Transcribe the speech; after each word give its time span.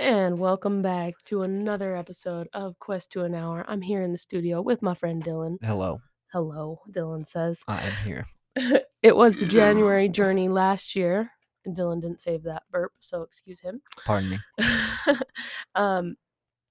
And 0.00 0.38
welcome 0.38 0.80
back 0.80 1.12
to 1.26 1.42
another 1.42 1.94
episode 1.94 2.48
of 2.54 2.78
Quest 2.78 3.12
to 3.12 3.24
an 3.24 3.34
Hour. 3.34 3.66
I'm 3.68 3.82
here 3.82 4.00
in 4.00 4.12
the 4.12 4.16
studio 4.18 4.62
with 4.62 4.80
my 4.80 4.94
friend 4.94 5.22
Dylan. 5.22 5.58
Hello, 5.62 5.98
Hello, 6.32 6.80
Dylan 6.90 7.26
says. 7.26 7.60
I 7.68 7.82
am 7.82 7.92
here. 8.06 8.26
it 9.02 9.14
was 9.14 9.38
the 9.38 9.44
January 9.44 10.08
journey 10.08 10.48
last 10.48 10.96
year. 10.96 11.30
And 11.66 11.76
Dylan 11.76 12.00
didn't 12.00 12.22
save 12.22 12.44
that 12.44 12.62
burp, 12.70 12.92
so 13.00 13.20
excuse 13.20 13.60
him. 13.60 13.82
Pardon 14.06 14.30
me. 14.30 14.38
um 15.74 16.16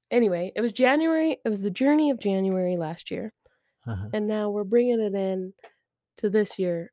anyway, 0.10 0.52
it 0.56 0.62
was 0.62 0.72
January, 0.72 1.38
it 1.46 1.50
was 1.50 1.62
the 1.62 1.70
journey 1.70 2.10
of 2.10 2.20
January 2.20 2.78
last 2.78 3.12
year. 3.12 3.32
Uh-huh. 3.86 4.08
And 4.12 4.28
now 4.28 4.50
we're 4.50 4.64
bringing 4.64 5.00
it 5.00 5.14
in 5.14 5.54
to 6.18 6.32
this 6.32 6.58
year 6.58 6.92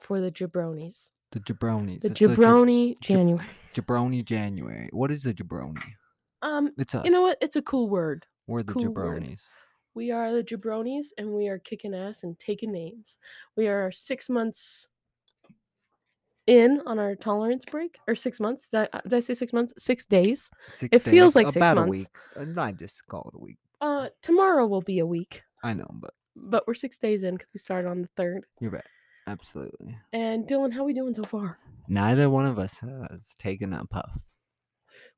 for 0.00 0.20
the 0.22 0.32
jabronis. 0.32 1.10
The 1.32 1.40
jabronis. 1.40 2.00
The 2.00 2.08
It's 2.08 2.18
jab- 2.18 2.30
jabroni 2.30 2.98
jab- 3.00 3.18
January. 3.18 3.46
Jabroni 3.74 4.24
January. 4.24 4.88
What 4.92 5.10
is 5.10 5.26
a 5.26 5.34
jabroni? 5.34 5.82
Um 6.42 6.72
It's 6.78 6.94
us. 6.94 7.04
you 7.04 7.10
know 7.10 7.22
what? 7.22 7.38
It's 7.40 7.56
a 7.56 7.62
cool 7.62 7.88
word. 7.88 8.26
We're 8.46 8.62
the 8.62 8.72
cool 8.72 8.92
word. 8.92 9.22
jabronis. 9.22 9.52
We 9.94 10.10
are 10.12 10.32
the 10.32 10.42
jabronis 10.42 11.06
and 11.18 11.30
we 11.32 11.48
are 11.48 11.58
kicking 11.58 11.94
ass 11.94 12.22
and 12.22 12.38
taking 12.38 12.72
names. 12.72 13.18
We 13.56 13.68
are 13.68 13.90
six 13.92 14.28
months 14.30 14.88
in 16.46 16.82
on 16.86 16.98
our 16.98 17.14
tolerance 17.14 17.64
break, 17.64 17.98
or 18.08 18.14
six 18.14 18.40
months. 18.40 18.68
Did 18.68 18.88
I, 18.92 18.96
uh, 18.96 19.00
did 19.02 19.14
I 19.14 19.20
say 19.20 19.34
six 19.34 19.52
months? 19.52 19.72
Six 19.78 20.04
days. 20.04 20.50
Six 20.70 20.96
It 20.96 21.02
feels 21.02 21.34
days, 21.34 21.36
like 21.36 21.46
six 21.48 21.56
about 21.56 21.78
a 21.78 21.82
week. 21.82 22.08
Uh, 22.36 22.60
I 22.60 22.72
just 22.72 23.06
call 23.06 23.30
it 23.32 23.36
a 23.36 23.40
week. 23.40 23.58
Uh, 23.80 24.08
tomorrow 24.22 24.66
will 24.66 24.82
be 24.82 24.98
a 24.98 25.06
week, 25.06 25.42
I 25.62 25.74
know, 25.74 25.88
but 25.94 26.12
but 26.36 26.66
we're 26.66 26.74
six 26.74 26.98
days 26.98 27.22
in 27.22 27.34
because 27.34 27.50
we 27.54 27.60
started 27.60 27.88
on 27.88 28.02
the 28.02 28.08
third. 28.16 28.46
you're 28.60 28.70
right. 28.70 28.84
Absolutely. 29.26 29.96
And 30.12 30.46
Dylan, 30.46 30.72
how 30.72 30.84
we 30.84 30.92
doing 30.92 31.14
so 31.14 31.22
far? 31.24 31.58
Neither 31.88 32.30
one 32.30 32.46
of 32.46 32.58
us 32.58 32.78
has 32.80 33.34
taken 33.38 33.72
a 33.72 33.84
puff, 33.84 34.10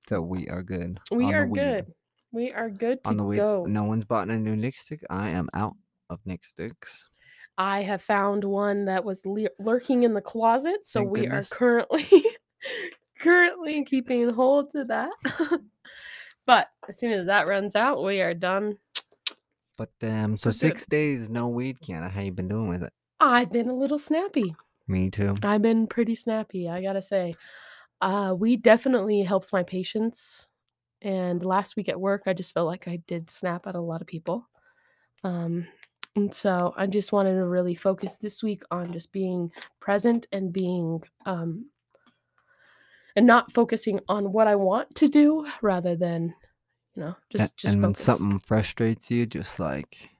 so 0.09 0.21
we 0.21 0.49
are 0.49 0.63
good. 0.63 0.99
We 1.11 1.33
are 1.33 1.47
good. 1.47 1.93
We 2.33 2.51
are 2.53 2.71
good 2.71 3.03
to 3.05 3.11
On 3.11 3.17
the 3.19 3.25
weed. 3.25 3.37
go. 3.37 3.65
No 3.69 3.85
one's 3.85 4.05
bought 4.07 4.31
a 4.31 4.37
new 4.37 4.57
Nick 4.57 4.75
stick. 4.77 5.03
I 5.11 5.29
am 5.31 5.49
out 5.53 5.75
of 6.09 6.21
Nick 6.25 6.45
sticks. 6.45 7.09
I 7.59 7.83
have 7.83 8.01
found 8.01 8.43
one 8.45 8.87
that 8.87 9.05
was 9.05 9.27
le- 9.27 9.51
lurking 9.59 10.05
in 10.05 10.15
the 10.15 10.23
closet, 10.23 10.87
so 10.87 11.01
Thank 11.01 11.11
we 11.11 11.21
goodness. 11.21 11.53
are 11.53 11.55
currently 11.57 12.25
currently 13.19 13.85
keeping 13.85 14.31
hold 14.33 14.73
to 14.73 14.85
that. 14.85 15.11
but 16.47 16.69
as 16.89 16.99
soon 16.99 17.13
as 17.13 17.27
that 17.27 17.47
runs 17.47 17.77
out, 17.77 18.03
we 18.03 18.21
are 18.23 18.35
done. 18.35 18.79
But 19.77 19.91
um, 20.03 20.37
so 20.39 20.49
We're 20.49 20.53
good. 20.53 20.59
six 20.59 20.87
days 20.87 21.29
no 21.29 21.49
weed, 21.49 21.79
Kiana. 21.81 22.11
How 22.11 22.21
you 22.23 22.33
been 22.33 22.49
doing 22.49 22.69
with 22.69 22.83
it? 22.83 22.93
I've 23.23 23.53
been 23.53 23.69
a 23.69 23.75
little 23.75 23.99
snappy. 23.99 24.55
Me 24.89 25.11
too. 25.11 25.35
I've 25.43 25.63
been 25.63 25.87
pretty 25.87 26.15
snappy, 26.15 26.69
I 26.69 26.83
gotta 26.83 27.03
say. 27.03 27.35
Uh, 28.01 28.35
weed 28.37 28.63
definitely 28.63 29.23
helps 29.23 29.53
my 29.53 29.63
patience. 29.63 30.49
And 31.03 31.45
last 31.45 31.77
week 31.77 31.89
at 31.89 32.01
work, 32.01 32.23
I 32.27 32.33
just 32.33 32.53
felt 32.53 32.67
like 32.67 32.89
I 32.89 32.97
did 33.07 33.31
snap 33.31 33.67
at 33.67 33.75
a 33.77 33.81
lot 33.81 34.01
of 34.01 34.07
people. 34.07 34.49
Um, 35.25 35.67
and 36.17 36.35
so 36.35 36.75
I 36.77 36.87
just 36.87 37.13
wanted 37.13 37.35
to 37.35 37.47
really 37.47 37.75
focus 37.75 38.17
this 38.17 38.43
week 38.43 38.63
on 38.71 38.93
just 38.93 39.13
being 39.13 39.53
present 39.81 40.27
and 40.33 40.53
being, 40.53 41.03
um, 41.27 41.71
and 43.17 43.27
not 43.27 43.53
focusing 43.53 44.01
on 44.09 44.33
what 44.33 44.47
I 44.47 44.57
want 44.57 44.95
to 44.97 45.09
do 45.09 45.47
rather 45.61 45.97
than, 45.97 46.35
you 46.95 47.03
know, 47.03 47.17
just 47.31 47.57
just 47.57 47.75
and 47.75 47.83
when 47.83 47.95
something 47.95 48.39
frustrates 48.39 49.11
you, 49.11 49.27
just 49.27 49.61
like 49.61 50.11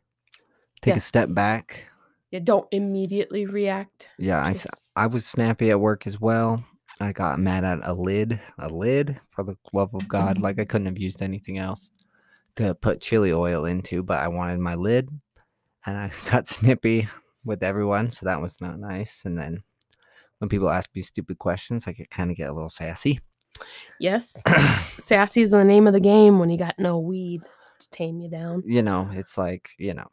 take 0.83 0.93
Yeah. 0.93 0.99
a 0.99 1.01
step 1.01 1.33
back. 1.33 1.89
Yeah, 2.33 2.41
don't 2.43 2.67
immediately 2.73 3.47
react. 3.47 4.09
Yeah, 4.19 4.43
I, 4.43 4.53
Just- 4.55 4.67
I 4.97 5.07
was 5.07 5.25
snappy 5.27 5.71
at 5.71 5.79
work 5.79 6.07
as 6.07 6.21
well. 6.21 6.65
I 6.99 7.13
got 7.13 7.39
mad 7.39 7.65
at 7.65 7.87
a 7.87 7.93
lid, 7.93 8.41
a 8.59 8.69
lid 8.69 9.21
for 9.29 9.45
the 9.45 9.57
love 9.73 9.95
of 9.95 10.09
God. 10.09 10.41
Like 10.41 10.59
I 10.59 10.65
couldn't 10.71 10.87
have 10.87 10.99
used 10.99 11.21
anything 11.23 11.59
else 11.59 11.91
to 12.57 12.75
put 12.75 13.01
chili 13.01 13.33
oil 13.33 13.65
into, 13.67 14.03
but 14.03 14.21
I 14.21 14.29
wanted 14.29 14.59
my 14.61 14.75
lid, 14.75 15.09
and 15.87 15.97
I 15.97 16.11
got 16.31 16.47
snippy 16.47 17.07
with 17.45 17.63
everyone, 17.63 18.11
so 18.11 18.27
that 18.27 18.41
was 18.41 18.61
not 18.61 18.79
nice. 18.79 19.25
And 19.25 19.37
then 19.39 19.63
when 20.39 20.49
people 20.49 20.71
ask 20.71 20.89
me 20.95 21.03
stupid 21.03 21.39
questions, 21.39 21.87
I 21.87 21.93
could 21.93 22.09
kind 22.11 22.31
of 22.31 22.37
get 22.37 22.49
a 22.49 22.53
little 22.53 22.71
sassy. 22.71 23.21
Yes, 24.01 24.41
sassy 24.99 25.43
is 25.43 25.51
the 25.51 25.65
name 25.65 25.87
of 25.87 25.93
the 25.93 26.01
game 26.01 26.39
when 26.39 26.49
you 26.51 26.57
got 26.59 26.79
no 26.79 26.99
weed 26.99 27.43
to 27.81 27.89
tame 27.91 28.21
you 28.21 28.31
down. 28.31 28.63
you 28.65 28.83
know, 28.83 29.09
it's 29.13 29.37
like, 29.37 29.71
you 29.79 29.93
know, 29.93 30.09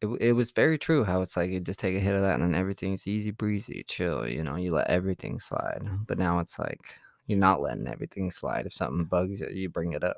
it, 0.00 0.06
it 0.20 0.32
was 0.32 0.52
very 0.52 0.78
true 0.78 1.04
how 1.04 1.20
it's 1.20 1.36
like 1.36 1.50
you 1.50 1.60
just 1.60 1.78
take 1.78 1.96
a 1.96 2.00
hit 2.00 2.14
of 2.14 2.22
that 2.22 2.34
and 2.34 2.42
then 2.42 2.54
everything's 2.58 3.06
easy 3.06 3.30
breezy, 3.30 3.84
chill, 3.86 4.26
you 4.26 4.42
know, 4.42 4.56
you 4.56 4.72
let 4.72 4.88
everything 4.88 5.38
slide. 5.38 5.82
But 6.06 6.18
now 6.18 6.38
it's 6.38 6.58
like 6.58 6.96
you're 7.26 7.38
not 7.38 7.60
letting 7.60 7.86
everything 7.86 8.30
slide. 8.30 8.66
If 8.66 8.72
something 8.72 9.04
bugs 9.04 9.40
you, 9.40 9.48
you 9.52 9.68
bring 9.68 9.92
it 9.92 10.04
up. 10.04 10.16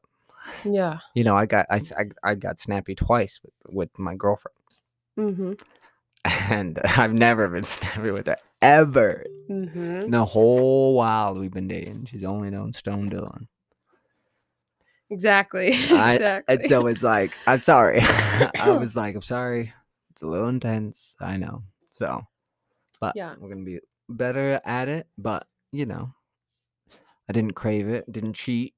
Yeah. 0.65 0.99
You 1.15 1.25
know, 1.25 1.37
I 1.37 1.47
got 1.47 1.67
i 1.71 1.81
i, 1.99 2.05
I 2.23 2.35
got 2.35 2.59
snappy 2.59 2.95
twice 2.95 3.41
with, 3.43 3.75
with 3.75 3.99
my 3.99 4.15
girlfriend, 4.15 4.57
Mm-hmm. 5.19 5.53
and 6.53 6.79
I've 6.97 7.13
never 7.13 7.49
been 7.49 7.65
snappy 7.65 8.11
with 8.11 8.27
her 8.27 8.37
ever. 8.61 9.25
Mm-hmm. 9.51 10.11
The 10.11 10.25
whole 10.25 10.95
while 10.95 11.35
we've 11.35 11.53
been 11.53 11.69
dating, 11.69 12.07
she's 12.07 12.25
only 12.25 12.51
known 12.51 12.73
Stone 12.73 13.11
Dylan. 13.11 13.47
Exactly. 15.13 15.73
I- 15.91 16.15
exactly. 16.15 16.55
And 16.57 16.67
so 16.67 16.87
it's 16.87 17.03
like, 17.03 17.33
I'm 17.47 17.61
sorry. 17.63 17.99
I 18.03 18.77
was 18.79 18.97
like, 18.97 19.15
I'm 19.15 19.23
sorry. 19.23 19.73
It's 20.11 20.23
a 20.23 20.27
little 20.27 20.49
intense. 20.49 21.15
I 21.21 21.37
know. 21.37 21.63
So, 21.89 22.23
but 23.01 23.15
Yeah. 23.15 23.35
we're 23.39 23.49
going 23.53 23.65
to 23.65 23.71
be 23.71 23.81
better 24.09 24.61
at 24.65 24.89
it. 24.89 25.07
But, 25.19 25.47
you 25.73 25.87
know, 25.87 26.13
I 27.29 27.33
didn't 27.33 27.53
crave 27.55 27.89
it, 27.89 28.11
didn't 28.11 28.35
cheat. 28.35 28.75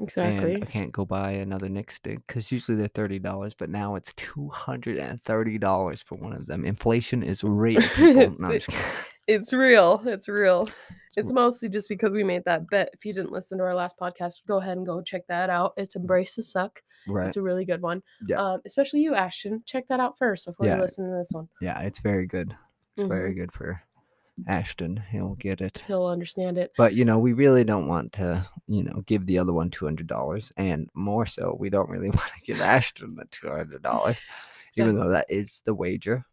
exactly. 0.00 0.54
And 0.54 0.64
I 0.64 0.66
can't 0.66 0.90
go 0.92 1.04
buy 1.04 1.32
another 1.32 1.68
Nick 1.68 1.90
stick 1.90 2.18
because 2.26 2.50
usually 2.50 2.76
they're 2.76 2.88
$30, 2.88 3.54
but 3.58 3.70
now 3.70 3.94
it's 3.94 4.12
$230 4.14 6.04
for 6.04 6.14
one 6.16 6.32
of 6.32 6.46
them. 6.46 6.64
Inflation 6.64 7.22
is 7.22 7.44
real. 7.44 7.80
People. 7.94 8.36
No, 8.38 8.48
I'm 8.48 8.52
just 8.52 8.66
kidding. 8.68 8.84
It's 9.26 9.52
real. 9.52 10.02
It's 10.06 10.28
real. 10.28 10.68
It's 11.16 11.32
mostly 11.32 11.68
just 11.68 11.88
because 11.88 12.14
we 12.14 12.24
made 12.24 12.44
that 12.44 12.68
bet. 12.68 12.90
If 12.92 13.04
you 13.06 13.14
didn't 13.14 13.32
listen 13.32 13.58
to 13.58 13.64
our 13.64 13.74
last 13.74 13.96
podcast, 13.98 14.42
go 14.48 14.58
ahead 14.58 14.76
and 14.76 14.84
go 14.86 15.00
check 15.00 15.22
that 15.28 15.48
out. 15.48 15.72
It's 15.76 15.94
Embrace 15.96 16.34
the 16.34 16.42
Suck. 16.42 16.82
right. 17.06 17.28
It's 17.28 17.36
a 17.36 17.42
really 17.42 17.64
good 17.64 17.80
one. 17.80 18.02
Yeah. 18.26 18.42
Um, 18.42 18.60
especially 18.66 19.00
you, 19.00 19.14
Ashton. 19.14 19.62
Check 19.64 19.86
that 19.88 20.00
out 20.00 20.18
first 20.18 20.44
before 20.46 20.66
Yeah. 20.66 20.76
you 20.76 20.82
listen 20.82 21.08
to 21.08 21.16
this 21.16 21.30
one. 21.30 21.48
Yeah, 21.60 21.80
it's 21.80 22.00
very 22.00 22.26
good. 22.26 22.54
It's 22.96 23.06
very 23.06 23.30
Mm-hmm. 23.30 23.40
good 23.40 23.52
for 23.52 23.80
Ashton. 24.48 24.96
He'll 25.10 25.36
get 25.36 25.60
it. 25.60 25.82
He'll 25.86 26.06
understand 26.06 26.58
it. 26.58 26.72
But 26.76 26.94
you 26.94 27.04
know, 27.04 27.18
we 27.20 27.32
really 27.32 27.62
don't 27.64 27.86
want 27.86 28.12
to, 28.14 28.44
you 28.66 28.82
know, 28.82 29.02
give 29.06 29.24
the 29.26 29.38
other 29.38 29.52
one 29.52 29.70
two 29.70 29.84
hundred 29.84 30.08
dollars, 30.08 30.52
and 30.56 30.88
more 30.94 31.26
so, 31.26 31.56
we 31.58 31.70
don't 31.70 31.88
really 31.88 32.10
want 32.10 32.32
to 32.34 32.40
give 32.42 32.60
Ashton 32.60 33.14
the 33.14 33.24
two 33.30 33.48
hundred 33.48 33.82
dollars, 33.82 34.16
even 34.76 34.98
though 34.98 35.10
that 35.10 35.26
is 35.28 35.62
the 35.64 35.74
wager. 35.74 36.24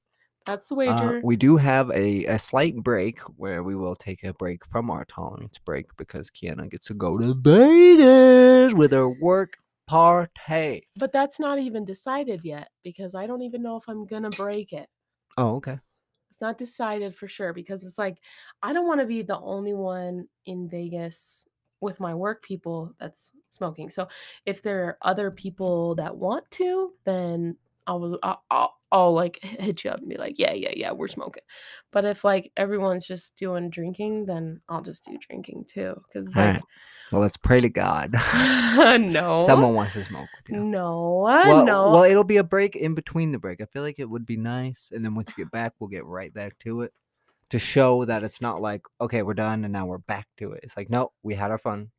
That's 0.46 0.69
the 0.69 0.75
Uh, 0.75 0.78
wager. 0.78 1.22
we 1.24 1.35
do 1.35 1.57
have 1.57 1.90
a, 1.91 2.25
a 2.25 2.40
slight 2.40 2.75
break 2.78 3.19
where 3.38 3.63
we 3.63 3.75
will 3.75 3.96
take 3.96 4.24
a 4.24 4.34
break 4.34 4.66
from 4.66 4.90
our 4.90 5.06
tolerance 5.06 5.59
break 5.59 5.96
because 5.97 6.29
Kiana 6.31 6.69
gets 6.69 6.88
to 6.88 6.94
go 6.94 7.18
to 7.18 7.34
Vegas 7.35 8.74
with 8.74 8.91
her 8.91 9.09
work 9.09 9.57
party. 9.88 10.88
but 10.97 11.12
that's 11.12 11.40
not 11.40 11.59
even 11.59 11.85
decided 11.85 12.44
yet 12.44 12.69
because 12.84 13.13
I 13.13 13.28
don't 13.28 13.41
even 13.44 13.62
know 13.62 13.78
if 13.78 13.84
I'm 13.88 14.06
gonna 14.06 14.29
break 14.29 14.74
it. 14.74 14.90
Oh, 15.38 15.56
okay. 15.57 15.79
It's 16.31 16.41
not 16.41 16.58
decided 16.58 17.16
for 17.16 17.28
sure 17.28 17.53
because 17.53 17.84
it's 17.84 17.97
like 17.97 18.18
I 18.63 18.73
don't 18.73 18.88
want 18.88 19.02
to 19.02 19.06
be 19.08 19.22
the 19.22 19.40
only 19.40 19.73
one 19.73 20.28
in 20.46 20.68
Vegas 20.69 21.46
with 21.81 22.00
my 22.00 22.13
work 22.16 22.41
people 22.41 22.94
that's 23.00 23.31
smoking. 23.50 23.90
So 23.90 24.08
if 24.46 24.62
there 24.62 24.85
are 24.85 24.97
other 25.02 25.29
people 25.29 25.96
that 25.96 26.16
want 26.16 26.50
to, 26.52 26.94
then 27.06 27.58
I 27.91 27.96
was 27.96 28.16
I'll, 28.24 28.41
I'll, 28.50 28.74
I'll 28.91 29.13
like 29.13 29.40
hit 29.41 29.84
you 29.84 29.91
up 29.91 30.00
and 30.00 30.07
be 30.07 30.16
like, 30.18 30.40
yeah, 30.40 30.53
yeah, 30.53 30.72
yeah, 30.74 30.91
we're 30.91 31.09
smoking. 31.09 31.44
But 31.91 32.06
if 32.06 32.24
like 32.24 32.52
everyone's 32.56 33.06
just 33.06 33.35
doing 33.35 33.69
drinking, 33.69 34.25
then 34.28 34.62
I'll 34.69 34.81
just 34.81 35.06
do 35.06 35.18
drinking 35.18 35.66
too 35.68 35.96
because 36.07 36.35
All 36.35 36.43
like 36.43 36.55
right. 36.55 36.64
Well, 37.11 37.22
let's 37.22 37.35
pray 37.35 37.59
to 37.59 37.67
God. 37.70 38.11
no, 39.02 39.43
Someone 39.46 39.73
wants 39.73 39.96
to 39.96 40.03
smoke 40.05 40.29
with 40.38 40.49
you. 40.49 40.64
no, 40.64 41.28
uh, 41.28 41.43
Well, 41.46 41.66
no. 41.66 41.91
well, 41.91 42.03
it'll 42.03 42.23
be 42.23 42.38
a 42.38 42.43
break 42.43 42.78
in 42.78 42.93
between 42.93 43.34
the 43.34 43.40
break. 43.40 43.61
I 43.61 43.66
feel 43.66 43.82
like 43.82 43.99
it 43.99 44.09
would 44.09 44.26
be 44.26 44.38
nice, 44.38 44.91
and 44.93 45.03
then 45.03 45.16
once 45.16 45.34
you 45.35 45.43
get 45.43 45.52
back, 45.52 45.73
we'll 45.79 45.90
get 45.90 46.05
right 46.05 46.34
back 46.34 46.58
to 46.59 46.84
it 46.84 46.93
to 47.49 47.59
show 47.59 48.05
that 48.05 48.23
it's 48.23 48.40
not 48.40 48.61
like 48.61 48.84
okay, 49.02 49.23
we're 49.23 49.34
done 49.34 49.66
and 49.66 49.73
now 49.73 49.85
we're 49.85 49.97
back 49.97 50.28
to 50.38 50.53
it. 50.53 50.61
It's 50.64 50.78
like 50.78 50.90
no, 50.90 51.11
we 51.22 51.35
had 51.35 51.52
our 51.52 51.58
fun. 51.58 51.91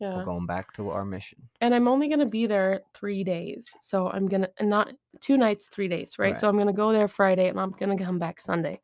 Yeah. 0.00 0.16
We're 0.16 0.24
going 0.24 0.46
back 0.46 0.72
to 0.74 0.90
our 0.90 1.04
mission. 1.04 1.38
and 1.60 1.74
I'm 1.74 1.86
only 1.86 2.08
gonna 2.08 2.26
be 2.26 2.46
there 2.46 2.80
three 2.94 3.22
days. 3.22 3.72
So 3.82 4.08
I'm 4.08 4.26
gonna 4.26 4.48
not 4.60 4.92
two 5.20 5.36
nights, 5.36 5.68
three 5.70 5.88
days, 5.88 6.18
right? 6.18 6.38
So 6.38 6.48
I'm 6.48 6.56
gonna 6.58 6.72
go 6.72 6.90
there 6.92 7.06
Friday 7.08 7.48
and 7.48 7.60
I'm 7.60 7.72
gonna 7.72 7.98
come 7.98 8.18
back 8.18 8.40
Sunday. 8.40 8.80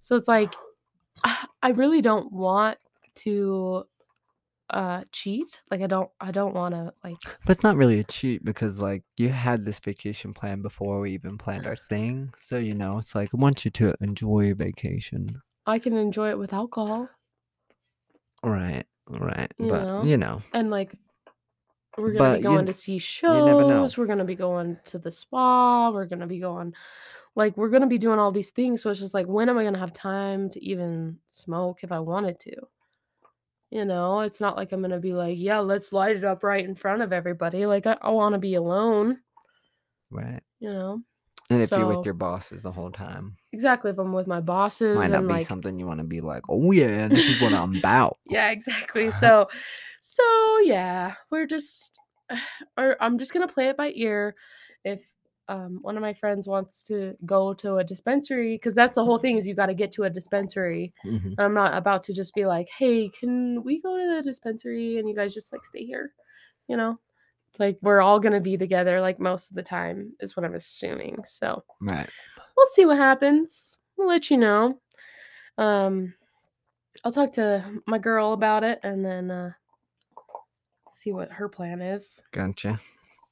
So 0.00 0.16
it's 0.16 0.28
like 0.28 0.52
I 1.62 1.70
really 1.70 2.02
don't 2.02 2.32
want 2.32 2.78
to 3.16 3.84
uh 4.70 5.04
cheat. 5.12 5.60
Like 5.70 5.82
I 5.82 5.86
don't 5.86 6.10
I 6.20 6.30
don't 6.32 6.54
wanna 6.54 6.92
like 7.04 7.16
But 7.46 7.56
it's 7.56 7.62
not 7.62 7.76
really 7.76 8.00
a 8.00 8.04
cheat 8.04 8.44
because 8.44 8.80
like 8.80 9.04
you 9.16 9.28
had 9.28 9.64
this 9.64 9.78
vacation 9.78 10.32
plan 10.34 10.62
before 10.62 11.00
we 11.00 11.12
even 11.12 11.38
planned 11.38 11.66
our 11.66 11.76
thing. 11.76 12.32
So 12.36 12.56
you 12.58 12.74
know, 12.74 12.98
it's 12.98 13.14
like 13.14 13.30
I 13.32 13.36
want 13.36 13.64
you 13.64 13.70
to 13.72 13.94
enjoy 14.00 14.46
your 14.46 14.56
vacation. 14.56 15.40
I 15.66 15.78
can 15.78 15.92
enjoy 15.96 16.30
it 16.30 16.38
with 16.38 16.52
alcohol. 16.52 17.08
Right. 18.42 18.84
Right. 19.08 19.52
You 19.58 19.68
but 19.68 19.84
know? 19.84 20.02
you 20.04 20.16
know, 20.16 20.42
And 20.52 20.70
like 20.70 20.94
we're 21.98 22.12
gonna 22.12 22.18
but 22.18 22.32
be 22.34 22.38
you 22.38 22.44
going 22.44 22.58
n- 22.60 22.66
to 22.66 22.72
see 22.72 22.98
shows, 22.98 23.98
we're 23.98 24.06
gonna 24.06 24.24
be 24.24 24.34
going 24.34 24.78
to 24.86 24.98
the 24.98 25.10
spa, 25.10 25.90
we're 25.90 26.06
gonna 26.06 26.26
be 26.26 26.38
going 26.38 26.74
like 27.34 27.56
we're 27.56 27.68
gonna 27.68 27.86
be 27.86 27.98
doing 27.98 28.18
all 28.18 28.32
these 28.32 28.50
things. 28.50 28.82
So 28.82 28.90
it's 28.90 29.00
just 29.00 29.14
like 29.14 29.26
when 29.26 29.48
am 29.48 29.58
I 29.58 29.64
gonna 29.64 29.78
have 29.78 29.92
time 29.92 30.50
to 30.50 30.64
even 30.64 31.18
smoke 31.26 31.82
if 31.82 31.92
I 31.92 31.98
wanted 31.98 32.38
to? 32.40 32.56
You 33.70 33.84
know, 33.86 34.20
it's 34.20 34.40
not 34.40 34.56
like 34.56 34.72
I'm 34.72 34.82
gonna 34.82 35.00
be 35.00 35.12
like, 35.12 35.38
yeah, 35.38 35.58
let's 35.58 35.92
light 35.92 36.16
it 36.16 36.24
up 36.24 36.42
right 36.44 36.64
in 36.64 36.74
front 36.74 37.02
of 37.02 37.12
everybody. 37.12 37.66
Like 37.66 37.86
I, 37.86 37.96
I 38.02 38.10
wanna 38.10 38.38
be 38.38 38.54
alone, 38.54 39.20
right. 40.10 40.42
you 40.60 40.70
know? 40.70 41.02
And 41.50 41.60
if 41.60 41.70
you're 41.70 41.86
with 41.86 42.04
your 42.04 42.14
bosses 42.14 42.62
the 42.62 42.72
whole 42.72 42.90
time, 42.90 43.36
exactly 43.52 43.90
if 43.90 43.98
I'm 43.98 44.12
with 44.12 44.26
my 44.26 44.40
bosses 44.40 44.96
might 44.96 45.10
not 45.10 45.26
be 45.26 45.34
like 45.34 45.46
something 45.46 45.78
you 45.78 45.86
want 45.86 45.98
to 46.00 46.04
be 46.04 46.20
like, 46.20 46.44
oh 46.48 46.72
yeah, 46.72 47.08
this 47.08 47.28
is 47.28 47.40
what 47.42 47.52
I'm 47.52 47.76
about. 47.76 48.18
Yeah, 48.26 48.50
exactly. 48.50 49.10
So 49.20 49.48
so 50.00 50.58
yeah, 50.64 51.14
we're 51.30 51.46
just 51.46 51.98
or 52.78 52.96
I'm 53.00 53.18
just 53.18 53.32
gonna 53.32 53.48
play 53.48 53.68
it 53.68 53.76
by 53.76 53.92
ear. 53.94 54.34
If 54.84 55.02
um 55.48 55.78
one 55.82 55.96
of 55.96 56.02
my 56.02 56.14
friends 56.14 56.46
wants 56.48 56.82
to 56.84 57.14
go 57.26 57.52
to 57.54 57.76
a 57.76 57.84
dispensary, 57.84 58.54
because 58.54 58.74
that's 58.74 58.94
the 58.94 59.04
whole 59.04 59.18
thing 59.18 59.36
is 59.36 59.46
you 59.46 59.54
gotta 59.54 59.74
get 59.74 59.92
to 59.92 60.04
a 60.04 60.10
dispensary. 60.10 60.92
Mhm. 61.04 61.34
I'm 61.38 61.54
not 61.54 61.74
about 61.76 62.04
to 62.04 62.14
just 62.14 62.34
be 62.34 62.46
like, 62.46 62.68
hey, 62.78 63.08
can 63.08 63.62
we 63.62 63.80
go 63.82 63.98
to 63.98 64.16
the 64.16 64.22
dispensary 64.22 64.98
and 64.98 65.08
you 65.08 65.14
guys 65.14 65.34
just 65.34 65.52
like 65.52 65.64
stay 65.64 65.84
here? 65.84 66.12
You 66.68 66.76
know? 66.76 66.98
Like 67.58 67.78
we're 67.82 68.00
all 68.00 68.18
gonna 68.20 68.40
be 68.40 68.56
together 68.56 69.00
like 69.00 69.18
most 69.20 69.50
of 69.50 69.56
the 69.56 69.62
time 69.62 70.12
is 70.20 70.36
what 70.36 70.44
I'm 70.44 70.54
assuming. 70.54 71.22
So 71.24 71.62
Right. 71.80 72.08
we'll 72.56 72.66
see 72.74 72.86
what 72.86 72.96
happens. 72.96 73.78
We'll 73.96 74.08
let 74.08 74.30
you 74.30 74.36
know. 74.38 74.80
Um 75.58 76.14
I'll 77.04 77.12
talk 77.12 77.32
to 77.34 77.80
my 77.86 77.98
girl 77.98 78.32
about 78.32 78.64
it 78.64 78.80
and 78.82 79.04
then 79.04 79.30
uh 79.30 79.52
see 80.92 81.12
what 81.12 81.30
her 81.32 81.48
plan 81.48 81.80
is. 81.80 82.22
Gotcha. 82.32 82.80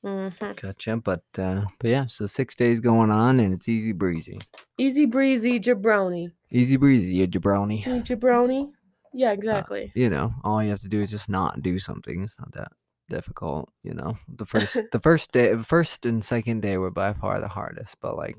Mhm. 0.04 0.60
Gotcha. 0.60 0.96
But 0.96 1.24
uh 1.38 1.66
but 1.78 1.88
yeah, 1.90 2.06
so 2.06 2.26
six 2.26 2.54
days 2.54 2.80
going 2.80 3.10
on 3.10 3.40
and 3.40 3.54
it's 3.54 3.68
easy 3.68 3.92
breezy. 3.92 4.38
Easy 4.78 5.04
breezy 5.06 5.58
jabroni. 5.60 6.32
Easy 6.50 6.76
breezy, 6.76 7.14
you 7.14 7.28
jabroni. 7.28 7.86
You 7.86 8.02
jabroni? 8.02 8.72
Yeah, 9.12 9.32
exactly. 9.32 9.92
You 9.94 10.08
know, 10.10 10.32
all 10.44 10.62
you 10.62 10.70
have 10.70 10.80
to 10.80 10.88
do 10.88 11.00
is 11.00 11.10
just 11.10 11.28
not 11.28 11.62
do 11.62 11.78
something. 11.78 12.22
It's 12.22 12.38
not 12.38 12.52
that 12.52 12.72
difficult, 13.10 13.68
you 13.82 13.92
know. 13.92 14.16
The 14.28 14.46
first 14.46 14.80
the 14.92 15.00
first 15.00 15.32
day 15.32 15.54
first 15.58 16.06
and 16.06 16.24
second 16.24 16.62
day 16.62 16.78
were 16.78 16.90
by 16.90 17.12
far 17.12 17.38
the 17.40 17.48
hardest, 17.48 17.96
but 18.00 18.16
like 18.16 18.36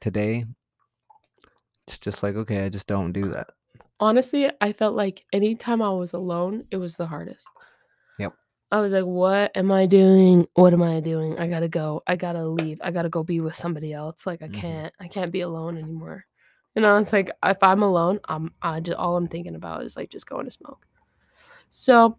today 0.00 0.44
it's 1.86 1.98
just 1.98 2.22
like 2.22 2.34
okay, 2.36 2.64
I 2.64 2.68
just 2.68 2.86
don't 2.86 3.12
do 3.12 3.28
that. 3.30 3.48
Honestly, 4.00 4.50
I 4.60 4.72
felt 4.72 4.94
like 4.94 5.24
anytime 5.32 5.80
I 5.82 5.90
was 5.90 6.12
alone, 6.12 6.64
it 6.70 6.76
was 6.76 6.96
the 6.96 7.06
hardest. 7.06 7.48
Yep. 8.18 8.34
I 8.70 8.80
was 8.80 8.92
like, 8.92 9.04
what 9.06 9.50
am 9.56 9.72
I 9.72 9.86
doing? 9.86 10.46
What 10.54 10.72
am 10.72 10.82
I 10.82 11.00
doing? 11.00 11.38
I 11.38 11.48
gotta 11.48 11.68
go. 11.68 12.02
I 12.06 12.16
gotta 12.16 12.46
leave. 12.46 12.78
I 12.82 12.90
gotta 12.90 13.08
go 13.08 13.22
be 13.24 13.40
with 13.40 13.54
somebody 13.56 13.92
else. 13.94 14.26
Like 14.26 14.42
I 14.42 14.48
Mhm. 14.48 14.54
can't 14.54 14.94
I 15.00 15.08
can't 15.08 15.32
be 15.32 15.40
alone 15.40 15.78
anymore. 15.78 16.26
You 16.74 16.82
know, 16.82 16.96
it's 16.98 17.12
like 17.12 17.30
if 17.44 17.56
I'm 17.62 17.82
alone, 17.82 18.20
I'm 18.28 18.52
I 18.62 18.80
just 18.80 18.98
all 18.98 19.16
I'm 19.16 19.26
thinking 19.26 19.56
about 19.56 19.82
is 19.84 19.96
like 19.96 20.10
just 20.10 20.28
going 20.28 20.44
to 20.44 20.50
smoke. 20.50 20.86
So 21.70 22.18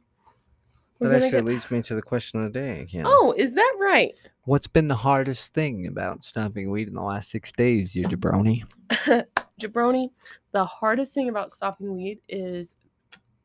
That 1.00 1.24
actually 1.24 1.42
leads 1.42 1.72
me 1.72 1.82
to 1.84 1.96
the 1.96 2.02
question 2.02 2.44
of 2.44 2.52
the 2.52 2.60
day. 2.60 2.86
Yeah. 2.90 3.04
Oh, 3.06 3.34
is 3.38 3.56
that 3.56 3.78
right? 3.80 4.14
What's 4.44 4.68
been 4.68 4.88
the 4.88 4.96
hardest 4.96 5.54
thing 5.54 5.88
about 5.88 6.24
stopping 6.24 6.72
weed 6.72 6.88
in 6.88 6.94
the 6.94 7.02
last 7.02 7.30
six 7.30 7.52
days, 7.52 7.96
you 7.96 8.06
jabroni? 8.06 8.64
Jabroni, 9.60 10.10
the 10.52 10.66
hardest 10.66 11.14
thing 11.14 11.30
about 11.30 11.52
stopping 11.52 11.96
weed 11.96 12.20
is 12.28 12.74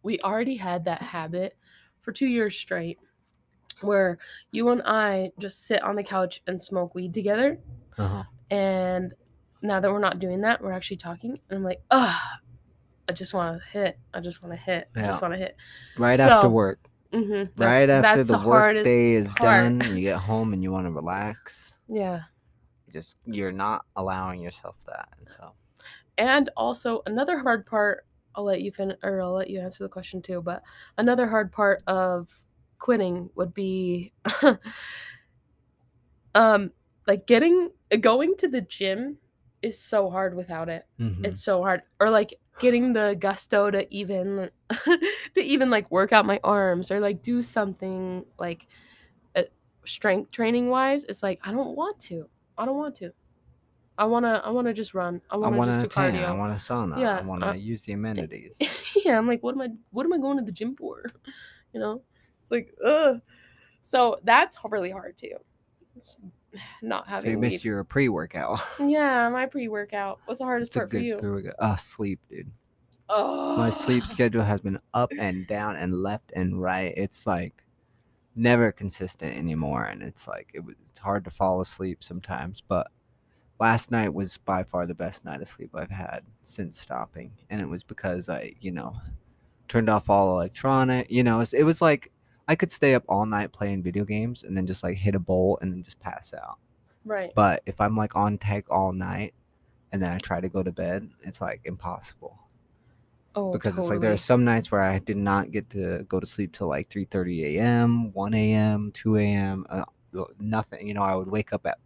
we 0.03 0.19
already 0.21 0.57
had 0.57 0.85
that 0.85 1.03
habit 1.03 1.57
for 2.01 2.13
two 2.13 2.27
years 2.27 2.57
straight 2.57 2.99
where 3.81 4.19
you 4.53 4.69
and 4.69 4.83
I 4.85 5.33
just 5.39 5.67
sit 5.67 5.83
on 5.83 5.97
the 5.97 6.03
couch 6.03 6.43
and 6.47 6.61
smoke 6.61 6.95
weed 6.95 7.13
together. 7.13 7.59
Uh-huh. 7.99 8.23
And 8.51 9.13
now 9.63 9.81
that 9.81 9.91
we're 9.91 9.99
not 9.99 10.21
doing 10.21 10.41
that, 10.43 10.63
we're 10.63 10.73
actually 10.73 10.99
talking. 10.99 11.39
And 11.51 11.59
I'm 11.59 11.65
like, 11.65 11.83
ugh, 11.91 12.21
I 13.09 13.13
just 13.13 13.35
want 13.35 13.61
to 13.61 13.69
hit. 13.69 13.99
I 14.13 14.21
just 14.21 14.43
want 14.43 14.55
to 14.55 14.61
hit. 14.61 14.89
I 14.95 15.03
just 15.03 15.21
want 15.23 15.35
to 15.35 15.39
hit. 15.39 15.57
Right 15.99 16.21
after 16.21 16.49
work. 16.49 16.79
Mm-hmm. 17.15 17.63
right 17.63 17.89
after 17.89 18.25
the, 18.25 18.39
work 18.39 18.83
day 18.83 19.13
is 19.13 19.33
part. 19.35 19.79
done, 19.79 19.97
you 19.97 20.03
get 20.03 20.19
home 20.19 20.53
and 20.53 20.63
you 20.63 20.73
want 20.73 20.87
to 20.87 20.91
relax. 20.91 21.79
Yeah. 21.89 22.23
Just 22.91 23.19
you're 23.25 23.53
not 23.53 23.85
allowing 23.95 24.43
yourself 24.43 24.77
that. 24.87 25.09
And 25.19 25.29
so 25.29 25.53
And 26.19 26.51
also 26.57 27.03
another 27.07 27.39
hard 27.39 27.67
part, 27.67 28.05
I'll 28.35 28.45
let 28.45 28.63
you 28.63 28.73
fin 28.73 28.95
or 29.03 29.21
I'll 29.23 29.33
let 29.35 29.49
you 29.49 29.61
answer 29.61 29.85
the 29.85 29.89
question 29.89 30.23
too, 30.23 30.43
but 30.43 30.63
another 30.99 31.29
hard 31.29 31.53
part 31.53 31.83
of 31.87 32.29
quitting 32.79 33.31
would 33.37 33.55
be 33.55 34.13
um 36.35 36.73
like 37.07 37.27
getting 37.27 37.71
going 38.01 38.35
to 38.39 38.49
the 38.49 38.61
gym 38.61 39.19
is 39.63 39.79
so 39.79 40.11
hard 40.11 40.35
without 40.35 40.69
it. 40.69 40.85
mhm. 41.01 41.25
It's 41.25 41.43
so 41.43 41.63
hard. 41.63 41.83
Or 42.01 42.11
like 42.11 42.35
getting 42.59 42.93
the 42.93 43.17
gusto 43.19 43.71
to 43.71 43.93
even 43.95 44.51
to 45.35 45.41
even 45.41 45.71
like 45.71 45.91
work 45.91 46.13
out 46.13 46.27
my 46.27 46.41
arms 46.45 46.91
or 46.91 47.01
like 47.01 47.23
do 47.23 47.43
something 47.43 48.25
like 48.39 48.67
uh, 49.37 49.43
strength 49.85 50.31
training 50.31 50.69
wise. 50.69 51.05
It's 51.05 51.23
like 51.23 51.41
I 51.43 51.53
don't 51.53 51.77
want 51.77 51.99
to. 52.01 52.29
I 52.57 52.65
don't 52.65 52.77
want 52.77 52.97
to. 52.97 53.13
I 53.97 54.05
wanna 54.07 54.43
I 54.45 54.51
wanna 54.51 54.75
just 54.75 54.95
run. 54.95 55.21
I 55.31 55.37
I 55.37 55.49
wanna 55.49 55.73
just 55.73 55.81
do 55.83 55.87
tan. 55.89 56.15
cardio. 56.15 56.25
I 56.25 56.33
want 56.33 56.57
to 56.57 56.59
sauna. 56.59 56.99
Yeah, 56.99 57.19
I 57.19 57.23
want 57.23 57.43
to 57.43 57.51
uh, 57.51 57.53
use 57.53 57.85
the 57.85 57.93
amenities. 57.93 58.59
yeah, 59.05 59.17
I'm 59.17 59.27
like, 59.27 59.43
what 59.43 59.55
am 59.55 59.61
I 59.61 59.69
what 59.91 60.05
am 60.05 60.13
I 60.13 60.19
going 60.19 60.39
to 60.39 60.45
the 60.45 60.53
gym 60.53 60.77
for? 60.77 61.05
You 61.73 61.81
know? 61.81 62.03
It's 62.39 62.53
like, 62.53 62.73
ugh. 62.85 63.21
So 63.81 64.21
that's 64.23 64.57
really 64.65 64.93
hard 64.93 65.19
too. 65.19 65.35
Not 66.83 67.05
so 67.07 67.11
you 67.13 67.17
having 67.17 67.41
missed 67.41 67.65
weed. 67.65 67.69
your 67.69 67.85
pre-workout. 67.85 68.61
Yeah, 68.81 69.29
my 69.31 69.47
pre-workout. 69.47 70.21
What's 70.25 70.39
the 70.39 70.45
hardest 70.47 70.71
It's 70.71 70.77
a 70.77 70.81
part 70.81 70.91
for 70.91 70.97
good 70.97 71.05
you? 71.05 71.17
pre-workout. 71.17 71.55
Ah, 71.59 71.77
sleep, 71.77 72.21
dude. 72.29 72.51
Oh, 73.09 73.57
My 73.57 73.71
sleep 73.71 74.05
schedule 74.07 74.43
has 74.43 74.61
been 74.61 74.79
up 74.95 75.11
and 75.19 75.47
down 75.47 75.77
and 75.77 75.93
left 76.03 76.33
and 76.35 76.61
right. 76.61 76.93
It's 76.97 77.27
like 77.27 77.63
never 78.35 78.73
consistent 78.73 79.37
anymore, 79.37 79.85
and 79.85 80.03
it's 80.03 80.27
like 80.27 80.51
it 80.55 80.65
was 80.65 80.75
it's 80.89 80.99
hard 80.99 81.25
to 81.25 81.31
fall 81.31 81.61
asleep 81.61 82.03
sometimes. 82.03 82.63
But 82.67 82.89
last 83.61 83.91
night 83.91 84.13
was 84.13 84.39
by 84.39 84.65
far 84.65 84.87
the 84.87 84.95
best 84.95 85.25
night 85.25 85.43
of 85.43 85.49
sleep 85.49 85.71
I've 85.75 85.91
had 85.91 86.23
since 86.43 86.81
stopping, 86.81 87.33
and 87.51 87.61
it 87.61 87.69
was 87.69 87.83
because 87.83 88.29
I, 88.29 88.55
you 88.61 88.73
know, 88.73 88.97
turned 89.69 89.91
off 89.91 90.09
all 90.11 90.31
electronic. 90.37 91.11
You 91.11 91.23
know, 91.23 91.37
it 91.37 91.41
was, 91.41 91.53
it 91.53 91.63
was 91.65 91.83
like 91.83 92.11
I 92.47 92.57
could 92.57 92.71
stay 92.71 92.95
up 92.95 93.05
all 93.09 93.27
night 93.27 93.53
playing 93.53 93.83
video 93.83 94.05
games 94.05 94.43
and 94.43 94.57
then 94.57 94.67
just 94.67 94.83
like 94.83 94.97
hit 94.97 95.15
a 95.15 95.19
bowl 95.19 95.59
and 95.61 95.73
then 95.73 95.83
just 95.83 95.99
pass 96.01 96.33
out. 96.35 96.59
Right. 97.05 97.33
But 97.35 97.63
if 97.67 97.81
I'm 97.81 97.97
like 97.97 98.17
on 98.17 98.39
tech 98.39 98.71
all 98.71 98.93
night 98.93 99.35
and 99.93 100.03
then 100.03 100.11
I 100.11 100.19
try 100.19 100.41
to 100.41 100.49
go 100.49 100.63
to 100.63 100.73
bed, 100.73 101.11
it's 101.23 101.41
like 101.41 101.63
impossible 101.65 102.39
Oh, 103.37 103.53
because 103.53 103.77
it's 103.77 103.89
like 103.89 104.01
there 104.01 104.13
are 104.13 104.17
some 104.17 104.45
nights 104.45 104.71
where 104.71 104.81
I 104.81 105.01
did 105.01 105.17
not 105.17 105.51
get 105.51 105.69
to 105.71 106.05
go 106.05 106.21
to 106.21 106.27
sleep 106.27 106.53
till 106.53 106.69
like 106.69 106.89
3:30 106.89 107.57
a.m., 107.57 108.13
1 108.13 108.35
a.m., 108.35 108.93
2 108.93 109.17
a.m. 109.17 109.67
Uh, 109.69 109.85
nothing. 110.39 110.87
You 110.87 110.95
know, 110.95 111.03
I 111.03 111.17
would 111.17 111.29
wake 111.29 111.53
up 111.53 111.67
at 111.67 111.79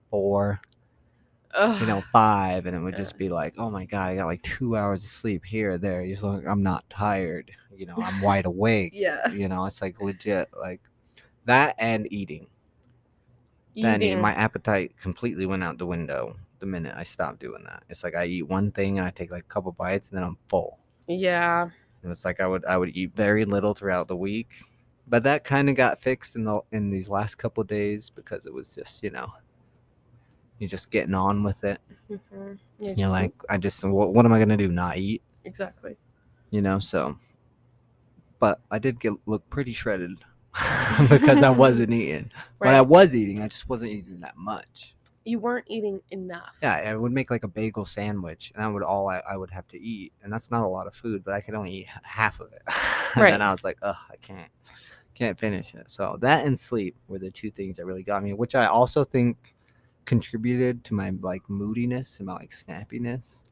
four, 1.55 1.75
you 1.81 1.87
know, 1.87 2.03
five, 2.13 2.67
and 2.67 2.77
it 2.77 2.81
would 2.81 2.97
just 2.97 3.19
be 3.19 3.29
like, 3.29 3.55
oh 3.59 3.71
my 3.71 3.85
god, 3.85 4.11
I 4.11 4.17
got 4.17 4.27
like 4.27 4.43
two 4.43 4.77
hours 4.77 5.05
of 5.05 5.11
sleep 5.11 5.45
here 5.45 5.79
there. 5.79 6.03
You're 6.03 6.15
just 6.15 6.23
like, 6.23 6.47
I'm 6.47 6.63
not 6.63 6.89
tired. 6.91 7.51
You 7.75 7.87
know, 7.87 7.97
I'm 7.97 8.21
wide 8.21 8.47
awake. 8.47 8.93
Yeah. 8.95 9.31
You 9.31 9.49
know, 9.49 9.67
it's 9.67 9.81
like 9.83 10.01
legit 10.01 10.49
like 10.59 10.81
that 11.45 11.75
and 11.79 12.11
eating. 12.13 12.47
Then 13.75 14.21
my 14.21 14.33
appetite 14.33 14.97
completely 14.97 15.47
went 15.47 15.63
out 15.63 15.79
the 15.79 15.87
window 15.87 16.37
the 16.59 16.67
minute 16.67 16.95
I 16.97 17.05
stopped 17.05 17.41
doing 17.41 17.65
that. 17.65 17.85
It's 17.89 18.03
like 18.03 18.15
I 18.15 18.27
eat 18.27 18.43
one 18.43 18.73
thing 18.73 18.99
and 18.99 19.07
I 19.07 19.11
take 19.11 19.31
like 19.31 19.45
a 19.45 19.49
couple 19.49 19.73
bites 19.73 20.11
and 20.11 20.19
then 20.19 20.25
I'm 20.25 20.37
full. 20.49 20.79
Yeah. 21.07 21.69
And 22.03 22.11
it's 22.11 22.25
like 22.25 22.41
I 22.41 22.47
would 22.47 22.65
I 22.65 22.77
would 22.77 22.97
eat 22.97 23.13
very 23.15 23.45
little 23.45 23.75
throughout 23.75 24.09
the 24.09 24.17
week. 24.17 24.63
But 25.07 25.23
that 25.23 25.45
kind 25.45 25.71
of 25.71 25.77
got 25.77 25.99
fixed 25.99 26.37
in 26.37 26.45
the 26.45 26.61
in 26.73 26.91
these 26.91 27.09
last 27.09 27.37
couple 27.37 27.65
days 27.65 28.11
because 28.11 28.47
it 28.47 28.53
was 28.53 28.75
just, 28.75 29.03
you 29.03 29.11
know, 29.11 29.33
you're 30.59 30.69
just 30.69 30.91
getting 30.91 31.15
on 31.15 31.43
with 31.43 31.65
it. 31.65 31.81
Mhm. 32.11 32.59
Yeah, 32.79 32.89
You're 32.91 32.95
just 33.09 33.13
like, 33.13 33.33
I 33.51 33.57
just 33.59 33.85
what, 33.85 34.15
what 34.15 34.25
am 34.25 34.33
I 34.33 34.39
gonna 34.39 34.57
do? 34.57 34.69
Not 34.69 34.97
eat? 34.99 35.23
exactly. 35.45 35.97
You 36.51 36.63
know, 36.63 36.79
so 36.79 37.17
but 38.39 38.61
I 38.71 38.79
did 38.79 39.01
get 39.01 39.13
look 39.27 39.49
pretty 39.51 39.73
shredded 39.73 40.13
because 41.09 41.43
I 41.43 41.51
wasn't 41.51 41.93
eating. 41.93 42.31
But 42.59 42.75
I 42.75 42.81
was 42.81 43.15
eating, 43.17 43.43
I 43.43 43.49
just 43.49 43.69
wasn't 43.69 43.93
eating 43.93 44.21
that 44.21 44.37
much. 44.37 44.95
You 45.25 45.39
weren't 45.41 45.67
eating 45.69 46.01
enough. 46.11 46.57
Yeah, 46.63 46.73
I 46.75 46.95
would 46.97 47.13
make 47.13 47.31
like 47.31 47.45
a 47.45 47.49
bagel 47.49 47.85
sandwich, 47.85 48.51
and 48.55 48.65
that 48.65 48.73
would 48.73 48.83
all 48.83 49.09
I, 49.11 49.21
I 49.29 49.37
would 49.37 49.51
have 49.51 49.69
to 49.69 49.79
eat, 49.81 50.13
and 50.23 50.33
that's 50.33 50.51
not 50.51 50.63
a 50.63 50.69
lot 50.69 50.87
of 50.87 50.95
food, 50.95 51.23
but 51.23 51.35
I 51.35 51.41
could 51.43 51.55
only 51.55 51.73
eat 51.73 51.87
half 52.03 52.41
of 52.41 52.51
it. 52.53 52.63
and 53.15 53.23
Right. 53.25 53.31
then 53.33 53.43
I 53.43 53.51
was 53.51 53.63
like, 53.65 53.77
ugh, 53.83 53.97
I 54.11 54.17
can't, 54.17 54.51
can't 55.15 55.39
finish 55.39 55.75
it. 55.75 55.91
So 55.91 56.17
that 56.23 56.47
and 56.47 56.59
sleep 56.59 56.97
were 57.09 57.19
the 57.19 57.31
two 57.31 57.51
things 57.51 57.77
that 57.77 57.85
really 57.85 58.03
got 58.05 58.23
me, 58.23 58.33
which 58.33 58.55
I 58.55 58.67
also 58.67 59.05
think 59.05 59.55
contributed 60.09 60.85
to 60.85 60.95
my 60.95 61.11
like 61.21 61.43
moodiness 61.51 62.19
and 62.19 62.27
my 62.27 62.33
like 62.33 62.51
snappiness, 62.51 63.43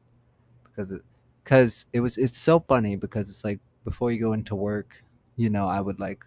because 0.63 0.91
it, 0.91 1.03
because 1.43 1.85
it 1.93 1.99
was 1.99 2.17
it's 2.17 2.37
so 2.37 2.59
funny 2.59 2.95
because 2.95 3.29
it's 3.29 3.43
like 3.43 3.59
before 3.85 4.11
you 4.11 4.19
go 4.19 4.33
into 4.33 4.55
work, 4.55 5.03
you 5.35 5.51
know, 5.51 5.67
I 5.67 5.79
would 5.79 5.99
like 5.99 6.25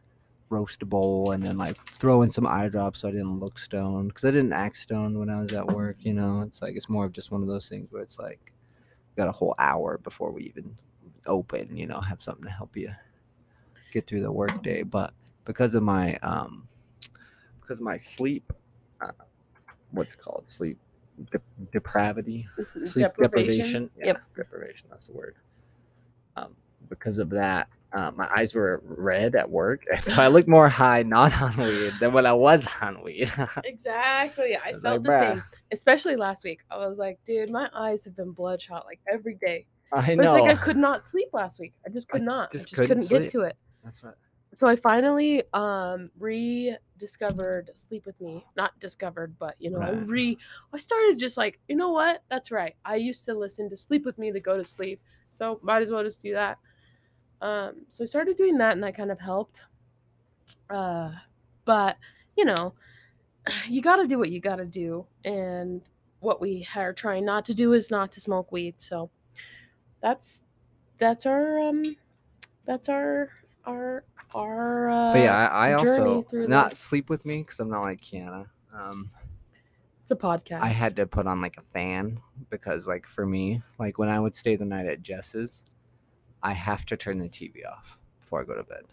roast 0.49 0.83
a 0.83 0.87
bowl 0.87 1.33
and 1.33 1.45
then 1.45 1.59
like 1.59 1.77
throw 1.85 2.23
in 2.23 2.31
some 2.31 2.47
eye 2.47 2.69
drops 2.69 3.01
so 3.01 3.09
I 3.09 3.11
didn't 3.11 3.41
look 3.41 3.59
stoned 3.59 4.09
because 4.09 4.25
I 4.25 4.31
didn't 4.31 4.53
act 4.53 4.77
stoned 4.77 5.19
when 5.19 5.31
I 5.31 5.41
was 5.41 5.53
at 5.53 5.67
work. 5.67 5.97
You 6.01 6.15
know, 6.15 6.43
it's 6.43 6.63
like 6.63 6.77
it's 6.77 6.89
more 6.89 7.07
of 7.07 7.13
just 7.13 7.33
one 7.33 7.43
of 7.43 7.49
those 7.49 7.69
things 7.69 7.91
where 7.91 8.03
it's 8.03 8.19
like 8.19 8.53
got 9.17 9.27
a 9.27 9.33
whole 9.33 9.57
hour 9.59 9.99
before 9.99 10.31
we 10.31 10.45
even 10.45 10.77
open. 11.27 11.77
You 11.77 11.89
know, 11.89 12.01
have 12.01 12.23
something 12.23 12.45
to 12.45 12.51
help 12.51 12.77
you 12.77 12.95
get 13.93 14.07
through 14.07 14.23
the 14.23 14.31
workday. 14.31 14.85
But 14.85 15.13
because 15.45 15.75
of 15.75 15.83
my 15.83 16.15
um, 16.19 16.69
because 17.61 17.81
of 17.81 17.85
my 17.85 17.97
sleep, 17.97 18.53
uh, 19.01 19.11
what's 19.93 20.13
it 20.15 20.19
called? 20.21 20.49
Sleep 20.49 20.79
de- 21.31 21.41
depravity, 21.73 22.47
sleep 22.85 23.09
deprivation. 23.21 23.91
Yeah, 23.99 24.07
Yep. 24.07 24.19
deprivation. 24.37 24.89
That's 24.91 25.07
the 25.07 25.13
word. 25.15 25.35
Um, 26.37 26.55
because 26.89 27.19
of 27.19 27.31
that, 27.31 27.69
uh, 27.93 28.13
my 28.15 28.29
eyes 28.35 28.55
were 28.55 28.81
red 28.85 29.35
at 29.35 29.51
work, 29.51 29.83
so 29.99 30.23
I 30.23 30.29
looked 30.29 30.49
more 30.49 30.69
high 30.69 31.03
not 31.03 31.41
on 31.43 31.57
weed 31.57 31.93
than 32.01 32.13
when 32.13 32.25
I 32.27 32.33
was 32.33 32.67
on 32.81 33.03
weed. 33.03 33.31
Exactly. 33.65 34.57
I 34.57 34.73
was 34.73 34.83
felt 34.83 35.03
like, 35.03 35.11
the 35.11 35.35
same, 35.35 35.43
especially 35.73 36.17
last 36.17 36.45
week. 36.45 36.61
I 36.71 36.77
was 36.79 36.99
like, 36.99 37.19
dude, 37.25 37.51
my 37.51 37.69
eyes 37.75 38.05
have 38.05 38.17
been 38.17 38.31
bloodshot 38.33 38.85
like 38.87 39.01
every 39.13 39.35
day. 39.45 39.67
I 39.93 40.15
But 40.15 40.17
know. 40.25 40.37
it's 40.37 40.41
like 40.47 40.57
I 40.59 40.63
could 40.63 40.77
not 40.77 41.07
sleep 41.07 41.29
last 41.33 41.59
week. 41.59 41.73
I 41.85 41.91
just 41.91 42.09
could 42.09 42.23
I 42.23 42.25
not. 42.25 42.53
just 42.53 42.63
I 42.63 42.65
just 42.65 42.77
couldn't 42.77 43.03
couldn't 43.09 43.23
get 43.25 43.33
to 43.33 43.41
it. 43.43 43.57
That's 43.83 44.03
what. 44.03 44.17
So 44.53 44.67
I 44.67 44.77
finally 44.77 45.45
um 45.53 46.11
rediscovered 46.19 47.71
sleep 47.75 48.05
with 48.07 48.21
me. 48.21 48.45
Not 48.57 48.79
discovered, 48.81 49.39
but 49.39 49.55
you 49.59 49.71
know, 49.71 49.81
I 49.81 49.91
re 49.91 50.39
I 50.73 50.79
started 50.79 51.19
just 51.19 51.37
like, 51.37 51.61
you 51.69 51.77
know 51.77 51.91
what? 51.91 52.23
That's 52.29 52.51
right. 52.51 52.75
I 52.85 52.97
used 52.97 53.25
to 53.27 53.35
listen 53.35 53.71
to 53.71 53.77
sleep 53.77 54.05
with 54.05 54.19
me 54.19 54.33
to 54.33 54.41
go 54.41 54.57
to 54.57 54.65
sleep. 54.65 55.01
So 55.33 55.61
might 55.63 55.83
as 55.83 55.91
well 55.91 56.03
just 56.03 56.23
do 56.23 56.33
that. 56.33 56.59
Um 57.41 57.87
so 57.89 58.03
I 58.05 58.07
started 58.07 58.37
doing 58.37 58.59
that 58.59 58.73
and 58.73 58.83
that 58.83 58.97
kind 58.97 59.13
of 59.13 59.21
helped. 59.21 59.63
Uh 60.69 61.13
but 61.65 61.97
you 62.37 62.45
know, 62.45 62.75
you 63.69 63.83
got 63.83 63.97
to 63.97 64.07
do 64.07 64.19
what 64.19 64.31
you 64.31 64.41
got 64.41 64.57
to 64.57 64.67
do 64.67 65.07
and 65.25 65.83
what 66.21 66.41
we 66.41 66.67
are 66.77 66.93
trying 66.93 67.25
not 67.25 67.45
to 67.47 67.55
do 67.55 67.73
is 67.73 67.91
not 67.91 68.11
to 68.13 68.21
smoke 68.21 68.53
weed. 68.53 68.81
So 68.81 69.11
that's 70.01 70.43
that's 70.99 71.27
our 71.27 71.59
um 71.61 71.97
that's 72.65 72.89
our 72.89 73.31
our 73.67 74.05
our 74.35 74.89
uh 74.91 75.13
But 75.13 75.21
yeah, 75.21 75.49
I, 75.49 75.71
I 75.71 75.73
also 75.75 76.25
not 76.33 76.77
sleep 76.77 77.11
with 77.11 77.25
me 77.25 77.39
because 77.43 77.61
I'm 77.61 77.71
not 77.71 77.83
like 77.83 78.01
Kiana. 78.01 78.47
Um, 78.75 79.11
it's 80.03 80.11
a 80.11 80.17
podcast. 80.17 80.61
I 80.63 80.69
had 80.69 80.97
to 80.97 81.07
put 81.07 81.27
on 81.27 81.41
like 81.41 81.57
a 81.57 81.63
fan 81.63 82.21
because, 82.51 82.87
like, 82.89 83.07
for 83.07 83.27
me, 83.27 83.63
like 83.79 83.99
when 83.99 84.09
I 84.09 84.19
would 84.21 84.35
stay 84.35 84.57
the 84.57 84.65
night 84.65 84.87
at 84.87 85.03
Jess's, 85.03 85.65
I 86.43 86.53
have 86.53 86.85
to 86.87 86.97
turn 86.97 87.19
the 87.19 87.29
TV 87.29 87.67
off 87.71 87.99
before 88.21 88.41
I 88.41 88.45
go 88.45 88.55
to 88.55 88.63
bed. 88.65 88.85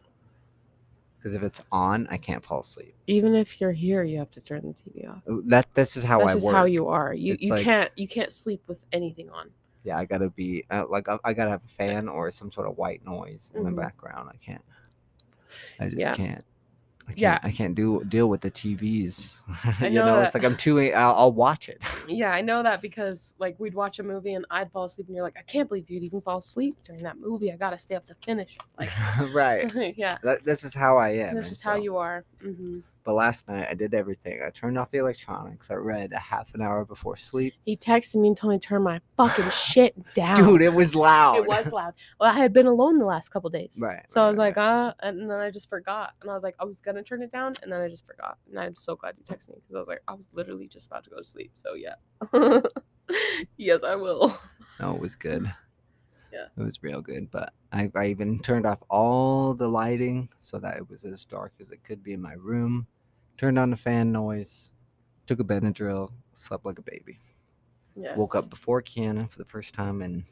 Because 1.18 1.34
if 1.34 1.42
it's 1.44 1.62
on, 1.72 2.08
I 2.12 2.18
can't 2.18 2.44
fall 2.44 2.60
asleep. 2.62 2.94
even 3.08 3.34
if 3.36 3.60
you're 3.60 3.72
here, 3.72 4.04
you 4.04 4.18
have 4.20 4.30
to 4.32 4.42
turn 4.42 4.62
the 4.62 4.74
TV 4.92 5.10
off. 5.10 5.22
That 5.48 5.68
this 5.74 5.98
is 5.98 6.04
how 6.04 6.20
That's 6.20 6.32
I 6.32 6.34
just 6.36 6.46
work. 6.46 6.56
how 6.56 6.66
you 6.66 6.88
are. 6.88 7.14
You 7.14 7.34
It's 7.34 7.44
you 7.44 7.50
like- 7.52 7.64
can't 7.64 7.92
you 7.96 8.08
can't 8.08 8.32
sleep 8.32 8.62
with 8.68 8.86
anything 8.92 9.30
on. 9.32 9.50
yeah, 9.84 9.98
I 9.98 10.06
gotta 10.06 10.30
be 10.30 10.64
uh, 10.70 10.86
like 10.90 11.08
I, 11.10 11.18
I 11.24 11.34
gotta 11.34 11.50
have 11.52 11.64
a 11.66 11.68
fan 11.70 12.08
or 12.08 12.30
some 12.32 12.52
sort 12.52 12.68
of 12.68 12.78
white 12.78 13.04
noise 13.06 13.52
in 13.56 13.64
Mhm. 13.64 13.66
the 13.66 13.82
background. 13.82 14.30
I 14.32 14.38
can't. 14.38 14.64
I 15.80 15.90
just 15.90 16.00
Yeah. 16.00 16.14
can't. 16.14 16.44
I 17.10 17.14
can't. 17.14 17.20
Yeah. 17.22 17.40
I 17.44 17.52
can't 17.52 17.74
do 17.76 18.04
deal 18.04 18.28
with 18.28 18.42
the 18.42 18.52
TVs. 18.52 19.42
I 19.82 19.88
you 19.88 19.94
know 19.96 20.06
know, 20.06 20.22
it's 20.22 20.34
like 20.34 20.44
I'm 20.44 20.58
too. 20.58 20.80
I'll, 20.94 21.16
I'll 21.16 21.32
watch 21.32 21.70
it. 21.70 21.82
Yeah, 22.10 22.32
I 22.32 22.40
know 22.42 22.64
that 22.64 22.82
because 22.82 23.34
like 23.38 23.56
we'd 23.60 23.74
watch 23.74 24.00
a 24.00 24.04
movie 24.04 24.34
and 24.34 24.46
I'd 24.50 24.72
fall 24.72 24.86
asleep 24.86 25.08
and 25.08 25.16
you're 25.16 25.26
like, 25.26 25.36
I 25.38 25.42
can't 25.42 25.68
believe 25.68 25.90
you'd 25.90 26.04
even 26.04 26.22
fall 26.22 26.38
asleep 26.38 26.78
during 26.86 27.04
that 27.04 27.18
movie. 27.20 27.52
I 27.52 27.58
gotta 27.58 27.78
stay 27.78 27.96
up 27.96 28.08
to 28.08 28.16
finish. 28.24 28.58
Like, 28.80 28.90
right. 29.34 29.70
yeah, 29.98 30.18
That, 30.24 30.44
this 30.44 30.64
is 30.64 30.74
how 30.74 30.98
I 30.98 31.10
am. 31.10 31.36
This 31.36 31.46
is 31.48 31.52
just 31.52 31.64
how 31.66 31.76
you 31.76 31.98
are. 31.98 32.24
hmm 32.42 32.80
But 33.08 33.14
last 33.14 33.48
night 33.48 33.66
I 33.72 33.74
did 33.74 33.94
everything. 33.94 34.42
I 34.46 34.50
turned 34.50 34.78
off 34.78 34.92
the 34.92 34.98
electronics. 34.98 35.72
I 35.72 35.76
read 35.76 36.12
a 36.12 36.20
half 36.20 36.54
an 36.54 36.62
hour 36.62 36.84
before 36.84 37.16
sleep. 37.16 37.54
He 37.64 37.78
texted 37.78 38.18
me 38.18 38.28
and 38.28 38.36
told 38.36 38.52
me 38.52 38.60
to 38.60 38.68
turn 38.68 38.84
my 38.84 39.00
fucking 39.16 39.50
shit 39.50 39.96
down. 40.14 40.36
Dude, 40.36 40.62
it 40.62 40.74
was 40.74 40.94
loud. 40.94 41.38
it 41.38 41.48
was 41.48 41.72
loud. 41.72 41.94
Well, 42.20 42.30
I 42.30 42.38
had 42.38 42.52
been 42.52 42.66
alone 42.66 43.00
the 43.00 43.06
last 43.06 43.30
couple 43.30 43.50
days. 43.50 43.78
Right. 43.80 44.04
So 44.10 44.22
I 44.22 44.28
was 44.28 44.36
right, 44.38 44.48
like, 44.48 44.58
right. 44.58 44.88
uh, 44.88 44.94
and 45.04 45.22
then 45.32 45.40
I 45.40 45.50
just 45.52 45.70
forgot. 45.70 46.16
And 46.22 46.30
I 46.30 46.34
was 46.34 46.44
like, 46.44 46.56
I 46.60 46.66
was 46.66 46.82
gonna 46.82 47.02
turn 47.02 47.22
it 47.22 47.32
down, 47.32 47.54
and 47.64 47.72
then 47.72 47.80
I 47.80 47.88
just 47.88 48.06
forgot. 48.06 48.40
And 48.50 48.60
I'm 48.60 48.76
so 48.76 48.98
glad 48.98 49.16
you 49.18 49.24
texted 49.24 49.52
me 49.52 49.56
because 49.56 49.76
I 49.78 49.80
was 49.80 49.88
like, 49.88 50.04
I 50.10 50.14
was 50.14 50.28
literally 50.34 50.68
just 50.68 50.88
about 50.88 51.06
to 51.06 51.10
go 51.10 51.20
to 51.20 51.24
sleep. 51.24 51.52
So 51.54 51.76
yeah. 51.76 52.60
yes, 53.58 53.84
I 53.84 53.96
will. 53.96 54.38
no, 54.82 54.96
it 54.96 55.00
was 55.00 55.16
good. 55.16 55.50
Yeah. 56.34 56.48
It 56.58 56.62
was 56.62 56.84
real 56.84 57.02
good. 57.02 57.32
But 57.32 57.54
I, 57.72 57.90
I 57.96 58.08
even 58.08 58.40
turned 58.40 58.66
off 58.66 58.84
all 58.90 59.54
the 59.54 59.70
lighting 59.70 60.28
so 60.38 60.60
that 60.60 60.76
it 60.76 60.90
was 60.90 61.06
as 61.06 61.24
dark 61.24 61.54
as 61.62 61.72
it 61.72 61.86
could 61.86 62.04
be 62.04 62.12
in 62.12 62.22
my 62.22 62.34
room. 62.34 62.86
Turned 63.38 63.60
on 63.60 63.70
the 63.70 63.78
fan 63.78 64.12
noise. 64.12 64.70
Took 65.26 65.40
a 65.40 65.44
Benadryl. 65.44 66.12
Slept 66.34 66.66
like 66.66 66.80
a 66.80 66.84
baby. 66.84 67.20
Yes. 67.96 68.18
Woke 68.18 68.36
up 68.36 68.50
before 68.50 68.82
Kiana 68.82 69.30
for 69.30 69.38
the 69.40 69.46
first 69.46 69.74
time 69.74 70.02
and 70.02 70.24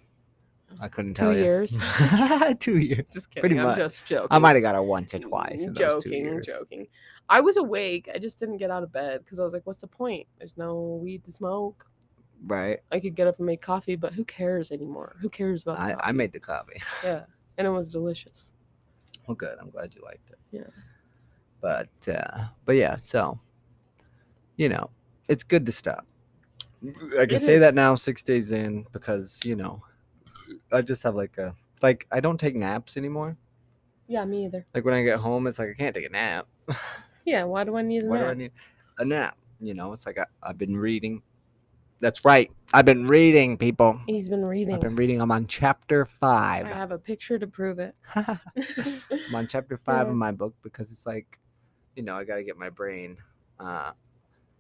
I 0.80 0.88
couldn't 0.88 1.14
Two 1.14 1.24
tell 1.26 1.34
you. 1.34 1.44
years. 1.44 1.78
two 2.60 2.78
years. 2.80 3.06
Just 3.14 3.30
kidding. 3.30 3.42
Pretty 3.42 3.60
I'm 3.60 3.66
much. 3.66 3.78
just 3.78 4.06
joking. 4.06 4.28
I 4.32 4.40
might 4.40 4.56
have 4.56 4.64
got 4.64 4.76
her 4.76 4.84
once 4.84 5.14
or 5.14 5.20
twice. 5.20 5.62
In 5.62 5.74
those 5.74 6.04
two 6.04 6.10
joking, 6.10 6.26
years. 6.26 6.48
joking. 6.48 6.88
I 7.30 7.40
was 7.42 7.58
awake. 7.58 8.10
I 8.14 8.18
just 8.20 8.40
didn't 8.40 8.58
get 8.58 8.72
out 8.72 8.84
of 8.84 8.92
bed 8.92 9.22
because 9.24 9.40
I 9.40 9.44
was 9.44 9.54
like, 9.54 9.66
"What's 9.66 9.82
the 9.82 9.88
point? 9.88 10.28
There's 10.38 10.58
no 10.58 11.00
weed 11.02 11.24
to 11.26 11.32
smoke. 11.32 11.86
Right. 12.46 12.80
I 12.92 13.00
could 13.00 13.16
get 13.16 13.26
up 13.26 13.38
and 13.38 13.46
make 13.46 13.62
coffee, 13.62 13.96
but 13.96 14.14
who 14.14 14.26
cares 14.26 14.72
anymore? 14.72 15.16
Who 15.22 15.30
cares 15.30 15.64
about? 15.64 15.80
I, 15.80 15.96
I 16.00 16.12
made 16.12 16.34
the 16.34 16.40
coffee. 16.40 16.82
yeah, 17.04 17.24
and 17.58 17.66
it 17.66 17.72
was 17.72 17.90
delicious. 17.90 18.54
Well, 19.28 19.36
good. 19.36 19.58
I'm 19.60 19.70
glad 19.70 19.96
you 19.96 20.02
liked 20.04 20.30
it. 20.32 20.38
Yeah. 20.52 20.68
But 21.66 21.90
uh, 22.08 22.46
but 22.64 22.74
yeah, 22.74 22.96
so 22.96 23.40
you 24.56 24.70
know, 24.70 24.92
it's 25.28 25.44
good 25.44 25.66
to 25.66 25.72
stop. 25.72 26.06
I 27.20 27.26
can 27.26 27.38
It 27.38 27.40
say 27.42 27.58
that 27.58 27.74
now, 27.74 27.96
six 27.96 28.22
days 28.22 28.52
in, 28.52 28.86
because 28.92 29.40
you 29.44 29.56
know, 29.56 29.82
I 30.72 30.84
just 30.84 31.02
have 31.02 31.16
like 31.16 31.40
a 31.40 31.56
like 31.82 32.06
I 32.12 32.20
don't 32.20 32.40
take 32.40 32.56
naps 32.56 32.98
anymore. 32.98 33.36
Yeah, 34.08 34.26
me 34.26 34.46
either. 34.46 34.68
Like 34.76 34.86
when 34.86 34.94
I 34.94 35.02
get 35.02 35.18
home, 35.18 35.48
it's 35.48 35.58
like 35.58 35.70
I 35.70 35.74
can't 35.74 35.96
take 35.96 36.06
a 36.06 36.10
nap. 36.10 36.46
Yeah, 37.26 37.46
why 37.46 37.64
do 37.64 37.76
I 37.76 37.82
need 37.82 38.04
a 38.04 38.06
Why 38.06 38.20
do 38.20 38.26
I 38.26 38.28
nap? 38.28 38.38
need 38.38 38.52
a 39.00 39.06
nap? 39.06 39.38
You 39.60 39.74
know, 39.74 39.92
it's 39.94 40.06
like 40.06 40.20
I, 40.20 40.26
I've 40.44 40.60
been 40.60 40.78
reading. 40.78 41.24
That's 42.00 42.24
right. 42.24 42.52
I've 42.76 42.86
been 42.86 43.08
reading, 43.08 43.58
people. 43.58 44.00
He's 44.06 44.30
been 44.30 44.46
reading. 44.46 44.76
I've 44.76 44.82
been 44.82 44.96
reading. 44.96 45.20
I'm 45.20 45.32
on 45.32 45.48
chapter 45.48 46.06
five. 46.06 46.68
I 46.68 46.70
have 46.70 46.92
a 46.92 47.00
picture 47.00 47.40
to 47.40 47.48
prove 47.48 47.80
it. 47.80 47.96
I'm 48.16 49.34
on 49.34 49.48
chapter 49.48 49.76
five 49.90 50.06
Yeah. 50.06 50.12
of 50.12 50.18
my 50.18 50.32
book 50.32 50.54
because 50.62 50.92
it's 50.92 51.08
like, 51.08 51.40
you 51.96 52.04
know, 52.04 52.16
I 52.18 52.24
got 52.24 52.36
to 52.38 52.44
get 52.44 52.58
my 52.58 52.70
brain 52.70 53.18
uh, 53.60 53.92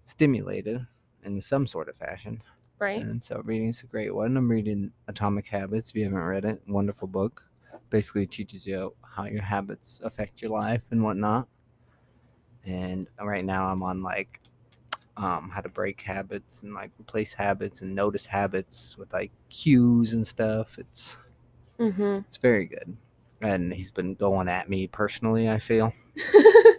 stimulated 0.05 0.85
in 1.23 1.41
some 1.41 1.67
sort 1.67 1.89
of 1.89 1.97
fashion. 1.97 2.41
right? 2.79 3.01
And 3.01 3.23
so 3.23 3.41
reading 3.43 3.69
is 3.69 3.83
a 3.83 3.87
great 3.87 4.13
one. 4.15 4.37
I'm 4.37 4.49
reading 4.49 4.91
Atomic 5.07 5.47
Habits. 5.47 5.89
If 5.89 5.95
you 5.95 6.03
haven't 6.05 6.19
read 6.19 6.45
it, 6.45 6.61
wonderful 6.67 7.07
book. 7.07 7.49
Basically 7.89 8.25
teaches 8.27 8.65
you 8.67 8.95
how 9.03 9.25
your 9.25 9.41
habits 9.43 9.99
affect 10.03 10.41
your 10.41 10.51
life 10.51 10.83
and 10.91 11.03
whatnot. 11.03 11.47
And 12.65 13.07
right 13.21 13.45
now 13.45 13.67
I'm 13.67 13.83
on 13.83 14.01
like 14.01 14.41
um, 15.17 15.49
how 15.49 15.61
to 15.61 15.69
break 15.69 16.01
habits 16.01 16.63
and 16.63 16.73
like 16.73 16.91
replace 16.99 17.33
habits 17.33 17.81
and 17.81 17.95
notice 17.95 18.25
habits 18.25 18.97
with 18.97 19.13
like 19.13 19.31
cues 19.49 20.13
and 20.13 20.25
stuff. 20.25 20.77
It's 20.79 21.17
Mm-hmm. 21.79 22.19
it's 22.27 22.37
very 22.37 22.65
good. 22.65 22.97
And 23.41 23.73
he's 23.73 23.91
been 23.91 24.15
going 24.15 24.47
at 24.47 24.69
me 24.69 24.87
personally, 24.87 25.49
I 25.49 25.59
feel. 25.59 25.93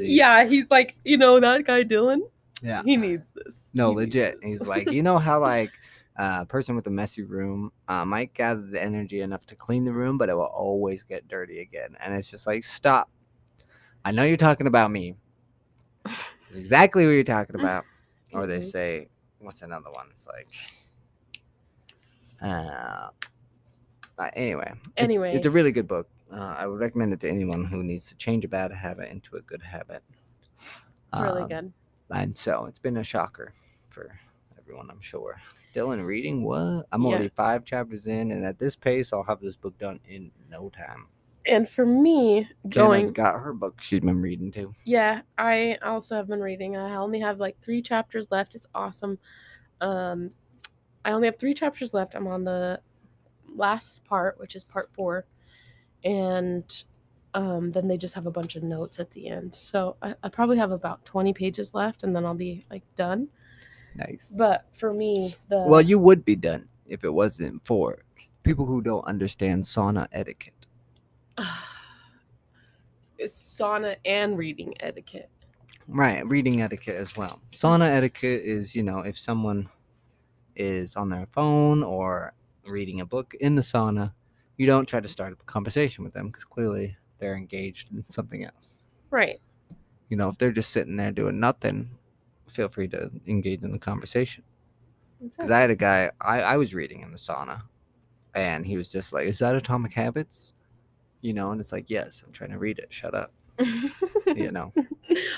yeah, 0.00 0.44
he's 0.44 0.70
like, 0.70 0.96
you 1.04 1.16
know, 1.18 1.40
that 1.40 1.66
guy 1.66 1.82
Dylan. 1.84 2.20
Yeah. 2.62 2.82
He 2.84 2.96
needs 2.96 3.28
this. 3.34 3.66
No, 3.74 3.90
He 3.90 3.96
legit. 3.96 4.38
He's 4.42 4.66
like, 4.68 4.90
you 4.92 5.02
know 5.02 5.18
how 5.18 5.40
like 5.40 5.70
uh, 6.18 6.38
a 6.42 6.46
person 6.46 6.74
with 6.76 6.86
a 6.86 6.90
messy 6.90 7.22
room 7.22 7.70
uh, 7.88 8.04
might 8.04 8.32
gather 8.34 8.62
the 8.62 8.82
energy 8.82 9.20
enough 9.20 9.44
to 9.46 9.54
clean 9.56 9.84
the 9.84 9.92
room, 9.92 10.16
but 10.18 10.28
it 10.28 10.34
will 10.34 10.42
always 10.44 11.02
get 11.02 11.28
dirty 11.28 11.60
again. 11.60 11.96
And 12.00 12.14
it's 12.14 12.30
just 12.30 12.46
like, 12.46 12.64
stop. 12.64 13.10
I 14.04 14.12
know 14.12 14.24
you're 14.24 14.36
talking 14.36 14.66
about 14.66 14.90
me. 14.90 15.16
It's 16.46 16.54
exactly 16.54 17.04
what 17.04 17.12
you're 17.12 17.22
talking 17.24 17.56
about. 17.56 17.84
Or 18.32 18.46
they 18.46 18.58
Mhm. 18.58 18.64
say, 18.70 19.08
what's 19.40 19.62
another 19.62 19.90
one? 19.90 20.06
It's 20.12 20.26
like, 20.26 20.48
uh, 22.42 23.08
uh, 24.18 24.30
anyway. 24.34 24.72
it- 24.72 24.92
Anyway. 25.02 25.32
it's 25.34 25.46
a 25.46 25.50
really 25.50 25.72
good 25.72 25.88
book. 25.88 26.08
Uh, 26.32 26.54
I 26.58 26.66
would 26.66 26.80
recommend 26.80 27.12
it 27.12 27.20
to 27.20 27.28
anyone 27.30 27.64
who 27.64 27.82
needs 27.82 28.06
to 28.08 28.16
change 28.16 28.44
a 28.44 28.48
bad 28.48 28.72
habit 28.72 29.10
into 29.10 29.36
a 29.36 29.42
good 29.42 29.62
habit. 29.62 30.02
It's 30.58 31.20
really 31.20 31.42
Um, 31.42 31.48
good. 31.48 31.72
and 32.10 32.36
so 32.36 32.66
it's 32.66 32.78
been 32.78 32.96
a 32.96 33.02
shocker 33.04 33.54
for 33.90 34.18
everyone, 34.58 34.90
I'm 34.90 35.00
sure. 35.00 35.40
Dylan 35.74 36.04
reading 36.04 36.42
what? 36.42 36.86
I'm 36.90 37.02
Yeah. 37.02 37.08
already 37.10 37.28
five 37.28 37.64
chapters 37.64 38.06
in, 38.06 38.32
and 38.32 38.44
at 38.44 38.58
this 38.58 38.74
pace, 38.76 39.12
I'll 39.12 39.22
have 39.22 39.40
this 39.40 39.56
book 39.56 39.78
done 39.78 40.00
in 40.06 40.32
no 40.50 40.68
time. 40.70 41.06
And 41.48 41.68
for 41.68 41.86
me, 41.86 42.48
Jenna's 42.68 43.10
going, 43.10 43.12
got 43.12 43.38
her 43.40 43.52
book 43.52 43.80
she's 43.80 44.00
been 44.00 44.20
reading 44.20 44.50
too. 44.50 44.72
yeah, 44.84 45.20
I 45.38 45.78
also 45.82 46.16
have 46.16 46.26
been 46.26 46.40
reading. 46.40 46.76
I 46.76 46.96
only 46.96 47.20
have 47.20 47.38
like 47.38 47.56
three 47.60 47.80
chapters 47.80 48.32
left. 48.32 48.56
It's 48.56 48.66
awesome. 48.74 49.18
Um, 49.80 50.32
I 51.04 51.12
only 51.12 51.26
have 51.28 51.38
three 51.38 51.54
chapters 51.54 51.94
left. 51.94 52.16
I'm 52.16 52.26
on 52.26 52.42
the 52.42 52.80
last 53.54 54.02
part, 54.04 54.40
which 54.40 54.56
is 54.56 54.64
part 54.64 54.90
four, 54.92 55.24
and 56.04 56.84
um, 57.34 57.70
then 57.72 57.86
they 57.86 57.98
just 57.98 58.14
have 58.14 58.26
a 58.26 58.30
bunch 58.30 58.56
of 58.56 58.62
notes 58.62 58.98
at 58.98 59.10
the 59.10 59.28
end. 59.28 59.54
So 59.54 59.96
I, 60.00 60.14
I 60.22 60.28
probably 60.30 60.56
have 60.56 60.70
about 60.70 61.04
20 61.04 61.32
pages 61.34 61.74
left 61.74 62.02
and 62.02 62.16
then 62.16 62.24
I'll 62.24 62.34
be 62.34 62.64
like 62.70 62.82
done. 62.94 63.28
Nice. 63.94 64.34
But 64.38 64.66
for 64.72 64.92
me, 64.92 65.36
the 65.48 65.58
well, 65.58 65.82
you 65.82 65.98
would 65.98 66.24
be 66.24 66.36
done 66.36 66.68
if 66.86 67.04
it 67.04 67.10
wasn't 67.10 67.66
for 67.66 67.98
people 68.42 68.64
who 68.64 68.80
don't 68.80 69.04
understand 69.06 69.64
sauna 69.64 70.06
etiquette. 70.12 70.66
sauna 73.20 73.96
and 74.04 74.38
reading 74.38 74.74
etiquette. 74.80 75.30
Right, 75.88 76.26
reading 76.26 76.62
etiquette 76.62 76.96
as 76.96 77.16
well. 77.16 77.40
Sauna 77.52 77.88
etiquette 77.88 78.42
is, 78.44 78.74
you 78.74 78.82
know, 78.82 79.00
if 79.00 79.16
someone 79.18 79.68
is 80.54 80.96
on 80.96 81.10
their 81.10 81.26
phone 81.26 81.82
or 81.82 82.32
reading 82.66 83.00
a 83.00 83.06
book 83.06 83.34
in 83.40 83.54
the 83.54 83.62
sauna, 83.62 84.12
you 84.56 84.66
don't 84.66 84.86
try 84.86 85.00
to 85.00 85.08
start 85.08 85.32
a 85.32 85.36
conversation 85.44 86.04
with 86.04 86.14
them 86.14 86.28
because 86.28 86.44
clearly 86.44 86.96
they're 87.18 87.36
engaged 87.36 87.92
in 87.92 88.04
something 88.08 88.44
else. 88.44 88.82
Right. 89.10 89.40
You 90.08 90.16
know, 90.16 90.28
if 90.28 90.38
they're 90.38 90.52
just 90.52 90.70
sitting 90.70 90.96
there 90.96 91.10
doing 91.10 91.40
nothing, 91.40 91.90
feel 92.48 92.68
free 92.68 92.88
to 92.88 93.10
engage 93.26 93.62
in 93.62 93.72
the 93.72 93.78
conversation. 93.78 94.44
Because 95.22 95.50
I 95.50 95.60
had 95.60 95.70
a 95.70 95.76
guy, 95.76 96.10
I, 96.20 96.40
I 96.42 96.56
was 96.56 96.74
reading 96.74 97.00
in 97.00 97.10
the 97.10 97.18
sauna, 97.18 97.62
and 98.34 98.66
he 98.66 98.76
was 98.76 98.88
just 98.88 99.12
like, 99.12 99.26
Is 99.26 99.38
that 99.38 99.56
Atomic 99.56 99.92
Habits? 99.94 100.52
You 101.22 101.32
know, 101.32 101.50
and 101.52 101.60
it's 101.60 101.72
like, 101.72 101.88
Yes, 101.88 102.22
I'm 102.24 102.32
trying 102.32 102.50
to 102.50 102.58
read 102.58 102.78
it. 102.78 102.92
Shut 102.92 103.14
up. 103.14 103.32
you 104.26 104.52
know. 104.52 104.72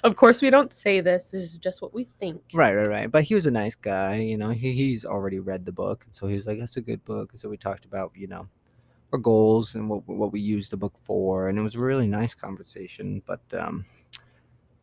of 0.03 0.17
course, 0.17 0.43
we 0.43 0.51
don't 0.51 0.73
say 0.73 1.01
this. 1.01 1.31
This 1.31 1.43
is 1.43 1.59
just 1.59 1.81
what 1.81 1.95
we 1.95 2.09
think. 2.19 2.43
Right, 2.53 2.75
right, 2.75 2.89
right. 2.89 3.11
But 3.11 3.23
he 3.23 3.37
was 3.37 3.47
a 3.47 3.51
nice 3.53 3.77
guy. 3.77 4.17
You 4.17 4.37
know, 4.37 4.51
he, 4.51 4.73
he's 4.73 5.05
already 5.05 5.39
read 5.39 5.65
the 5.65 5.73
book. 5.73 6.05
And 6.05 6.15
so 6.15 6.27
he 6.27 6.35
was 6.35 6.47
like, 6.47 6.59
That's 6.59 6.77
a 6.77 6.83
good 6.83 7.05
book. 7.05 7.31
And 7.33 7.41
so 7.41 7.49
we 7.49 7.57
talked 7.57 7.85
about, 7.85 8.13
you 8.15 8.27
know, 8.27 8.49
our 9.13 9.19
goals 9.19 9.75
and 9.75 9.89
what, 9.89 10.07
what 10.07 10.33
we 10.33 10.41
use 10.41 10.69
the 10.69 10.77
book 10.77 10.95
for. 11.03 11.49
And 11.49 11.59
it 11.59 11.63
was 11.63 11.75
a 11.75 11.81
really 11.81 12.07
nice 12.07 12.35
conversation. 12.35 13.23
But, 13.27 13.41
um, 13.53 13.85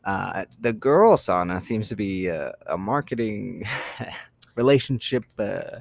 uh, 0.05 0.45
the 0.59 0.73
girl 0.73 1.17
sauna 1.17 1.59
seems 1.59 1.89
to 1.89 1.95
be 1.95 2.27
a, 2.27 2.53
a 2.67 2.77
marketing 2.77 3.63
relationship, 4.55 5.25
uh, 5.39 5.79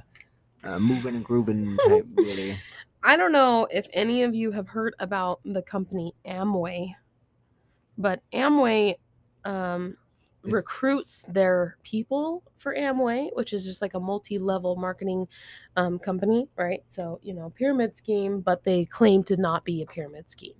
uh, 0.63 0.79
moving 0.79 1.15
and 1.15 1.23
grooving 1.23 1.77
type, 1.87 2.05
really. 2.15 2.57
I 3.03 3.15
don't 3.17 3.31
know 3.31 3.67
if 3.71 3.87
any 3.93 4.23
of 4.23 4.33
you 4.33 4.51
have 4.51 4.67
heard 4.67 4.95
about 4.99 5.39
the 5.45 5.61
company 5.61 6.15
Amway, 6.25 6.91
but 7.99 8.21
Amway 8.33 8.95
um, 9.45 9.95
Recruits 10.53 11.23
their 11.23 11.77
people 11.83 12.43
for 12.55 12.75
Amway, 12.75 13.29
which 13.33 13.53
is 13.53 13.65
just 13.65 13.81
like 13.81 13.93
a 13.93 13.99
multi-level 13.99 14.75
marketing 14.75 15.27
um, 15.75 15.99
company, 15.99 16.47
right? 16.55 16.83
So 16.87 17.19
you 17.23 17.33
know, 17.33 17.51
pyramid 17.51 17.95
scheme, 17.95 18.41
but 18.41 18.63
they 18.63 18.85
claim 18.85 19.23
to 19.25 19.37
not 19.37 19.65
be 19.65 19.81
a 19.81 19.85
pyramid 19.85 20.29
scheme. 20.29 20.55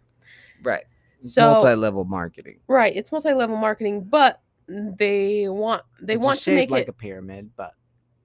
Right. 0.64 0.86
So 1.22 1.42
Multi-level 1.54 2.06
marketing. 2.06 2.60
right, 2.68 2.96
it's 2.96 3.12
multi-level 3.12 3.58
marketing, 3.58 4.04
but 4.04 4.42
they 4.68 5.48
want 5.48 5.84
they 6.02 6.16
It's 6.16 6.26
want 6.26 6.40
to 6.42 6.52
make 6.56 6.70
like 6.70 6.82
it 6.82 6.82
like 6.84 6.88
a 6.90 6.94
pyramid, 6.94 7.52
but 7.56 7.74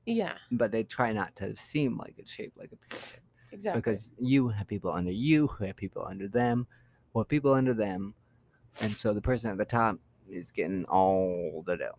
yeah 0.07 0.33
but 0.53 0.73
they 0.73 0.83
try 0.83 1.13
not 1.13 1.37
to 1.37 1.55
seem 1.57 1.99
like 1.99 2.15
it's 2.17 2.31
shaped 2.31 2.57
like 2.59 2.73
a 2.73 2.77
pyramid 2.89 3.21
exactly 3.53 3.79
because 3.79 4.13
you 4.19 4.49
have 4.49 4.67
people 4.67 4.91
under 4.91 5.11
you 5.13 5.47
who 5.47 5.65
have 5.65 5.77
people 5.77 6.05
under 6.07 6.27
them, 6.29 6.67
or 7.13 7.25
people 7.25 7.53
under 7.53 7.75
them, 7.75 8.15
and 8.81 8.91
so 8.91 9.13
the 9.13 9.21
person 9.21 9.51
at 9.51 9.59
the 9.59 9.65
top 9.65 9.99
is 10.31 10.51
getting 10.51 10.85
all 10.87 11.63
the 11.67 11.77
dough, 11.77 11.99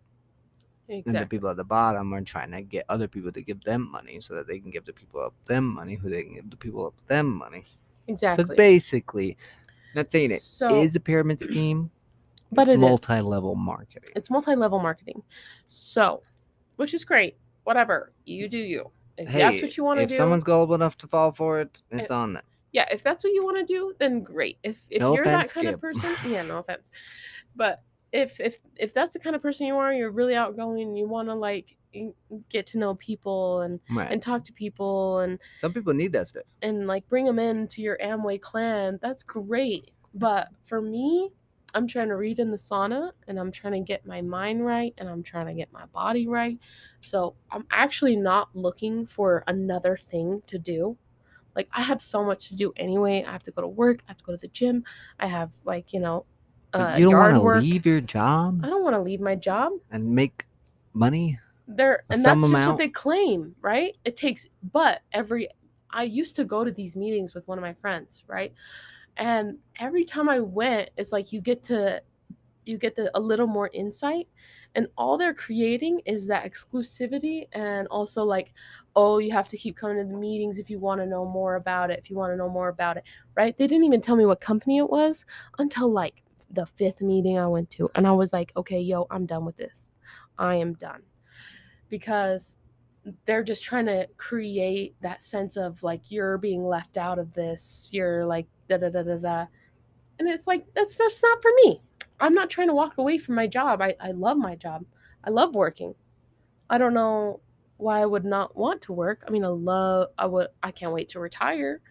and 0.89 1.15
the 1.15 1.25
people 1.25 1.49
at 1.49 1.57
the 1.57 1.63
bottom 1.63 2.13
are 2.13 2.21
trying 2.21 2.51
to 2.51 2.61
get 2.61 2.85
other 2.89 3.07
people 3.07 3.31
to 3.31 3.41
give 3.41 3.63
them 3.63 3.89
money 3.91 4.19
so 4.19 4.35
that 4.35 4.47
they 4.47 4.59
can 4.59 4.71
give 4.71 4.85
the 4.85 4.93
people 4.93 5.21
up 5.21 5.33
them 5.45 5.65
money, 5.65 5.95
who 5.95 6.09
they 6.09 6.23
can 6.23 6.33
give 6.35 6.49
the 6.49 6.57
people 6.57 6.85
up 6.87 6.93
them 7.07 7.27
money. 7.37 7.65
Exactly. 8.07 8.45
So 8.45 8.55
basically 8.55 9.37
not 9.95 10.11
saying 10.11 10.31
it 10.31 10.35
is 10.35 10.43
So- 10.43 10.81
a 10.83 10.99
pyramid 10.99 11.39
scheme, 11.39 11.91
but 12.51 12.63
it's 12.63 12.71
it 12.73 12.75
is. 12.75 12.81
multi-level 12.81 13.55
marketing. 13.55 14.09
It's 14.15 14.29
multi-level 14.29 14.79
marketing. 14.79 15.21
So, 15.67 16.23
which 16.77 16.93
is 16.93 17.05
great. 17.05 17.37
Whatever. 17.63 18.11
You 18.25 18.49
do 18.49 18.57
you. 18.57 18.91
If 19.17 19.31
that's 19.31 19.61
what 19.61 19.77
you 19.77 19.83
want 19.83 19.99
to 19.99 20.05
do. 20.07 20.13
if 20.13 20.17
someone's 20.17 20.43
gullible 20.43 20.73
enough 20.75 20.97
to 20.99 21.07
fall 21.07 21.31
for 21.31 21.61
it, 21.61 21.81
it's 21.91 22.09
Eh, 22.09 22.13
on 22.13 22.33
them. 22.33 22.43
yeah, 22.71 22.85
if 22.91 23.03
that's 23.03 23.23
what 23.23 23.33
you 23.33 23.43
want 23.43 23.57
to 23.57 23.63
do, 23.65 23.93
then 23.99 24.21
great. 24.23 24.57
If 24.63 24.81
if 24.89 24.99
No 24.99 25.13
you're 25.13 25.23
offense, 25.23 25.53
that 25.53 25.61
kind 25.63 25.67
of 25.75 25.79
person, 25.79 26.15
yeah, 26.27 26.41
no 26.41 26.57
offense. 26.63 26.89
But 27.55 27.83
if 28.11 28.39
if 28.39 28.59
if 28.77 28.93
that's 28.93 29.13
the 29.13 29.19
kind 29.19 29.35
of 29.35 29.41
person 29.41 29.67
you 29.67 29.75
are, 29.77 29.93
you're 29.93 30.11
really 30.11 30.35
outgoing, 30.35 30.81
and 30.81 30.97
you 30.97 31.07
want 31.07 31.29
to 31.29 31.35
like 31.35 31.77
get 32.49 32.65
to 32.67 32.77
know 32.77 32.95
people 32.95 33.61
and 33.61 33.79
Right. 33.89 34.09
and 34.11 34.21
talk 34.21 34.45
to 34.45 34.53
people 34.53 35.19
and 35.19 35.39
Some 35.57 35.73
people 35.73 35.93
need 35.93 36.13
that 36.13 36.27
stuff. 36.27 36.43
and 36.61 36.87
like 36.87 37.07
bring 37.09 37.25
them 37.25 37.37
into 37.39 37.81
your 37.81 37.97
Amway 38.01 38.39
clan, 38.39 38.97
that's 39.01 39.23
great. 39.23 39.91
But 40.13 40.49
for 40.63 40.81
me, 40.81 41.31
I'm 41.73 41.87
trying 41.87 42.07
to 42.09 42.15
read 42.15 42.39
in 42.39 42.51
the 42.51 42.57
sauna 42.57 43.11
and 43.27 43.37
I'm 43.39 43.51
trying 43.51 43.73
to 43.73 43.79
get 43.81 44.05
my 44.05 44.21
mind 44.21 44.65
right 44.65 44.93
and 44.97 45.09
I'm 45.09 45.21
trying 45.23 45.47
to 45.47 45.53
get 45.53 45.71
my 45.73 45.85
body 45.87 46.27
right. 46.27 46.57
So 47.01 47.35
I'm 47.51 47.65
actually 47.71 48.15
not 48.15 48.49
looking 48.55 49.05
for 49.05 49.43
another 49.47 49.97
thing 49.97 50.43
to 50.47 50.57
do. 50.57 50.97
Like 51.55 51.67
I 51.73 51.81
have 51.81 52.01
so 52.01 52.23
much 52.23 52.47
to 52.49 52.55
do 52.55 52.71
anyway. 52.77 53.25
I 53.27 53.31
have 53.33 53.43
to 53.43 53.51
go 53.51 53.61
to 53.61 53.67
work, 53.67 54.03
I 54.07 54.11
have 54.11 54.17
to 54.17 54.23
go 54.23 54.31
to 54.31 54.37
the 54.37 54.47
gym, 54.47 54.85
I 55.19 55.27
have 55.27 55.51
like, 55.65 55.91
you 55.91 55.99
know, 55.99 56.25
uh, 56.73 56.95
you 56.97 57.09
don't 57.09 57.19
want 57.19 57.33
to 57.33 57.59
leave 57.59 57.85
your 57.85 58.01
job? 58.01 58.61
I 58.63 58.67
don't 58.67 58.83
want 58.83 58.95
to 58.95 59.01
leave 59.01 59.21
my 59.21 59.35
job. 59.35 59.73
And 59.91 60.15
make 60.15 60.45
money. 60.93 61.39
there 61.67 62.03
and 62.09 62.23
that's 62.23 62.49
just 62.49 62.67
what 62.67 62.77
they 62.77 62.89
claim 62.89 63.55
right? 63.61 63.95
It 64.05 64.15
takes 64.15 64.47
but 64.71 65.01
every 65.13 65.47
i 65.91 66.03
used 66.03 66.35
to 66.37 66.45
go 66.45 66.63
to 66.63 66.71
these 66.71 66.95
meetings 66.95 67.33
with 67.33 67.47
one 67.47 67.57
of 67.57 67.61
my 67.61 67.73
friends 67.73 68.23
right? 68.27 68.53
And 69.17 69.57
every 69.79 70.03
time 70.03 70.29
i 70.29 70.39
went 70.39 70.89
it's 70.97 71.11
like 71.11 71.31
you 71.31 71.41
get 71.41 71.63
to 71.63 72.01
you 72.65 72.77
get 72.77 72.95
the, 72.95 73.09
a 73.17 73.19
little 73.19 73.47
more 73.47 73.69
insight. 73.73 74.27
And 74.75 74.87
all 74.97 75.17
they're 75.17 75.33
creating 75.33 76.01
is 76.05 76.27
that 76.27 76.49
exclusivity 76.49 77.47
and 77.53 77.87
also 77.89 78.23
like 78.23 78.53
oh 78.95 79.17
you 79.17 79.31
have 79.31 79.47
to 79.49 79.57
keep 79.57 79.75
coming 79.75 79.97
to 79.97 80.05
the 80.05 80.17
meetings 80.17 80.59
if 80.59 80.69
you 80.69 80.79
want 80.79 81.01
to 81.01 81.05
know 81.05 81.25
more 81.25 81.55
about 81.55 81.91
it 81.91 81.99
if 81.99 82.09
you 82.09 82.15
want 82.15 82.31
to 82.31 82.37
know 82.37 82.49
more 82.49 82.69
about 82.69 82.97
it 82.97 83.03
right? 83.35 83.57
They 83.57 83.67
didn't 83.67 83.85
even 83.85 84.01
tell 84.01 84.15
me 84.15 84.25
what 84.25 84.41
company 84.41 84.77
it 84.77 84.89
was 84.89 85.25
until 85.59 85.91
like 85.91 86.23
the 86.53 86.65
fifth 86.65 87.01
meeting 87.01 87.37
i 87.37 87.47
went 87.47 87.69
to 87.69 87.89
and 87.95 88.07
i 88.07 88.11
was 88.11 88.33
like 88.33 88.51
okay 88.55 88.79
yo 88.79 89.07
i'm 89.09 89.25
done 89.25 89.45
with 89.45 89.57
this. 89.57 89.91
I 90.37 90.55
am 90.55 90.73
done. 90.73 91.03
Because 91.89 92.57
they're 93.25 93.43
just 93.43 93.63
trying 93.63 93.85
to 93.87 94.07
create 94.17 94.95
that 95.01 95.23
sense 95.23 95.57
of 95.57 95.81
like 95.81 96.11
you're 96.11 96.37
being 96.37 96.63
left 96.63 96.97
out 96.97 97.17
of 97.17 97.33
this 97.33 97.89
you're 97.91 98.25
like 98.25 98.45
da 98.69 98.77
da 98.77 98.89
da 98.89 99.03
da 99.03 99.17
da. 99.17 99.45
And 100.19 100.27
it's 100.27 100.47
like 100.47 100.65
that's 100.75 100.95
just 100.95 101.23
not 101.23 101.41
for 101.41 101.51
me. 101.63 101.81
I'm 102.19 102.33
not 102.33 102.49
trying 102.49 102.67
to 102.67 102.75
walk 102.75 102.97
away 102.97 103.17
from 103.17 103.35
my 103.35 103.47
job. 103.47 103.81
I, 103.81 103.95
I 103.99 104.11
love 104.11 104.37
my 104.37 104.55
job. 104.55 104.85
I 105.23 105.29
love 105.31 105.55
working. 105.55 105.95
I 106.69 106.77
don't 106.77 106.93
know 106.93 107.41
why 107.77 108.01
i 108.01 108.05
would 108.05 108.25
not 108.25 108.55
want 108.55 108.81
to 108.83 108.93
work. 108.93 109.23
I 109.27 109.31
mean 109.31 109.43
i 109.43 109.47
love 109.47 110.09
i 110.17 110.25
would 110.25 110.47
i 110.63 110.71
can't 110.71 110.93
wait 110.93 111.09
to 111.09 111.19
retire 111.19 111.81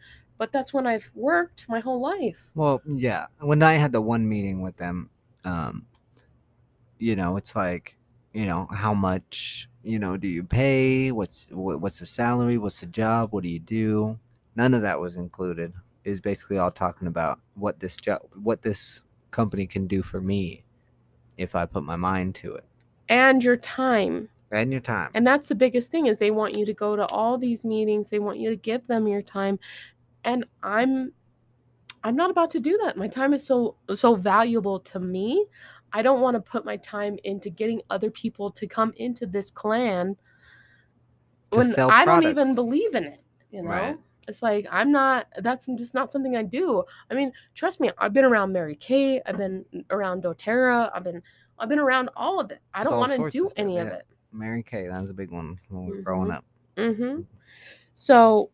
but 0.41 0.51
that's 0.53 0.73
when 0.73 0.87
i've 0.87 1.11
worked 1.15 1.69
my 1.69 1.81
whole 1.81 2.01
life 2.01 2.39
Well, 2.55 2.81
yeah. 2.89 3.27
When 3.41 3.63
I 3.63 3.75
had 3.75 3.93
the 3.93 4.01
one 4.01 4.27
meeting 4.27 4.63
with 4.63 4.77
them, 4.79 5.11
um, 5.45 5.87
you 6.99 7.15
know, 7.15 7.37
it's 7.37 7.55
like, 7.55 7.97
you 8.33 8.47
know, 8.47 8.67
how 8.73 8.95
much, 8.95 9.69
you 9.85 9.99
know, 9.99 10.17
do 10.17 10.29
you 10.29 10.43
pay? 10.43 11.13
What's 11.13 11.49
what, 11.53 11.81
what's 11.83 11.99
the 12.01 12.07
salary? 12.07 12.57
What's 12.59 12.81
the 12.81 12.87
job? 12.87 13.33
What 13.33 13.43
do 13.45 13.51
you 13.51 13.59
do? 13.59 14.19
None 14.57 14.73
of 14.75 14.83
that 14.83 14.99
was 14.99 15.17
included. 15.17 15.73
Is 16.05 16.21
basically 16.21 16.57
all 16.59 16.71
talking 16.71 17.07
about 17.09 17.39
what 17.55 17.79
this 17.81 17.97
job, 17.97 18.23
what 18.43 18.63
this 18.63 19.05
company 19.31 19.67
can 19.67 19.87
do 19.87 20.03
for 20.03 20.21
me, 20.21 20.65
if 21.37 21.55
I 21.55 21.67
put 21.67 21.85
my 21.85 21.97
mind 21.97 22.35
to 22.37 22.55
it 22.55 22.65
and 23.11 23.45
your 23.45 23.57
time 23.57 24.29
and 24.53 24.73
your 24.73 24.81
time. 24.81 25.11
and 25.15 25.27
that's 25.27 25.49
the 25.49 25.55
biggest 25.55 25.91
thing 25.91 26.07
is 26.07 26.19
they 26.19 26.31
want 26.31 26.55
you 26.57 26.65
to 26.65 26.73
go 26.73 26.97
to 26.97 27.05
all 27.07 27.37
these 27.37 27.65
meetings 27.65 28.09
they 28.09 28.19
want 28.19 28.39
you 28.39 28.49
to 28.49 28.57
give 28.57 28.87
them 28.87 29.07
your 29.07 29.23
time 29.23 29.59
and 30.25 30.45
i'm 30.63 31.13
i'm 32.05 32.17
not 32.17 32.31
about 32.31 32.51
to 32.51 32.61
do 32.61 32.79
that 32.85 32.97
my 32.97 33.09
time 33.09 33.33
is 33.33 33.45
so 33.45 33.77
so 33.95 34.15
valuable 34.15 34.79
to 34.81 34.99
me 35.01 35.47
i 35.93 36.03
don't 36.03 36.21
want 36.21 36.35
to 36.35 36.41
put 36.41 36.65
my 36.65 36.77
time 36.79 37.19
into 37.25 37.51
getting 37.51 37.81
other 37.91 38.11
people 38.11 38.51
to 38.51 38.67
come 38.67 38.93
into 38.97 39.27
this 39.27 39.51
clan 39.51 40.17
when 41.51 41.67
i 41.91 42.05
don't 42.05 42.25
even 42.25 42.55
believe 42.55 42.95
in 42.95 43.05
it 43.05 43.21
you 43.51 43.63
know 43.63 43.71
Right. 43.71 43.99
it's 44.29 44.43
like 44.43 44.67
i'm 44.71 44.93
not 44.93 45.27
that's 45.39 45.67
just 45.77 45.95
not 45.95 46.13
something 46.13 46.37
i 46.37 46.43
do 46.43 46.85
i 47.11 47.15
mean 47.15 47.33
trust 47.55 47.81
me 47.81 47.91
i've 47.99 48.13
been 48.13 48.25
around 48.25 48.53
mary 48.53 48.77
kay 48.77 49.21
i've 49.27 49.37
been 49.39 49.65
around 49.91 50.23
doterra 50.23 50.91
i've 50.95 51.05
been 51.05 51.23
i've 51.59 51.69
been 51.69 51.79
around 51.81 52.09
all 52.17 52.39
of 52.41 52.51
it 52.51 52.61
i 52.75 52.83
It's 52.83 52.91
don't 52.91 53.01
want 53.01 53.13
to 53.13 53.31
do 53.31 53.47
of 53.47 53.53
any 53.57 53.79
of 53.79 53.89
it 53.89 54.07
Mary 54.33 54.63
Kay, 54.63 54.87
that 54.87 55.01
was 55.01 55.11
a 55.11 55.15
big 55.15 55.33
one 55.33 55.59
when 55.71 55.87
we 55.87 55.97
were 55.97 56.03
growing 56.03 56.29
Mhm. 56.29 56.37
up. 56.37 56.45
Mm-hmm. 56.77 57.23
So, 57.95 58.51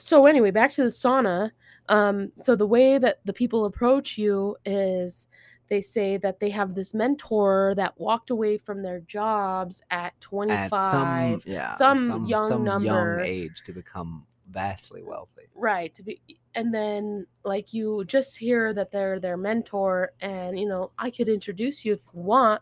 so 0.00 0.26
anyway, 0.26 0.50
back 0.50 0.70
to 0.72 0.82
the 0.84 0.88
sauna. 0.88 1.50
Um, 1.88 2.30
so 2.42 2.54
the 2.56 2.66
way 2.66 2.98
that 2.98 3.18
the 3.24 3.32
people 3.32 3.64
approach 3.64 4.16
you 4.16 4.56
is 4.64 5.26
they 5.68 5.80
say 5.80 6.16
that 6.18 6.40
they 6.40 6.50
have 6.50 6.74
this 6.74 6.94
mentor 6.94 7.74
that 7.76 7.98
walked 7.98 8.30
away 8.30 8.58
from 8.58 8.82
their 8.82 9.00
jobs 9.00 9.82
at 9.90 10.20
25 10.20 10.70
At 10.70 10.70
some, 10.70 11.40
yeah, 11.46 11.74
some 11.74 12.26
young 12.26 12.64
number. 12.64 12.84
young 12.86 13.20
age 13.20 13.62
to 13.66 13.72
become 13.72 14.26
vastly 14.48 15.02
wealthy. 15.04 15.42
right 15.54 15.94
to 15.94 16.02
be 16.02 16.20
and 16.56 16.74
then 16.74 17.24
like 17.44 17.72
you 17.72 18.04
just 18.06 18.36
hear 18.36 18.74
that 18.74 18.90
they're 18.90 19.20
their 19.20 19.36
mentor 19.36 20.10
and 20.20 20.58
you 20.58 20.66
know 20.66 20.90
i 20.98 21.08
could 21.08 21.28
introduce 21.28 21.84
you 21.84 21.92
if 21.92 22.00
you 22.12 22.20
want 22.20 22.60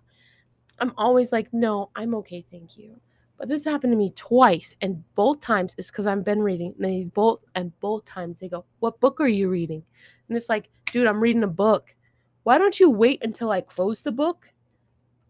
i'm 0.80 0.92
always 0.98 1.32
like 1.32 1.48
no 1.50 1.88
i'm 1.96 2.14
okay 2.14 2.44
thank 2.50 2.76
you 2.76 3.00
but 3.38 3.48
this 3.48 3.64
happened 3.64 3.92
to 3.92 3.96
me 3.96 4.12
twice 4.16 4.74
and 4.80 5.02
both 5.14 5.40
times 5.40 5.74
is 5.78 5.88
because 5.90 6.06
i've 6.06 6.24
been 6.24 6.42
reading 6.42 6.74
and 6.76 6.84
they 6.84 7.04
both 7.04 7.40
and 7.54 7.78
both 7.80 8.04
times 8.04 8.38
they 8.40 8.48
go 8.48 8.64
what 8.80 8.98
book 9.00 9.20
are 9.20 9.28
you 9.28 9.48
reading 9.48 9.82
and 10.28 10.36
it's 10.36 10.48
like 10.48 10.68
dude 10.86 11.06
i'm 11.06 11.20
reading 11.20 11.44
a 11.44 11.48
book 11.48 11.94
why 12.42 12.58
don't 12.58 12.80
you 12.80 12.90
wait 12.90 13.22
until 13.22 13.50
i 13.50 13.60
close 13.60 14.00
the 14.00 14.12
book 14.12 14.50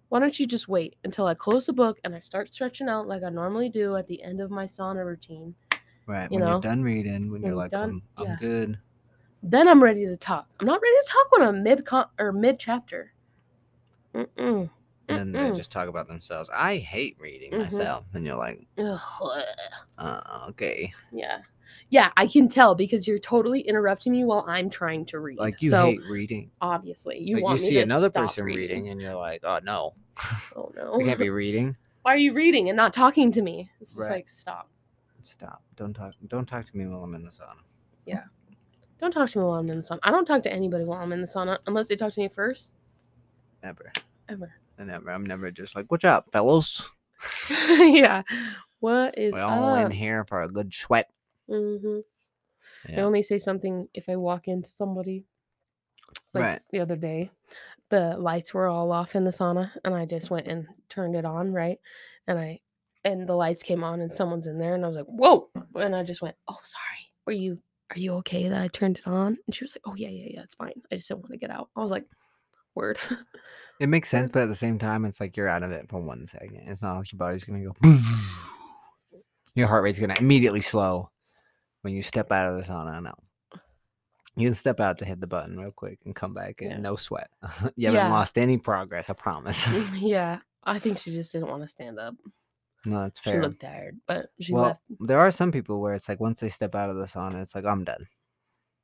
why 0.08 0.18
don't 0.18 0.40
you 0.40 0.46
just 0.46 0.68
wait 0.68 0.96
until 1.04 1.26
i 1.26 1.34
close 1.34 1.66
the 1.66 1.72
book 1.72 1.98
and 2.04 2.14
i 2.14 2.18
start 2.18 2.52
stretching 2.52 2.88
out 2.88 3.06
like 3.06 3.22
i 3.22 3.28
normally 3.28 3.68
do 3.68 3.96
at 3.96 4.06
the 4.06 4.22
end 4.22 4.40
of 4.40 4.50
my 4.50 4.64
sauna 4.64 5.04
routine 5.04 5.54
Right. 6.06 6.30
You 6.32 6.36
when 6.36 6.44
know? 6.46 6.50
you're 6.52 6.60
done 6.62 6.82
reading, 6.82 7.30
when 7.30 7.42
When 7.42 7.50
you're 7.50 7.54
like, 7.54 7.70
done- 7.70 8.00
I'm, 8.16 8.24
I'm 8.24 8.24
yeah. 8.28 8.36
good. 8.40 8.78
then 9.42 9.68
I'm 9.68 9.82
ready 9.82 10.06
to 10.06 10.16
talk. 10.16 10.48
I'm 10.58 10.66
not 10.66 10.80
ready 10.80 10.94
to 11.04 11.06
talk 11.06 11.32
when 11.32 11.46
I'm 11.46 11.62
mid 11.62 11.84
con- 11.84 12.08
or 12.18 12.32
mid 12.32 12.58
chapter. 12.58 13.12
Mm-mm. 14.14 14.70
And 15.08 15.18
then 15.18 15.32
they 15.32 15.56
just 15.56 15.70
talk 15.70 15.88
about 15.88 16.06
themselves. 16.08 16.50
I 16.54 16.76
hate 16.76 17.16
reading 17.18 17.52
Mhm. 17.52 17.58
myself. 17.58 18.04
And 18.12 18.24
you're 18.26 18.36
like, 18.36 18.66
Ugh. 18.78 19.00
uh, 19.98 20.46
okay. 20.50 20.92
Yeah, 21.10 21.40
yeah, 21.88 22.10
I 22.16 22.26
can 22.26 22.48
tell 22.48 22.74
because 22.74 23.08
you're 23.08 23.18
totally 23.18 23.60
interrupting 23.60 24.12
me 24.12 24.24
while 24.24 24.44
I'm 24.46 24.68
trying 24.68 25.06
to 25.06 25.20
read. 25.20 25.38
Like 25.38 25.62
you 25.62 25.70
so 25.70 25.86
hate 25.86 26.00
reading. 26.08 26.50
obviously 26.60 27.18
you 27.18 27.36
Like, 27.36 27.44
want 27.44 27.58
you 27.58 27.62
me 27.62 27.68
see 27.68 27.74
to 27.76 27.80
another 27.82 28.10
stop 28.10 28.26
person 28.26 28.44
reading. 28.44 28.88
and 28.88 29.00
you're 29.00 29.14
like, 29.14 29.40
oh 29.44 29.60
no. 29.62 29.94
Oh 30.54 30.70
no! 30.76 30.98
can't 30.98 31.18
be 31.18 31.30
reading. 31.30 31.76
Why 32.02 32.14
are 32.14 32.18
you 32.18 32.32
reading 32.34 32.68
and 32.68 32.76
not 32.76 32.92
talking 32.92 33.32
to 33.32 33.42
me? 33.42 33.70
It's 33.80 33.90
just 33.94 34.00
Right. 34.00 34.16
like 34.16 34.28
stop. 34.28 34.68
Stop. 35.22 35.62
Don't 35.76 35.94
talk 35.94 36.14
don't 36.26 36.46
talk 36.46 36.64
to 36.66 36.76
me 36.76 36.86
while 36.86 37.02
I'm 37.02 37.14
in 37.14 37.24
the 37.24 37.30
sauna. 37.30 37.60
Yeah. 38.06 38.24
Don't 38.98 39.10
talk 39.12 39.30
to 39.30 39.38
me 39.38 39.44
while 39.44 39.58
I'm 39.58 39.68
in 39.70 39.76
the 39.78 39.82
sauna. 39.82 39.98
I 40.02 40.10
don't 40.10 40.24
talk 40.24 40.42
to 40.44 40.52
anybody 40.52 40.84
while 40.84 41.00
I'm 41.00 41.12
in 41.12 41.20
the 41.20 41.26
sauna 41.26 41.58
unless 41.66 41.88
they 41.88 41.96
talk 41.96 42.12
to 42.12 42.20
me 42.20 42.28
first. 42.28 42.70
Ever. 43.62 43.92
Ever. 44.28 44.54
I 44.78 44.84
never. 44.84 45.10
I'm 45.10 45.26
never 45.26 45.50
just 45.50 45.74
like, 45.74 45.86
what's 45.88 46.04
up, 46.04 46.30
fellows? 46.32 46.88
yeah. 47.50 48.22
What 48.80 49.18
is 49.18 49.34
We're 49.34 49.40
all 49.42 49.74
up? 49.74 49.86
in 49.86 49.90
here 49.90 50.24
for 50.28 50.42
a 50.42 50.48
good 50.48 50.72
sweat. 50.72 51.10
hmm 51.48 51.98
I 52.86 53.00
only 53.00 53.22
say 53.22 53.38
something 53.38 53.88
if 53.92 54.08
I 54.08 54.16
walk 54.16 54.46
into 54.48 54.70
somebody. 54.70 55.24
Like 56.32 56.44
Right. 56.44 56.62
the 56.70 56.80
other 56.80 56.96
day, 56.96 57.30
the 57.90 58.16
lights 58.16 58.54
were 58.54 58.66
all 58.68 58.92
off 58.92 59.16
in 59.16 59.24
the 59.24 59.30
sauna, 59.30 59.70
and 59.84 59.94
I 59.94 60.04
just 60.04 60.30
went 60.30 60.46
and 60.46 60.66
turned 60.88 61.16
it 61.16 61.24
on, 61.24 61.52
right? 61.52 61.78
And 62.26 62.38
I 62.38 62.60
and 63.04 63.28
the 63.28 63.34
lights 63.34 63.62
came 63.62 63.82
on, 63.84 64.00
and 64.00 64.12
someone's 64.12 64.46
in 64.46 64.58
there, 64.58 64.74
and 64.74 64.84
I 64.84 64.88
was 64.88 64.96
like, 64.96 65.06
"Whoa!" 65.06 65.48
And 65.76 65.94
I 65.96 66.02
just 66.02 66.20
went, 66.22 66.36
"Oh, 66.48 66.58
sorry. 66.62 67.12
Are 67.26 67.32
you 67.32 67.58
are 67.90 67.98
you 67.98 68.14
okay 68.16 68.48
that 68.48 68.60
I 68.62 68.68
turned 68.68 68.98
it 68.98 69.06
on?" 69.06 69.38
And 69.46 69.54
she 69.54 69.64
was 69.64 69.74
like, 69.74 69.82
"Oh 69.86 69.94
yeah, 69.94 70.08
yeah, 70.08 70.26
yeah. 70.34 70.42
It's 70.42 70.54
fine. 70.54 70.80
I 70.92 70.96
just 70.96 71.08
don't 71.08 71.20
want 71.20 71.32
to 71.32 71.38
get 71.38 71.50
out." 71.50 71.70
I 71.76 71.80
was 71.80 71.90
like, 71.90 72.04
"Word." 72.78 72.98
It 73.80 73.88
makes 73.88 74.08
sense, 74.14 74.30
but 74.32 74.42
at 74.42 74.48
the 74.48 74.54
same 74.54 74.78
time, 74.78 75.04
it's 75.04 75.20
like 75.20 75.36
you're 75.36 75.48
out 75.48 75.62
of 75.62 75.70
it 75.72 75.88
for 75.88 76.00
one 76.00 76.26
second. 76.26 76.62
It's 76.66 76.82
not 76.82 76.98
like 76.98 77.12
your 77.12 77.18
body's 77.18 77.44
gonna 77.44 77.64
go. 77.64 77.74
your 79.54 79.68
heart 79.68 79.82
rate's 79.84 79.98
gonna 79.98 80.16
immediately 80.18 80.60
slow 80.60 81.10
when 81.82 81.94
you 81.94 82.02
step 82.02 82.30
out 82.32 82.46
of 82.52 82.56
the 82.56 82.62
sauna. 82.70 83.02
No, 83.02 83.14
you 84.36 84.48
can 84.48 84.54
step 84.54 84.80
out 84.80 84.98
to 84.98 85.04
hit 85.04 85.20
the 85.20 85.26
button 85.26 85.58
real 85.58 85.72
quick 85.72 85.98
and 86.04 86.14
come 86.14 86.34
back 86.34 86.60
and 86.60 86.70
Yeah. 86.70 86.78
no 86.78 86.96
sweat. 86.96 87.30
you 87.76 87.86
haven't 87.88 88.06
Yeah. 88.06 88.08
lost 88.12 88.38
any 88.38 88.58
progress. 88.58 89.10
I 89.10 89.14
promise. 89.14 89.66
yeah, 89.94 90.38
I 90.64 90.78
think 90.78 90.98
she 90.98 91.10
just 91.12 91.32
didn't 91.32 91.48
want 91.48 91.62
to 91.62 91.68
stand 91.68 91.98
up. 91.98 92.14
no, 92.84 93.00
that's 93.00 93.18
fair. 93.20 93.34
She 93.34 93.40
looked 93.40 93.60
tired, 93.60 93.98
but 94.06 94.26
she 94.40 94.52
well, 94.54 94.64
left. 94.64 94.80
there 95.00 95.18
are 95.18 95.30
some 95.32 95.50
people 95.52 95.80
where 95.80 95.94
it's 95.94 96.08
like 96.08 96.20
once 96.20 96.40
they 96.40 96.48
step 96.48 96.74
out 96.74 96.90
of 96.90 96.96
the 96.96 97.04
sauna, 97.06 97.42
it's 97.42 97.54
like 97.54 97.64
I'm 97.64 97.84
done. 97.84 98.06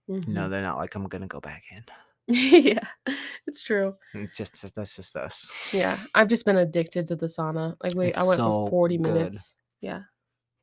You 0.09 0.21
Mhm. 0.21 0.29
know, 0.29 0.49
they're 0.49 0.63
not 0.63 0.77
like 0.79 0.95
I'm 0.95 1.07
gonna 1.09 1.27
go 1.27 1.41
back 1.41 1.65
in. 1.71 1.85
yeah, 2.29 2.81
it's 3.47 3.63
true. 3.63 3.95
It's 4.15 4.37
just 4.37 4.75
that's 4.75 4.97
just 4.97 5.15
us. 5.17 5.51
Yeah, 5.73 5.99
I've 6.15 6.29
just 6.29 6.45
been 6.45 6.57
addicted 6.57 7.07
to 7.09 7.17
the 7.17 7.27
sauna. 7.27 7.75
Like, 7.83 7.95
wait, 7.95 8.09
It's 8.09 8.19
I 8.19 8.23
went 8.23 8.39
so 8.41 8.65
for 8.67 8.71
40 8.71 8.97
good. 8.99 9.15
minutes. 9.15 9.57
Yeah. 9.81 10.01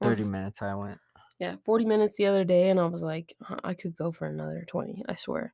I 0.02 0.06
went 0.08 0.18
Thirty 0.18 0.24
minutes. 0.24 0.62
I 0.62 0.74
went. 0.76 1.00
Yeah, 1.40 1.56
40 1.66 1.86
minutes 1.86 2.18
the 2.18 2.26
other 2.28 2.44
day, 2.44 2.70
and 2.70 2.80
I 2.80 2.86
was 2.86 3.02
like, 3.04 3.36
"Huh, 3.42 3.58
I 3.64 3.74
could 3.74 3.96
go 3.96 4.12
for 4.12 4.28
another 4.28 4.64
20. 4.68 5.04
I 5.10 5.16
swear. 5.16 5.54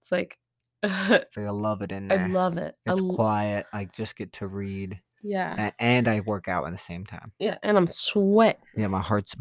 It's 0.00 0.12
like, 0.12 0.38
I 0.82 0.88
It's 1.26 1.36
like 1.36 1.46
I 1.46 1.50
love 1.50 1.82
it 1.82 1.92
in 1.92 2.08
there. 2.08 2.20
I 2.20 2.26
love 2.26 2.56
it. 2.58 2.74
I 2.86 2.92
It's 2.92 3.00
l- 3.00 3.14
quiet. 3.14 3.66
I 3.72 3.86
just 3.86 4.16
get 4.16 4.32
to 4.34 4.46
read. 4.48 5.00
yeah, 5.22 5.54
and, 5.58 5.72
and 5.78 6.08
I 6.08 6.20
work 6.20 6.46
out 6.48 6.66
at 6.66 6.72
the 6.72 6.78
same 6.78 7.04
time. 7.06 7.32
yeah, 7.38 7.56
and 7.62 7.76
I'm 7.76 7.86
sweat. 7.86 8.60
Yeah, 8.76 8.86
my 8.88 9.00
heart's 9.02 9.34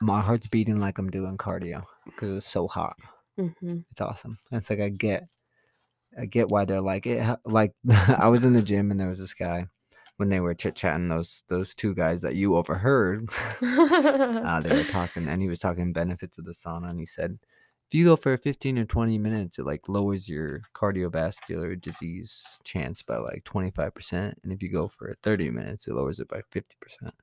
my 0.00 0.20
heart's 0.20 0.46
beating 0.48 0.80
like 0.80 0.98
I'm 0.98 1.10
doing 1.10 1.36
cardio 1.36 1.82
because 2.06 2.30
it's 2.36 2.46
so 2.46 2.68
hot. 2.68 2.96
Hmm 3.38 3.78
It's 3.90 4.00
awesome. 4.00 4.38
It's 4.52 4.70
like 4.70 4.80
I 4.80 4.88
get, 4.90 5.24
I 6.18 6.26
get 6.26 6.48
why 6.50 6.64
they're 6.64 6.80
like 6.80 7.06
it. 7.06 7.24
Like 7.46 7.74
I 8.08 8.28
was 8.28 8.44
in 8.44 8.52
the 8.54 8.62
gym 8.62 8.90
and 8.90 9.00
there 9.00 9.08
was 9.08 9.20
this 9.20 9.34
guy 9.34 9.66
when 10.18 10.28
they 10.30 10.40
were 10.40 10.54
chit 10.54 10.76
chatting. 10.76 11.08
Those 11.08 11.44
those 11.48 11.74
two 11.74 11.94
guys 11.94 12.22
that 12.22 12.36
you 12.36 12.56
overheard, 12.56 13.30
uh, 14.42 14.60
they 14.62 14.72
were 14.72 14.84
talking, 14.84 15.28
and 15.28 15.42
he 15.42 15.48
was 15.48 15.60
talking 15.60 15.92
benefits 15.92 16.38
of 16.38 16.44
the 16.46 16.52
sauna, 16.52 16.90
and 16.90 17.00
he 17.00 17.06
said. 17.06 17.38
If 17.90 17.94
you 17.98 18.04
go 18.04 18.16
for 18.16 18.36
15 18.36 18.78
or 18.78 18.84
20 18.84 19.18
minutes, 19.18 19.58
it 19.58 19.64
like 19.64 19.88
lowers 19.88 20.28
your 20.28 20.60
cardiovascular 20.74 21.80
disease 21.80 22.58
chance 22.64 23.02
by 23.02 23.16
like 23.18 23.44
25%. 23.44 24.38
And 24.44 24.52
if 24.52 24.62
you 24.62 24.70
go 24.70 24.88
for 24.88 25.14
30 25.22 25.50
minutes, 25.50 25.88
it 25.88 25.94
lowers 25.94 26.20
it 26.20 26.28
by 26.28 26.42
50%. 26.50 27.14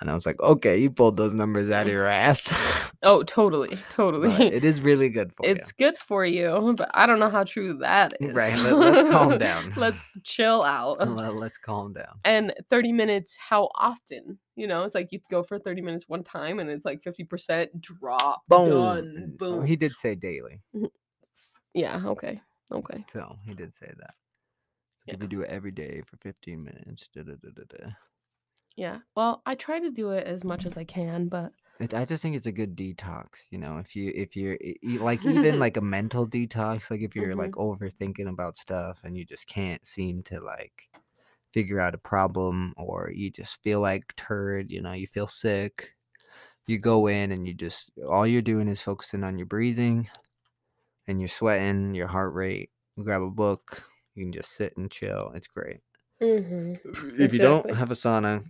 And 0.00 0.10
I 0.10 0.14
was 0.14 0.26
like, 0.26 0.40
okay, 0.40 0.76
you 0.76 0.90
pulled 0.90 1.16
those 1.16 1.32
numbers 1.32 1.70
out 1.70 1.86
of 1.86 1.92
your 1.92 2.06
ass. 2.08 2.52
oh, 3.04 3.22
totally, 3.22 3.78
totally. 3.90 4.28
but 4.28 4.40
it 4.40 4.64
is 4.64 4.80
really 4.82 5.08
good 5.08 5.32
for 5.32 5.46
you. 5.46 5.52
it's 5.52 5.70
good 5.72 5.96
for 5.96 6.26
you, 6.26 6.74
but 6.76 6.90
I 6.92 7.06
don't 7.06 7.20
know 7.20 7.30
how 7.30 7.44
true 7.44 7.78
that 7.78 8.12
is. 8.20 8.34
Right, 8.34 8.56
let- 8.58 8.76
let's 8.76 9.10
calm 9.10 9.38
down. 9.38 9.72
let's 9.76 10.02
chill 10.24 10.62
out. 10.64 10.98
Let- 11.08 11.34
Let's 11.36 11.58
calm 11.58 11.92
down. 11.92 12.18
and 12.24 12.52
30 12.70 12.92
minutes 12.92 13.36
how 13.36 13.70
often 13.76 14.38
you 14.56 14.66
know 14.66 14.82
it's 14.82 14.94
like 14.94 15.12
you 15.12 15.20
go 15.30 15.42
for 15.42 15.58
30 15.58 15.80
minutes 15.82 16.08
one 16.08 16.22
time 16.24 16.58
and 16.58 16.68
it's 16.70 16.84
like 16.84 17.00
50% 17.02 17.68
drop 17.80 18.42
Boom. 18.48 18.70
done 18.70 19.14
oh, 19.16 19.36
boom 19.38 19.58
oh, 19.60 19.62
He 19.62 19.76
did 19.76 19.94
say 19.94 20.14
daily. 20.14 20.60
Mm-hmm. 20.74 20.86
yeah 21.74 22.00
okay 22.04 22.40
okay 22.72 23.04
So 23.12 23.36
he 23.46 23.54
did 23.54 23.72
say 23.72 23.90
that. 23.98 24.14
Yeah. 25.06 25.14
If 25.14 25.22
you 25.22 25.28
do 25.28 25.42
it 25.42 25.50
every 25.50 25.70
day 25.70 26.02
for 26.04 26.16
15 26.18 26.62
minutes, 26.64 27.08
da, 27.14 27.22
da, 27.22 27.34
da, 27.42 27.50
da, 27.54 27.62
da. 27.78 27.90
Yeah 28.76 29.00
well 29.14 29.42
i 29.46 29.54
try 29.54 29.78
to 29.78 29.90
do 29.90 30.10
it 30.10 30.26
as 30.26 30.44
much 30.44 30.66
as 30.66 30.76
i 30.76 30.84
can 30.84 31.28
but 31.28 31.52
It, 31.80 31.92
I 31.92 32.04
just 32.04 32.22
think 32.22 32.36
it's 32.36 32.46
a 32.46 32.52
good 32.52 32.76
detox, 32.76 33.48
you 33.50 33.58
know. 33.58 33.78
If 33.78 33.96
you 33.96 34.12
if 34.14 34.36
you're 34.36 34.56
e- 34.60 34.98
like 34.98 35.26
even 35.26 35.58
like 35.58 35.76
a 35.76 35.80
mental 35.80 36.26
detox, 36.28 36.88
like 36.90 37.00
if 37.00 37.16
you're 37.16 37.34
like 37.34 37.52
overthinking 37.52 38.28
about 38.28 38.56
stuff 38.56 39.00
and 39.02 39.16
you 39.16 39.24
just 39.24 39.48
can't 39.48 39.84
seem 39.86 40.22
to 40.24 40.40
like 40.40 40.88
figure 41.52 41.80
out 41.80 41.94
a 41.94 41.98
problem 41.98 42.74
or 42.76 43.10
you 43.14 43.30
just 43.30 43.62
feel 43.62 43.80
like 43.80 44.14
turd, 44.16 44.70
you 44.70 44.82
know, 44.82 44.92
you 44.92 45.06
feel 45.08 45.26
sick, 45.28 45.94
you 46.66 46.78
go 46.78 47.06
in 47.08 47.32
and 47.32 47.46
you 47.46 47.54
just 47.54 47.92
all 48.08 48.26
you're 48.26 48.42
doing 48.42 48.68
is 48.68 48.82
focusing 48.82 49.24
on 49.24 49.38
your 49.38 49.46
breathing 49.46 50.08
and 51.06 51.20
you're 51.20 51.28
sweating, 51.28 51.94
your 51.94 52.08
heart 52.08 52.34
rate. 52.34 52.70
You 52.96 53.04
grab 53.04 53.22
a 53.22 53.30
book, 53.30 53.84
you 54.14 54.24
can 54.24 54.32
just 54.32 54.52
sit 54.52 54.76
and 54.76 54.90
chill. 54.90 55.32
It's 55.34 55.48
great. 55.48 55.80
mhm. 56.20 56.74
If 57.18 57.32
you 57.32 57.40
don't 57.40 57.68
Exactly. 57.68 57.74
have 57.74 57.90
a 57.90 57.94
sauna, 57.94 58.44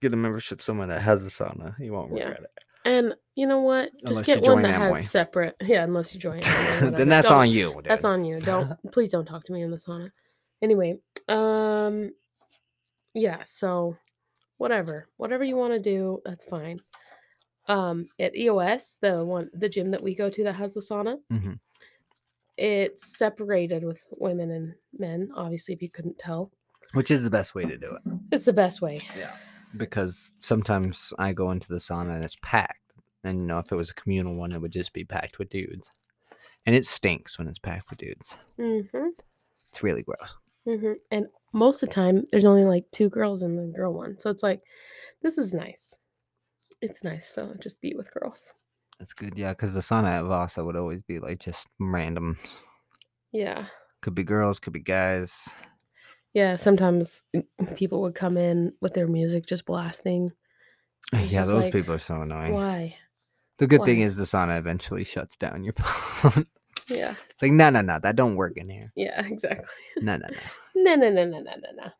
get 0.00 0.12
a 0.12 0.16
membership 0.16 0.60
somewhere 0.62 0.86
that 0.88 1.00
has 1.02 1.24
a 1.24 1.28
sauna. 1.28 1.78
You 1.78 1.92
won't 1.92 2.12
Yeah. 2.16 2.24
regret 2.28 2.42
it. 2.42 2.64
and 2.84 3.14
you 3.34 3.46
know 3.46 3.60
what 3.60 3.90
just 4.06 4.20
Unless 4.20 4.26
get 4.26 4.42
one 4.42 4.62
that 4.62 4.80
Amway. 4.80 4.96
has 4.96 5.10
separate 5.10 5.56
yeah 5.60 5.84
unless 5.84 6.14
you 6.14 6.20
join 6.20 6.40
Amway 6.40 6.96
then 6.96 7.08
that's 7.08 7.28
Don't- 7.28 7.38
on 7.40 7.50
you. 7.50 7.74
Dude. 7.74 7.84
that's 7.84 8.04
on 8.04 8.24
you 8.24 8.40
don't 8.40 8.72
please 8.92 9.10
don't 9.10 9.26
talk 9.26 9.44
to 9.44 9.52
me 9.52 9.62
in 9.62 9.70
the 9.70 9.76
sauna 9.76 10.10
anyway 10.62 10.96
um 11.28 12.10
yeah 13.14 13.42
so 13.46 13.96
whatever 14.58 15.08
whatever 15.16 15.44
you 15.44 15.56
want 15.56 15.72
to 15.72 15.78
do 15.80 16.20
that's 16.24 16.44
fine 16.44 16.78
um 17.66 18.06
at 18.18 18.36
eos 18.36 18.98
the 19.02 19.24
one 19.24 19.50
the 19.54 19.68
gym 19.68 19.90
that 19.90 20.02
we 20.02 20.14
go 20.14 20.30
to 20.30 20.44
that 20.44 20.54
has 20.54 20.74
the 20.74 20.80
sauna 20.80 21.16
mm-hmm. 21.32 21.52
it's 22.56 23.16
separated 23.18 23.84
with 23.84 24.04
women 24.12 24.50
and 24.50 24.74
men 24.98 25.30
obviously 25.36 25.74
if 25.74 25.82
you 25.82 25.90
couldn't 25.90 26.18
tell 26.18 26.50
Which 26.94 27.10
is 27.10 27.22
the 27.24 27.30
best 27.30 27.54
way 27.54 27.64
to 27.64 27.76
do 27.76 27.96
it. 27.96 28.12
it's 28.32 28.44
the 28.46 28.52
best 28.52 28.80
way 28.80 29.02
Yeah. 29.16 29.32
Because 29.76 30.32
sometimes 30.38 31.12
I 31.18 31.32
go 31.32 31.50
into 31.50 31.68
the 31.68 31.76
sauna 31.76 32.14
and 32.14 32.24
it's 32.24 32.36
packed. 32.42 32.80
And 33.24 33.40
you 33.40 33.46
know, 33.46 33.58
if 33.58 33.70
it 33.72 33.76
was 33.76 33.90
a 33.90 33.94
communal 33.94 34.34
one, 34.34 34.52
it 34.52 34.60
would 34.60 34.72
just 34.72 34.92
be 34.92 35.04
packed 35.04 35.38
with 35.38 35.50
dudes. 35.50 35.90
And 36.66 36.74
it 36.76 36.84
stinks 36.86 37.38
when 37.38 37.48
it's 37.48 37.58
packed 37.58 37.90
with 37.90 37.98
dudes. 37.98 38.36
mm-hmm, 38.58 39.08
It's 39.70 39.82
really 39.82 40.02
gross. 40.02 40.34
mm-hmm. 40.66 40.92
and 41.10 41.26
most 41.52 41.82
of 41.82 41.88
the 41.88 41.94
time 41.94 42.24
there's 42.30 42.44
only 42.44 42.64
like 42.64 42.84
two 42.92 43.08
girls 43.08 43.42
in 43.42 43.56
the 43.56 43.72
girl 43.74 43.94
one 43.94 44.18
so 44.18 44.28
it's 44.28 44.42
like 44.42 44.60
this 45.22 45.38
is 45.38 45.54
nice 45.54 45.96
it's 46.82 47.02
nice 47.02 47.32
to 47.32 47.54
just 47.58 47.80
be 47.80 47.94
with 47.96 48.12
girls 48.12 48.52
That's 48.98 49.14
good. 49.14 49.32
Yeah, 49.38 49.52
because 49.52 49.72
the 49.72 49.80
sauna 49.80 50.10
at 50.18 50.24
Vasa 50.26 50.62
would 50.62 50.76
always 50.76 51.00
be 51.02 51.20
like 51.20 51.38
just 51.40 51.66
random. 51.80 52.36
yeah 53.32 53.66
Could 54.02 54.14
be 54.14 54.24
girls, 54.24 54.58
could 54.60 54.74
be 54.74 54.80
guys. 54.80 55.48
Yeah, 56.38 56.54
sometimes 56.54 57.22
people 57.74 58.00
would 58.02 58.14
come 58.14 58.36
in 58.36 58.70
with 58.80 58.94
their 58.94 59.08
music 59.08 59.44
just 59.44 59.66
blasting. 59.66 60.30
It's 61.12 61.32
yeah, 61.32 61.40
just 61.40 61.50
those 61.50 61.64
like, 61.64 61.72
people 61.72 61.94
are 61.94 61.98
so 61.98 62.20
annoying. 62.20 62.52
Why? 62.52 62.94
The 63.56 63.66
good 63.66 63.82
thing 63.84 63.98
Why? 64.00 64.04
is 64.04 64.18
the 64.18 64.24
sauna 64.24 64.56
eventually 64.58 65.02
shuts 65.04 65.36
down 65.36 65.64
your 65.64 65.72
phone. 65.78 66.46
Yeah. 66.86 67.14
it's 67.30 67.42
like 67.42 67.50
no, 67.50 67.70
no, 67.70 67.80
no, 67.80 67.98
that 67.98 68.14
don't 68.14 68.36
work 68.36 68.56
in 68.56 68.68
here. 68.68 68.92
Yeah, 68.94 69.26
exactly. 69.34 69.66
No, 70.00 70.16
no, 70.16 70.28
no. 70.28 70.38
No, 70.76 70.94
no, 70.94 71.10
no, 71.10 71.24
no, 71.24 71.38
no, 71.40 71.54
no, 71.56 71.82
no. 71.82 71.90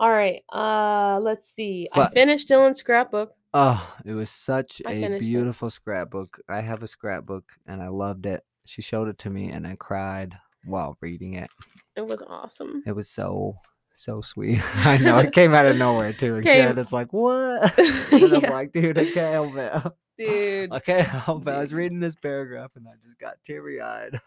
All 0.00 0.10
right. 0.10 0.42
Uh 0.52 1.20
let's 1.22 1.46
see. 1.48 1.88
I 1.92 2.08
finished 2.08 2.48
Dylan's 2.48 2.78
scrapbook. 2.78 3.32
Oh, 3.54 3.96
it 4.04 4.14
was 4.14 4.30
such 4.30 4.82
I 4.86 4.92
a 4.92 5.00
finished 5.02 5.22
it. 5.22 5.28
beautiful 5.28 5.70
scrapbook. 5.70 6.40
I 6.48 6.62
have 6.62 6.82
a 6.82 6.88
scrapbook 6.88 7.52
and 7.66 7.80
I 7.80 7.88
loved 7.88 8.26
it. 8.26 8.42
She 8.64 8.82
showed 8.82 9.08
it 9.08 9.18
to 9.18 9.30
me 9.30 9.50
and 9.50 9.66
I 9.66 9.76
cried 9.76 10.36
while 10.64 10.96
reading 11.00 11.34
it. 11.34 11.50
It 11.96 12.06
was 12.06 12.22
awesome. 12.26 12.82
It 12.86 12.92
was 12.92 13.08
so 13.08 13.56
so 13.94 14.20
sweet. 14.20 14.60
I 14.86 14.98
know 14.98 15.18
it 15.18 15.32
came 15.32 15.54
out 15.54 15.66
of 15.66 15.76
nowhere 15.76 16.12
too. 16.12 16.40
Came- 16.42 16.68
Again, 16.68 16.78
it's 16.78 16.92
like 16.92 17.12
what? 17.12 17.78
and 18.12 18.34
I'm 18.34 18.52
like, 18.52 18.72
dude, 18.72 18.98
I 18.98 19.10
can't 19.10 19.32
help 19.32 19.56
it. 19.56 19.92
Dude. 20.18 20.72
I 20.72 20.80
can't 20.80 21.08
help 21.08 21.46
it. 21.46 21.50
I 21.50 21.58
was 21.58 21.74
reading 21.74 22.00
this 22.00 22.14
paragraph 22.14 22.72
and 22.76 22.86
I 22.86 22.92
just 23.04 23.18
got 23.18 23.36
teary 23.46 23.80
eyed. 23.80 24.20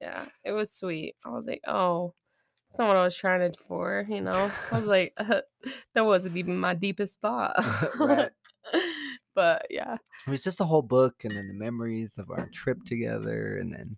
Yeah, 0.00 0.24
it 0.44 0.52
was 0.52 0.72
sweet. 0.72 1.14
I 1.24 1.30
was 1.30 1.46
like, 1.46 1.60
oh, 1.66 2.14
that's 2.70 2.78
not 2.78 2.88
what 2.88 2.96
I 2.96 3.04
was 3.04 3.16
trying 3.16 3.42
it 3.42 3.56
for, 3.66 4.06
you 4.08 4.20
know? 4.20 4.50
I 4.70 4.78
was 4.78 4.86
like, 4.86 5.14
that 5.16 6.04
wasn't 6.04 6.36
even 6.36 6.56
my 6.56 6.74
deepest 6.74 7.20
thought. 7.20 7.56
Right. 7.98 8.30
but 9.34 9.66
yeah. 9.70 9.96
It 10.26 10.30
was 10.30 10.42
just 10.42 10.60
a 10.60 10.64
whole 10.64 10.82
book 10.82 11.24
and 11.24 11.34
then 11.34 11.48
the 11.48 11.54
memories 11.54 12.18
of 12.18 12.30
our 12.30 12.48
trip 12.52 12.84
together 12.84 13.56
and 13.56 13.72
then 13.72 13.96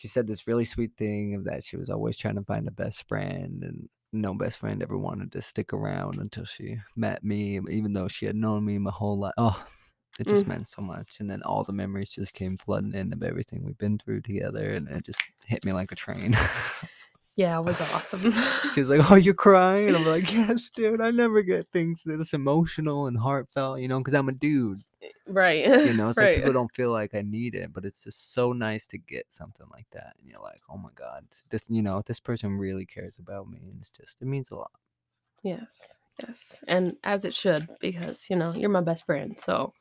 she 0.00 0.08
said 0.08 0.26
this 0.26 0.46
really 0.46 0.64
sweet 0.64 0.92
thing 0.96 1.34
of 1.34 1.44
that 1.44 1.62
she 1.62 1.76
was 1.76 1.90
always 1.90 2.16
trying 2.16 2.36
to 2.36 2.42
find 2.44 2.66
a 2.66 2.70
best 2.70 3.06
friend 3.06 3.62
and 3.62 3.86
no 4.12 4.32
best 4.32 4.58
friend 4.58 4.82
ever 4.82 4.96
wanted 4.96 5.30
to 5.30 5.42
stick 5.42 5.72
around 5.74 6.16
until 6.18 6.44
she 6.46 6.76
met 6.96 7.22
me 7.22 7.60
even 7.68 7.92
though 7.92 8.08
she 8.08 8.24
had 8.24 8.34
known 8.34 8.64
me 8.64 8.78
my 8.78 8.90
whole 8.90 9.18
life 9.18 9.34
oh 9.36 9.66
it 10.18 10.26
just 10.26 10.44
Mm. 10.44 10.48
meant 10.48 10.68
so 10.68 10.80
much 10.82 11.18
and 11.20 11.30
then 11.30 11.42
all 11.42 11.64
the 11.64 11.72
memories 11.72 12.12
just 12.12 12.32
came 12.32 12.56
flooding 12.56 12.94
in 12.94 13.12
of 13.12 13.22
everything 13.22 13.62
we've 13.64 13.78
been 13.78 13.98
through 13.98 14.22
together 14.22 14.70
and 14.70 14.88
it 14.88 15.04
just 15.04 15.20
hit 15.46 15.64
me 15.64 15.72
like 15.72 15.92
a 15.92 15.94
train 15.96 16.34
Yeah, 17.36 17.58
it 17.58 17.64
was 17.64 17.80
awesome. 17.80 18.32
she 18.74 18.80
was 18.80 18.88
like 18.90 19.10
oh 19.10 19.14
you're 19.16 19.34
crying 19.34 19.88
and 19.88 19.96
i'm 19.96 20.04
like 20.06 20.32
yes 20.32 20.70
dude 20.70 21.00
i 21.02 21.10
never 21.10 21.42
get 21.42 21.68
things 21.72 22.02
this 22.04 22.32
emotional 22.32 23.06
and 23.06 23.18
heartfelt 23.18 23.80
you 23.80 23.88
know 23.88 23.98
because 23.98 24.14
i'm 24.14 24.28
a 24.28 24.32
dude 24.32 24.78
right. 25.26 25.64
you 25.66 25.94
know 25.94 26.08
it's 26.10 26.18
like 26.18 26.36
people 26.36 26.52
don't 26.52 26.74
feel 26.74 26.92
like 26.92 27.14
i 27.14 27.22
need 27.22 27.54
it 27.54 27.72
but 27.72 27.84
it's 27.84 28.04
just 28.04 28.32
so 28.34 28.52
nice 28.52 28.86
to 28.86 28.98
get 28.98 29.24
something 29.30 29.66
like 29.72 29.86
that 29.92 30.14
and 30.18 30.28
you're 30.28 30.40
like 30.42 30.60
oh 30.68 30.76
my 30.76 30.90
god 30.94 31.24
this 31.48 31.64
you 31.68 31.82
know 31.82 32.02
this 32.06 32.20
person 32.20 32.58
really 32.58 32.84
cares 32.84 33.18
about 33.18 33.48
me 33.48 33.58
and 33.62 33.78
it's 33.80 33.90
just 33.90 34.20
it 34.20 34.26
means 34.26 34.50
a 34.50 34.56
lot 34.56 34.70
Yes, 35.42 35.98
yes. 36.22 36.62
And 36.68 36.96
as 37.02 37.24
it 37.24 37.32
should, 37.34 37.66
because, 37.80 38.28
you 38.28 38.36
know, 38.36 38.52
you're 38.54 38.68
my 38.68 38.82
best 38.82 39.06
friend. 39.06 39.40
So 39.40 39.72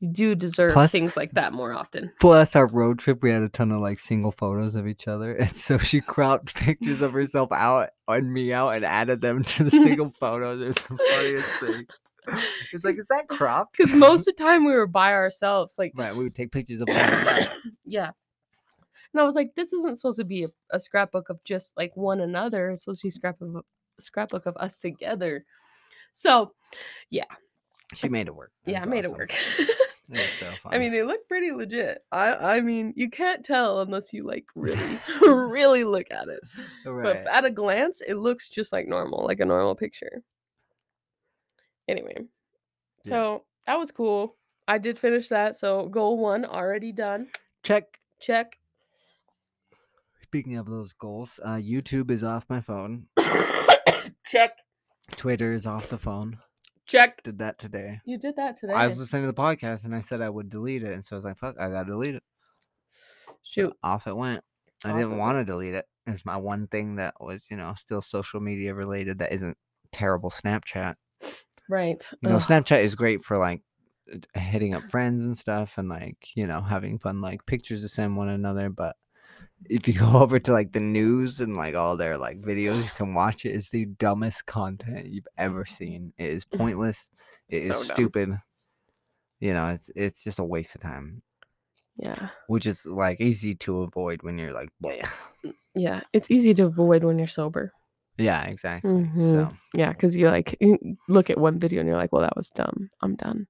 you 0.00 0.08
do 0.12 0.34
deserve 0.34 0.72
Plus- 0.72 0.90
things 0.90 1.16
like 1.16 1.30
that 1.32 1.52
more 1.52 1.72
often. 1.72 2.10
plus 2.20 2.56
our 2.56 2.66
road 2.66 2.98
trip 2.98 3.22
we 3.22 3.30
had 3.30 3.42
a 3.42 3.48
ton 3.48 3.70
of 3.70 3.78
like 3.80 3.98
single 4.00 4.32
photos 4.32 4.74
of 4.74 4.88
each 4.88 5.06
other 5.06 5.32
and 5.36 5.54
so 5.54 5.78
she 5.78 6.00
cropped 6.00 6.54
pictures 6.56 7.00
of 7.02 7.12
herself 7.12 7.52
out 7.52 7.90
and 8.08 8.32
me 8.32 8.52
out 8.52 8.70
and 8.70 8.84
added 8.84 9.20
them 9.20 9.44
to 9.44 9.62
the 9.62 9.70
single 9.84 10.10
photos 10.10 10.60
it 10.60 10.66
was 10.66 10.76
the 10.76 10.98
funniest 11.12 11.60
thing 11.60 11.86
was 12.72 12.84
like 12.84 12.98
is 12.98 13.08
that 13.08 13.28
cropped 13.28 13.76
Because 13.76 13.94
most 13.94 14.28
of 14.28 14.36
the 14.36 14.42
time 14.42 14.64
we 14.64 14.72
were 14.72 14.86
by 14.86 15.12
ourselves. 15.12 15.76
Like, 15.78 15.92
right 15.94 16.14
we 16.14 16.24
would 16.24 16.34
take 16.34 16.52
pictures 16.52 16.80
of 16.80 16.88
all 16.88 16.96
yeah. 17.84 18.10
And 19.12 19.20
I 19.20 19.24
was 19.24 19.34
like, 19.34 19.54
this 19.54 19.72
isn't 19.72 19.96
supposed 19.96 20.18
to 20.18 20.24
be 20.24 20.44
a, 20.44 20.48
a 20.72 20.80
scrapbook 20.80 21.30
of 21.30 21.42
just 21.44 21.76
like 21.76 21.96
one 21.96 22.20
another. 22.20 22.70
It's 22.70 22.82
supposed 22.82 23.00
to 23.02 23.06
be 23.06 23.10
a 23.10 23.12
scrap 23.12 23.40
of 23.40 23.62
scrapbook 24.00 24.46
of 24.46 24.56
us 24.56 24.78
together. 24.78 25.44
So 26.12 26.52
yeah. 27.10 27.24
she 27.94 28.08
made 28.08 28.26
it 28.26 28.34
work 28.34 28.52
It 28.66 28.72
yeah, 28.72 28.82
I 28.82 28.86
made 28.86 29.04
awesome. 29.04 29.14
it 29.14 29.18
work. 29.18 29.34
it 29.58 29.68
was 30.10 30.28
so 30.30 30.50
fun 30.62 30.74
I 30.74 30.78
mean, 30.78 30.90
they 30.90 31.02
look 31.02 31.28
pretty 31.28 31.52
legit. 31.52 32.00
I 32.10 32.56
I 32.56 32.60
mean, 32.60 32.92
you 32.96 33.08
can't 33.08 33.44
tell 33.44 33.80
unless 33.82 34.12
you 34.12 34.26
like 34.26 34.46
really 34.56 34.98
really 35.20 35.84
look 35.84 36.06
at 36.10 36.28
it. 36.28 36.40
right 36.84 37.24
But 37.24 37.32
at 37.32 37.44
a 37.44 37.50
glance, 37.50 38.00
it 38.00 38.14
looks 38.16 38.48
just 38.48 38.72
like 38.72 38.88
normal, 38.88 39.24
like 39.24 39.40
a 39.40 39.44
normal 39.44 39.76
picture. 39.76 40.22
Anyway, 41.88 42.26
Yeah. 43.04 43.10
so 43.12 43.44
that 43.66 43.78
was 43.78 43.90
cool. 43.90 44.36
I 44.66 44.78
did 44.78 44.98
finish 44.98 45.28
that. 45.28 45.56
So 45.56 45.88
goal 45.88 46.18
one 46.18 46.44
already 46.44 46.92
done. 46.92 47.28
check 47.62 48.00
Check. 48.20 48.58
Speaking 50.22 50.56
of 50.56 50.66
those 50.66 50.92
goals, 50.94 51.38
uh, 51.44 51.56
YouTube 51.56 52.10
is 52.10 52.24
off 52.24 52.46
my 52.48 52.60
phone. 52.60 53.06
Check. 54.26 54.52
Twitter 55.12 55.52
is 55.52 55.66
off 55.66 55.88
the 55.90 55.98
phone. 55.98 56.38
Check. 56.86 57.22
Did 57.22 57.38
that 57.38 57.58
today. 57.58 58.00
You 58.04 58.18
did 58.18 58.36
that 58.36 58.58
today. 58.58 58.72
I 58.72 58.84
was 58.84 58.98
listening 58.98 59.22
to 59.22 59.26
the 59.26 59.34
podcast 59.34 59.84
and 59.84 59.94
I 59.94 60.00
said 60.00 60.20
I 60.22 60.30
would 60.30 60.48
delete 60.48 60.82
it, 60.82 60.92
and 60.92 61.04
so 61.04 61.16
I 61.16 61.18
was 61.18 61.24
like, 61.24 61.36
"Fuck, 61.36 61.56
I 61.60 61.70
gotta 61.70 61.90
delete 61.90 62.14
it." 62.14 62.22
So 63.26 63.34
Shoot. 63.42 63.76
off 63.82 64.06
it 64.06 64.16
went. 64.16 64.42
I 64.84 64.90
Off 64.90 64.96
didn't 64.96 65.18
want 65.18 65.38
to 65.38 65.44
delete 65.44 65.74
it. 65.74 65.86
It's 66.06 66.24
my 66.24 66.36
one 66.36 66.66
thing 66.66 66.96
that 66.96 67.14
was, 67.20 67.46
you 67.50 67.56
know, 67.56 67.72
still 67.76 68.00
social 68.00 68.40
media 68.40 68.74
related 68.74 69.18
that 69.18 69.32
isn't 69.32 69.56
terrible 69.92 70.30
Snapchat. 70.30 70.96
Right. 71.68 72.04
You 72.22 72.28
know, 72.30 72.36
Ugh. 72.36 72.42
Snapchat 72.42 72.82
is 72.82 72.94
great 72.94 73.22
for 73.22 73.38
like 73.38 73.62
hitting 74.34 74.74
up 74.74 74.90
friends 74.90 75.24
and 75.24 75.36
stuff 75.36 75.78
and 75.78 75.88
like, 75.88 76.28
you 76.36 76.46
know, 76.46 76.60
having 76.60 76.98
fun 76.98 77.20
like 77.20 77.46
pictures 77.46 77.80
to 77.82 77.88
send 77.88 78.16
one 78.16 78.28
another. 78.28 78.68
But 78.70 78.96
if 79.70 79.88
you 79.88 79.94
go 79.98 80.18
over 80.18 80.38
to 80.38 80.52
like 80.52 80.72
the 80.72 80.80
news 80.80 81.40
and 81.40 81.56
like 81.56 81.74
all 81.74 81.96
their 81.96 82.18
like 82.18 82.40
videos, 82.42 82.84
you 82.84 82.90
can 82.96 83.14
watch 83.14 83.44
it. 83.44 83.50
It's 83.50 83.70
the 83.70 83.86
dumbest 83.86 84.46
content 84.46 85.06
you've 85.06 85.26
ever 85.38 85.64
seen. 85.64 86.12
It 86.18 86.30
is 86.30 86.44
pointless. 86.44 87.10
It 87.48 87.56
is 87.62 87.66
So 87.68 87.72
dumb. 87.74 87.82
stupid. 87.84 88.38
You 89.40 89.52
know, 89.54 89.68
it's 89.68 89.90
it's 89.96 90.24
just 90.24 90.38
a 90.38 90.44
waste 90.44 90.74
of 90.74 90.80
time, 90.80 91.22
Yeah. 91.98 92.28
which 92.46 92.66
is 92.66 92.86
like 92.86 93.20
easy 93.20 93.54
to 93.56 93.80
avoid 93.80 94.22
when 94.22 94.38
you're 94.38 94.52
like, 94.52 94.70
Bleh. 94.82 95.06
Yeah. 95.74 96.00
It's 96.12 96.30
easy 96.30 96.54
to 96.54 96.64
avoid 96.66 97.04
when 97.04 97.18
you're 97.18 97.26
sober. 97.26 97.72
Yeah, 98.16 98.44
exactly. 98.44 98.92
Mhm. 98.92 99.32
So 99.32 99.52
Yeah, 99.74 99.92
because 99.92 100.16
you 100.16 100.28
like 100.28 100.56
you 100.60 100.78
look 101.08 101.30
at 101.30 101.38
one 101.38 101.58
video 101.58 101.80
and 101.80 101.88
you're 101.88 101.98
like, 101.98 102.12
well, 102.12 102.22
that 102.22 102.36
was 102.36 102.50
dumb. 102.50 102.90
I'm 103.00 103.16
done. 103.16 103.46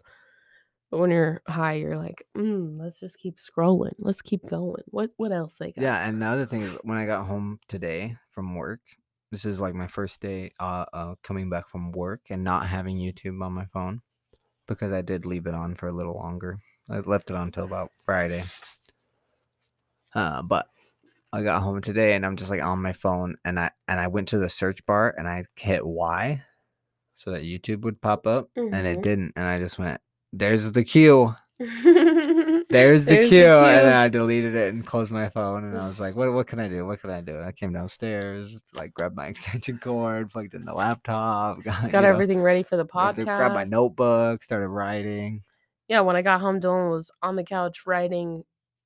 But 0.91 0.99
when 0.99 1.11
you're 1.11 1.43
high, 1.49 1.75
you're 1.75 1.97
like, 1.97 2.25
mm, 2.37 2.79
let's 2.79 3.01
just 3.01 3.19
keep 3.19 3.37
scrolling. 3.39 3.95
Let's 3.99 4.23
keep 4.23 4.49
going. 4.49 4.85
What 4.87 5.11
what 5.17 5.33
else 5.33 5.57
they 5.59 5.73
got? 5.73 5.83
Yeah, 5.83 6.09
and 6.09 6.23
the 6.23 6.27
other 6.27 6.47
thing 6.47 6.63
is 6.63 6.79
when 6.83 6.99
I 6.99 7.07
got 7.07 7.27
home 7.27 7.59
today 7.69 8.17
from 8.31 8.55
work, 8.55 8.81
this 9.31 9.45
is 9.45 9.61
like 9.61 9.75
my 9.75 9.89
first 9.89 10.21
day 10.21 10.53
uh, 10.61 10.85
uh 10.93 11.15
coming 11.23 11.51
back 11.51 11.69
from 11.69 11.93
work 11.93 12.21
and 12.31 12.45
not 12.45 12.67
having 12.67 12.99
YouTube 12.99 13.43
on 13.43 13.53
my 13.53 13.67
phone 13.67 14.03
because 14.67 14.93
I 14.93 15.03
did 15.03 15.27
leave 15.27 15.47
it 15.47 15.55
on 15.55 15.75
for 15.75 15.89
a 15.89 15.93
little 15.93 16.15
longer. 16.15 16.59
I 16.89 17.01
left 17.01 17.31
it 17.31 17.37
on 17.37 17.49
until 17.49 17.65
about 17.65 17.91
Friday. 18.01 18.45
Uh, 20.15 20.43
but 20.43 20.69
I 21.35 21.43
got 21.43 21.63
home 21.63 21.81
today 21.81 22.15
and 22.15 22.25
I'm 22.25 22.37
just 22.37 22.51
like 22.51 22.63
on 22.63 22.81
my 22.81 22.93
phone 22.93 23.35
and 23.45 23.59
I 23.59 23.71
and 23.89 23.99
I 24.01 24.07
went 24.09 24.29
to 24.29 24.39
the 24.39 24.49
search 24.49 24.85
bar 24.87 25.15
and 25.19 25.27
I 25.29 25.45
hit 25.57 25.85
Y 25.87 26.43
so 27.17 27.31
that 27.33 27.43
YouTube 27.43 27.83
would 27.83 28.01
pop 28.01 28.27
up 28.27 28.49
and 28.57 28.75
it 28.87 28.99
Mhm. 28.99 29.03
didn't 29.03 29.33
and 29.37 29.47
I 29.47 29.59
just 29.59 29.79
went 29.79 30.01
there's 30.33 30.71
the 30.73 30.85
queue. 30.85 31.35
There's 32.69 33.05
the 33.07 33.15
There's 33.15 33.29
queue. 33.29 33.43
the 33.45 33.65
And 33.65 33.83
queue. 33.83 33.91
I 33.93 34.09
deleted 34.09 34.55
it 34.57 34.75
and 34.75 34.85
closed 34.85 35.11
my 35.13 35.29
phone. 35.29 35.63
And 35.65 35.79
I 35.79 35.87
was 35.87 36.01
like, 36.01 36.17
what, 36.17 36.33
what 36.33 36.47
can 36.49 36.59
I 36.59 36.67
do? 36.69 36.85
What 36.85 37.01
can 37.01 37.11
I 37.11 37.21
do? 37.21 37.41
I 37.41 37.53
came 37.53 37.73
downstairs, 37.73 38.61
like 38.75 38.93
grabbed 38.95 39.15
my 39.15 39.27
extension 39.33 39.79
cord, 39.79 40.31
plugged 40.31 40.55
in 40.55 40.65
the 40.65 40.75
laptop, 40.75 41.63
got, 41.65 41.91
got 41.91 42.03
know, 42.03 42.09
everything 42.09 42.43
ready 42.43 42.63
for 42.65 42.77
the 42.77 42.85
podcast. 42.87 43.25
Grabbed 43.25 43.55
my 43.55 43.65
notebook, 43.65 44.43
started 44.43 44.69
writing. 44.69 45.43
Yeah, 45.89 46.01
when 46.01 46.17
I 46.17 46.23
got 46.23 46.41
home, 46.41 46.61
Dylan 46.61 46.91
was 46.91 47.11
on 47.23 47.37
the 47.37 47.45
couch 47.45 47.87
writing 47.87 48.43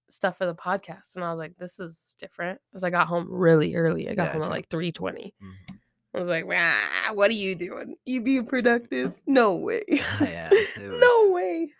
stuff 0.09 0.39
for 0.39 0.47
the 0.47 0.55
podcast, 0.55 1.15
and 1.17 1.25
I 1.25 1.31
was 1.33 1.39
like, 1.39 1.57
"This 1.59 1.79
is 1.81 2.17
different." 2.19 2.61
Because 2.71 2.85
I 2.85 2.91
got 2.91 3.07
home 3.09 3.27
really 3.31 3.75
early. 3.75 4.09
I 4.09 4.15
got 4.15 4.25
Yeah, 4.25 4.33
home 4.33 4.43
at 4.43 4.51
like 4.51 4.69
three 4.69 4.93
twenty. 4.93 5.35
Mhm. 5.43 5.79
I 6.15 6.19
was 6.19 6.29
like, 6.29 6.45
"Ah, 6.51 7.11
what 7.15 7.31
are 7.31 7.35
you 7.35 7.55
doing? 7.55 7.97
You 8.07 8.23
being 8.23 8.47
productive? 8.47 9.15
No 9.27 9.57
way. 9.57 9.83
yeah, 10.21 10.51
was, 10.77 11.01
no 11.01 11.31
way. 11.33 11.73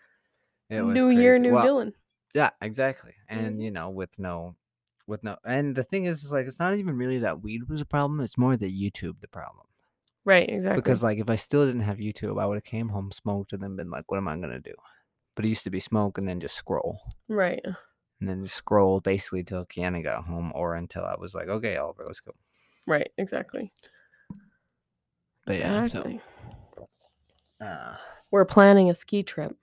it 0.69 0.81
was 0.81 0.93
New 0.95 1.09
year, 1.09 1.39
new 1.39 1.53
Well, 1.53 1.65
Dylan. 1.65 1.93
Yeah, 2.33 2.51
exactly. 2.61 3.15
And 3.27 3.57
Mhm. 3.59 3.63
you 3.63 3.71
know, 3.71 3.89
with 3.89 4.17
no, 4.19 4.55
with 5.07 5.23
no, 5.23 5.37
and 5.43 5.75
the 5.75 5.83
thing 5.83 6.05
is, 6.05 6.23
is 6.23 6.31
like 6.31 6.45
it's 6.45 6.59
not 6.59 6.75
even 6.75 6.95
really 6.95 7.19
that 7.19 7.41
weed 7.41 7.67
was 7.67 7.81
a 7.81 7.85
problem. 7.85 8.19
It's 8.21 8.37
more 8.37 8.55
the 8.55 8.69
YouTube 8.71 9.19
the 9.21 9.27
problem. 9.27 9.65
Right, 10.25 10.47
exactly. 10.47 10.81
Because 10.81 11.01
like 11.01 11.17
if 11.17 11.29
I 11.29 11.35
still 11.35 11.65
didn't 11.65 11.81
have 11.81 11.97
YouTube, 11.97 12.39
I 12.39 12.45
would 12.45 12.57
have 12.57 12.63
came 12.63 12.89
home, 12.89 13.11
smoked, 13.11 13.51
and 13.53 13.63
then 13.63 13.75
been 13.75 13.89
like, 13.89 14.11
what 14.11 14.17
am 14.17 14.27
I 14.27 14.37
gonna 14.37 14.59
do? 14.59 14.75
But 15.35 15.45
it 15.45 15.49
used 15.49 15.63
to 15.63 15.71
be 15.71 15.79
smoke 15.79 16.17
and 16.19 16.27
then 16.29 16.39
just 16.39 16.55
scroll. 16.55 16.99
right. 17.27 17.65
And 18.19 18.29
then 18.29 18.45
scroll 18.47 18.99
basically 18.99 19.43
till 19.43 19.65
Kiana 19.65 20.03
got 20.03 20.25
home 20.25 20.51
or 20.55 20.75
until 20.75 21.05
I 21.05 21.15
was 21.17 21.33
like, 21.33 21.47
okay, 21.47 21.77
Oliver, 21.77 22.03
let's 22.05 22.19
go. 22.19 22.31
Right, 22.85 23.09
exactly. 23.17 23.71
But 25.45 25.57
yeah, 25.57 25.87
so 25.87 26.19
uh, 27.61 27.95
We're 28.31 28.45
planning 28.45 28.89
a 28.89 28.95
ski 28.95 29.23
trip. 29.23 29.55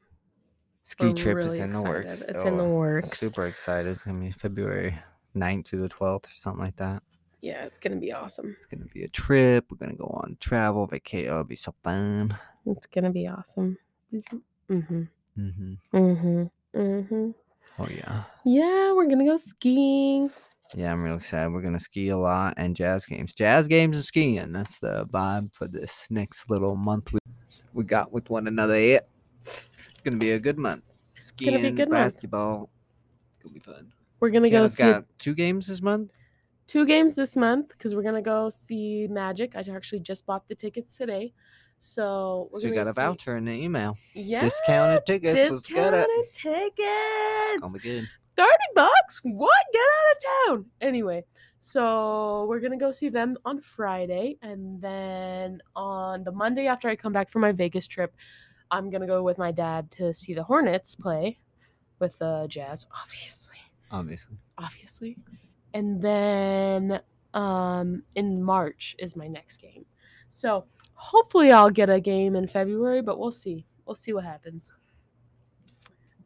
ski 0.85 1.09
We're 1.09 1.15
trip 1.15 1.39
is 1.39 1.45
really 1.47 1.61
in 1.61 1.73
the 1.73 1.83
works. 1.83 2.23
It's 2.23 2.45
in 2.45 2.57
the 2.57 2.65
Oh, 2.65 2.75
works. 2.75 3.19
Super 3.19 3.47
excited. 3.47 3.89
It's 3.91 4.05
gonna 4.05 4.21
be 4.21 4.31
February 4.31 4.99
9th 5.35 5.69
through 5.69 5.81
the 5.81 5.89
12th 5.89 6.27
or 6.27 6.35
something 6.35 6.65
like 6.65 6.77
that. 6.77 7.03
Yeah, 7.43 7.65
it's 7.65 7.79
gonna 7.79 7.97
be 7.97 8.13
awesome. 8.13 8.57
It's 8.57 8.67
gonna 8.67 8.87
be 8.87 9.05
a 9.05 9.09
trip. 9.09 9.67
We're 9.71 9.77
gonna 9.77 9.95
go 9.97 10.07
on 10.07 10.37
travel, 10.41 10.87
vacation. 10.87 11.31
It'll 11.31 11.45
be 11.45 11.57
so 11.57 11.75
fun. 11.85 12.37
It's 12.65 12.87
gonna 12.87 13.11
be 13.11 13.29
awesome. 13.29 13.79
Mm-hmm. 14.13 14.37
Mm-hmm. 14.73 15.03
Mm-hmm. 15.97 16.45
Mhm. 16.75 17.35
Oh 17.79 17.89
yeah. 17.91 18.23
Yeah, 18.45 18.93
we're 18.93 19.07
gonna 19.09 19.25
go 19.27 19.37
skiing. 19.37 20.31
Yeah, 20.75 20.93
I'm 20.93 21.03
really 21.03 21.17
excited. 21.17 21.53
We're 21.53 21.63
gonna 21.63 21.79
ski 21.79 22.09
a 22.09 22.17
lot 22.17 22.55
and 22.57 22.75
jazz 22.75 23.07
games. 23.07 23.35
Jazz 23.35 23.67
games 23.69 23.97
and 23.97 24.05
skiing. 24.05 24.53
That's 24.53 24.79
the 24.79 25.07
vibe 25.07 25.55
for 25.55 25.69
this 25.69 26.07
next 26.11 26.51
little 26.51 26.75
month 26.77 27.13
we, 27.13 27.19
we 27.73 27.85
got 27.85 28.13
with 28.13 28.31
one 28.31 28.47
another. 28.49 28.81
Yeah. 28.81 29.01
It's 29.45 29.91
gonna 30.03 30.17
be 30.17 30.33
a 30.33 30.39
good 30.39 30.59
month. 30.59 30.83
Skiing, 31.21 31.53
Gonna 31.55 31.71
be 31.71 31.77
good 31.77 31.91
month. 31.91 32.15
basketball. 32.15 32.71
Gonna 33.43 33.53
be 33.55 33.61
fun. 33.61 33.93
We're 34.21 34.31
gonna 34.31 34.51
go 34.51 34.67
see 34.67 34.83
got 34.83 35.05
two 35.19 35.35
games 35.35 35.67
this 35.67 35.83
month. 35.83 36.11
two 36.67 36.87
games 36.87 37.15
this 37.15 37.37
month 37.37 37.69
because 37.69 37.95
we're 37.95 38.03
gonna 38.03 38.23
go 38.23 38.49
see 38.49 39.07
Magic. 39.09 39.55
I 39.55 39.61
actually 39.75 40.01
just 40.01 40.25
bought 40.27 40.49
the 40.49 40.55
tickets 40.55 40.97
today, 40.97 41.33
so 41.79 42.49
we're 42.53 42.61
So 42.61 42.69
gonna 42.69 42.75
got 42.77 42.87
a 42.89 42.93
see- 42.93 43.01
voucher 43.01 43.37
in 43.37 43.45
the 43.45 43.53
email. 43.53 43.97
Yeah, 44.15 44.41
Discounted 44.41 45.07
tickets. 45.07 45.35
Let's 45.37 45.63
discounted 45.63 46.07
It's 46.09 46.39
tickets. 46.39 47.61
gonna 47.61 47.73
be 47.75 47.79
good. 47.81 48.09
30 48.37 48.51
bucks? 48.75 49.21
What? 49.23 49.65
Get 49.73 49.81
out 49.81 50.13
of 50.13 50.59
town. 50.59 50.67
Anyway, 50.83 51.25
so 51.59 52.45
we're 52.49 52.61
going 52.61 52.73
to 52.73 52.77
go 52.77 52.93
see 52.93 53.09
them 53.09 53.37
on 53.47 53.63
Friday. 53.63 54.37
And 54.43 54.79
then 54.83 55.63
on 55.75 56.23
the 56.23 56.33
Monday 56.33 56.67
after 56.67 56.87
I 56.91 56.97
come 56.97 57.15
back 57.15 57.31
from 57.31 57.41
my 57.41 57.53
Vegas 57.53 57.87
trip, 57.87 58.15
I'm 58.71 58.91
going 58.91 59.01
to 59.01 59.07
go 59.07 59.23
with 59.23 59.39
my 59.39 59.53
dad 59.53 59.91
to 59.93 60.13
see 60.13 60.35
the 60.35 60.43
Hornets 60.43 60.95
play 60.95 61.39
with 61.99 62.19
the 62.19 62.47
Jazz, 62.51 62.87
obviously. 63.03 63.57
Obviously. 63.91 64.37
Obviously. 64.59 65.17
And 65.73 66.03
then 66.03 67.01
um, 67.33 68.03
in 68.17 68.43
March 68.43 68.97
is 68.99 69.17
my 69.17 69.29
next 69.29 69.57
game. 69.63 69.87
So 70.29 70.67
hopefully 70.97 71.53
I'll 71.53 71.71
get 71.71 71.89
a 71.89 72.01
game 72.01 72.35
in 72.37 72.49
February, 72.49 73.03
but 73.03 73.19
we'll 73.19 73.31
see. 73.31 73.65
We'll 73.85 73.95
see 73.95 74.13
what 74.13 74.25
happens. 74.25 74.73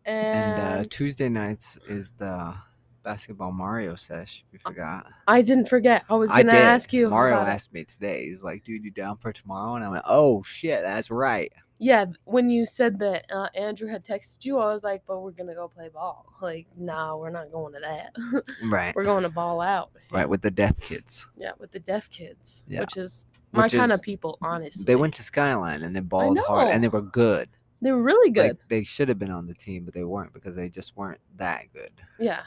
And 0.04 0.58
And, 0.58 0.80
uh, 0.80 0.84
Tuesday 0.88 1.28
nights 1.28 1.78
is 1.88 2.12
the 2.12 2.54
basketball 3.02 3.52
Mario 3.52 3.94
sesh. 3.94 4.44
If 4.48 4.54
you 4.54 4.58
forgot. 4.70 5.06
I 5.28 5.42
didn't 5.42 5.68
forget. 5.68 6.04
I 6.08 6.14
was 6.14 6.30
gonna 6.30 6.44
did. 6.44 6.54
ask 6.54 6.92
you. 6.92 7.10
Mario 7.10 7.36
about 7.36 7.48
it. 7.48 7.52
asked 7.52 7.72
me 7.72 7.84
today. 7.84 8.24
He's 8.24 8.42
like, 8.42 8.64
"Dude, 8.64 8.84
you 8.84 8.90
down 8.90 9.18
for 9.18 9.32
tomorrow?" 9.32 9.74
And 9.74 9.84
I 9.84 9.88
went, 9.88 10.04
"Oh 10.06 10.42
shit, 10.42 10.82
that's 10.82 11.10
right." 11.10 11.52
Yeah, 11.82 12.04
when 12.24 12.50
you 12.50 12.66
said 12.66 12.98
that 12.98 13.24
uh, 13.32 13.48
Andrew 13.54 13.88
had 13.88 14.04
texted 14.04 14.44
you, 14.44 14.58
I 14.58 14.66
was 14.72 14.84
like, 14.84 15.02
"But 15.06 15.20
we're 15.20 15.30
gonna 15.30 15.54
go 15.54 15.66
play 15.66 15.88
ball." 15.88 16.26
Like, 16.42 16.66
no, 16.76 17.16
we're 17.18 17.30
not 17.30 17.50
going 17.50 17.72
to 17.72 17.80
that. 17.80 18.14
Right. 18.62 18.94
we're 18.96 19.04
going 19.04 19.22
to 19.22 19.30
ball 19.30 19.62
out. 19.62 19.90
Right 20.10 20.28
with 20.28 20.42
the 20.42 20.50
deaf 20.50 20.78
kids. 20.80 21.28
Yeah, 21.38 21.52
with 21.58 21.72
the 21.72 21.80
deaf 21.80 22.10
kids, 22.10 22.64
Yeah. 22.68 22.80
which 22.80 22.98
is 22.98 23.26
my 23.52 23.62
Which 23.62 23.72
kind 23.72 23.92
of 23.92 24.02
people. 24.02 24.36
Honestly, 24.42 24.84
They 24.84 24.96
went 24.96 25.14
to 25.14 25.22
Skyline 25.22 25.82
and 25.82 25.96
they 25.96 26.00
balled 26.00 26.38
hard 26.38 26.68
and 26.68 26.84
they 26.84 26.88
were 26.88 27.00
good. 27.02 27.48
They 27.82 27.92
were 27.92 28.02
really 28.02 28.30
good. 28.30 28.58
Like 28.58 28.68
they 28.68 28.84
should 28.84 29.08
have 29.08 29.18
been 29.18 29.30
on 29.30 29.46
the 29.46 29.54
team, 29.54 29.84
but 29.86 29.94
they 29.94 30.04
weren't 30.04 30.34
because 30.34 30.54
they 30.54 30.68
just 30.68 30.94
weren't 30.98 31.20
that 31.36 31.62
good. 31.72 31.92
yeah, 32.18 32.42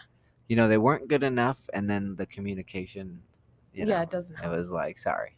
You 0.48 0.56
know, 0.56 0.68
they 0.68 0.78
weren't 0.78 1.08
good 1.08 1.24
enough, 1.24 1.58
and 1.74 1.90
then 1.90 2.16
the 2.16 2.28
communication. 2.28 3.20
You 3.74 3.86
know, 3.86 3.94
yeah, 3.94 4.04
it 4.04 4.12
doesn't 4.12 4.36
matter. 4.36 4.48
it 4.54 4.56
was 4.56 4.72
like, 4.72 5.00
sorry. 5.00 5.36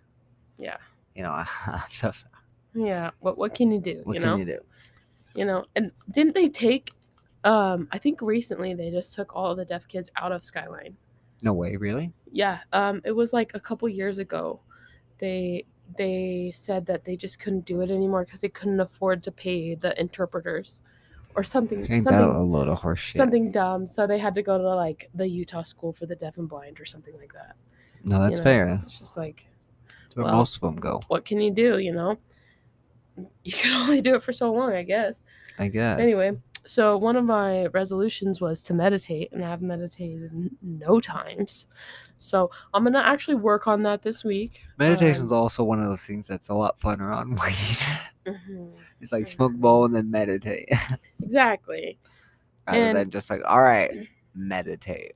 Yeah. 0.58 0.77
You 1.15 1.23
know, 1.23 1.31
I'm 1.65 1.79
so 1.91 2.12
sorry. 2.12 2.31
Yeah, 2.75 3.11
what 3.19 3.38
what 3.38 3.55
can 3.55 3.71
you 3.71 3.79
do? 3.79 4.01
What 4.03 4.15
you 4.15 4.21
can 4.21 4.29
know, 4.31 4.38
you 4.38 4.45
do? 4.45 4.59
you 5.35 5.45
know, 5.45 5.63
and 5.75 5.91
didn't 6.11 6.35
they 6.35 6.47
take? 6.47 6.91
Um, 7.43 7.88
I 7.91 7.97
think 7.97 8.21
recently 8.21 8.73
they 8.73 8.89
just 8.91 9.13
took 9.13 9.35
all 9.35 9.55
the 9.55 9.65
deaf 9.65 9.88
kids 9.88 10.09
out 10.17 10.31
of 10.31 10.43
Skyline. 10.43 10.95
No 11.41 11.53
way, 11.53 11.75
really? 11.75 12.11
yeah 12.31 12.59
um 12.73 13.01
it 13.05 13.11
was 13.11 13.31
like 13.31 13.51
a 13.53 13.59
couple 13.59 13.88
years 13.88 14.17
ago 14.17 14.59
they 15.19 15.63
they 15.97 16.51
said 16.53 16.85
that 16.85 17.05
they 17.05 17.15
just 17.15 17.39
couldn't 17.39 17.63
do 17.65 17.79
it 17.81 17.89
anymore 17.91 18.25
because 18.25 18.41
they 18.41 18.49
couldn't 18.49 18.79
afford 18.81 19.23
to 19.23 19.31
pay 19.31 19.75
the 19.75 19.97
interpreters 20.01 20.81
or 21.35 21.43
something 21.43 21.79
Ain't 21.89 22.03
that 22.05 22.15
a 22.15 22.19
something 22.23 22.38
load 22.51 22.67
of 22.67 22.81
horse 22.81 22.99
shit? 22.99 23.17
something 23.17 23.51
dumb 23.51 23.88
so 23.88 24.05
they 24.07 24.17
had 24.17 24.35
to 24.35 24.41
go 24.41 24.57
to 24.57 24.75
like 24.75 25.09
the 25.13 25.27
utah 25.27 25.61
school 25.61 25.93
for 25.93 26.07
the 26.07 26.15
deaf 26.15 26.38
and 26.38 26.49
blind 26.49 26.79
or 26.81 26.85
something 26.85 27.15
like 27.17 27.31
that 27.33 27.55
no, 28.03 28.19
that's 28.19 28.39
know, 28.39 28.43
fair. 28.43 28.81
it's 28.85 28.97
just 28.99 29.15
like 29.17 29.47
That's 30.03 30.15
where 30.17 30.25
well, 30.25 30.35
most 30.35 30.55
of 30.55 30.61
them 30.61 30.75
go, 30.75 30.99
what 31.07 31.23
can 31.23 31.39
you 31.39 31.51
do 31.51 31.77
you 31.77 31.93
know 31.93 32.17
you 33.43 33.51
can 33.51 33.71
only 33.82 34.01
do 34.01 34.15
it 34.15 34.23
for 34.23 34.34
so 34.34 34.51
long 34.51 34.73
i 34.73 34.84
guess 34.84 35.19
I 35.60 35.67
guess. 35.69 35.99
anyway 35.99 36.32
so 36.65 36.97
one 36.97 37.15
of 37.15 37.23
my 37.25 37.67
resolutions 37.67 38.41
was 38.41 38.63
to 38.63 38.73
meditate 38.73 39.32
and 39.32 39.43
i've 39.45 39.62
meditated 39.62 40.32
no 40.62 40.99
times 40.99 41.67
so 42.17 42.49
i'm 42.73 42.84
gonna 42.84 42.99
actually 42.99 43.36
work 43.36 43.67
on 43.67 43.84
that 43.84 44.01
this 44.01 44.23
week 44.23 44.62
meditation's 44.78 45.32
um, 45.32 45.38
also 45.38 45.63
one 45.63 45.80
of 45.80 45.86
those 45.88 46.04
things 46.04 46.28
that's 46.28 46.49
a 46.49 46.54
lot 46.54 46.80
funner 46.80 47.15
on 47.15 47.30
weed. 47.36 47.78
mhm. 48.25 48.71
it's 49.01 49.12
like 49.12 49.28
smoke 49.28 49.54
bowl 49.54 49.86
and 49.86 49.93
then 49.93 50.10
meditate, 50.10 50.67
Exactly. 51.23 51.97
rather 52.67 52.80
And- 52.84 52.97
than 52.97 53.10
just 53.12 53.30
like, 53.30 53.41
all 53.45 53.62
right, 53.62 53.93
meditate. 54.34 55.12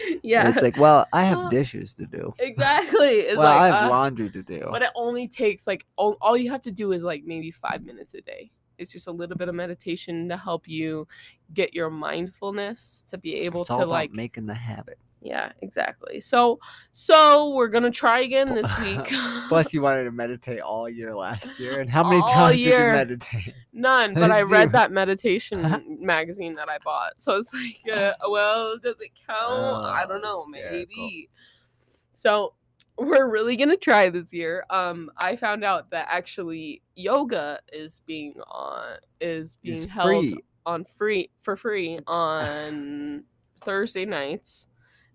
yeah. 0.22 0.48
It's 0.48 0.62
like, 0.62 0.76
well, 0.76 1.06
I 1.12 1.24
have 1.24 1.50
dishes 1.50 1.94
to 1.96 2.06
do. 2.06 2.34
exactly. 2.38 3.20
It's 3.20 3.36
well, 3.36 3.46
I 3.46 3.66
have 3.66 3.86
uh, 3.86 3.90
laundry 3.90 4.30
to 4.30 4.42
do. 4.42 4.68
but 4.70 4.82
it 4.82 4.90
only 4.94 5.28
takes 5.28 5.66
like 5.66 5.86
all, 5.96 6.16
all 6.20 6.36
you 6.36 6.50
have 6.50 6.62
to 6.62 6.70
do 6.72 6.92
is 6.92 7.02
like 7.02 7.24
maybe 7.24 7.50
five 7.50 7.84
minutes 7.84 8.14
a 8.14 8.20
day. 8.20 8.50
It's 8.78 8.90
just 8.90 9.06
a 9.06 9.12
little 9.12 9.36
bit 9.36 9.48
of 9.48 9.54
meditation 9.54 10.28
to 10.28 10.36
help 10.36 10.66
you 10.66 11.06
get 11.54 11.74
your 11.74 11.90
mindfulness 11.90 13.04
to 13.10 13.18
be 13.18 13.36
able 13.36 13.60
it's 13.60 13.68
to 13.68 13.84
like 13.84 14.12
making 14.12 14.46
the 14.46 14.54
habit. 14.54 14.98
Yeah 15.24 15.52
exactly 15.62 16.18
so 16.20 16.58
so 16.92 17.54
we're 17.54 17.68
gonna 17.68 17.90
try 17.90 18.20
again 18.20 18.54
this 18.54 18.70
week 18.80 18.98
Plus, 19.48 19.74
you 19.74 19.82
wanted 19.82 20.04
to 20.04 20.12
meditate 20.12 20.60
all 20.60 20.88
year 20.88 21.12
last 21.14 21.60
year, 21.60 21.80
and 21.80 21.90
how 21.90 22.02
many 22.02 22.22
All 22.22 22.28
times 22.28 22.56
did 22.56 22.64
you 22.64 22.70
meditate? 22.92 23.54
None, 23.74 24.14
but 24.22 24.30
I 24.30 24.40
read 24.42 24.72
that 24.72 24.90
meditation 24.92 25.98
magazine 26.00 26.54
that 26.54 26.70
I 26.70 26.78
bought. 26.82 27.20
So 27.20 27.36
it's 27.36 27.52
like, 27.52 27.94
uh, 27.94 28.14
well, 28.30 28.78
does 28.78 29.00
it 29.02 29.10
count? 29.26 29.84
I 29.84 30.06
don't 30.08 30.22
know, 30.22 30.30
Oh, 30.32 30.46
hysterical. 30.50 30.86
maybe. 30.96 31.28
So 32.12 32.54
we're 32.96 33.28
really 33.30 33.56
gonna 33.56 33.76
try 33.76 34.08
this 34.08 34.32
year. 34.32 34.64
Um, 34.70 35.10
I 35.18 35.36
found 35.36 35.64
out 35.64 35.90
that 35.90 36.06
actually 36.10 36.80
yoga 36.96 37.60
is 37.72 38.00
being 38.06 38.34
on 38.50 38.96
is 39.20 39.56
being 39.56 39.76
It's 39.76 39.84
held 39.84 40.24
free. 40.24 40.42
on 40.64 40.84
free 40.84 41.30
for 41.40 41.56
free 41.56 41.98
on 42.06 43.24
Thursday 43.60 44.06
nights 44.06 44.66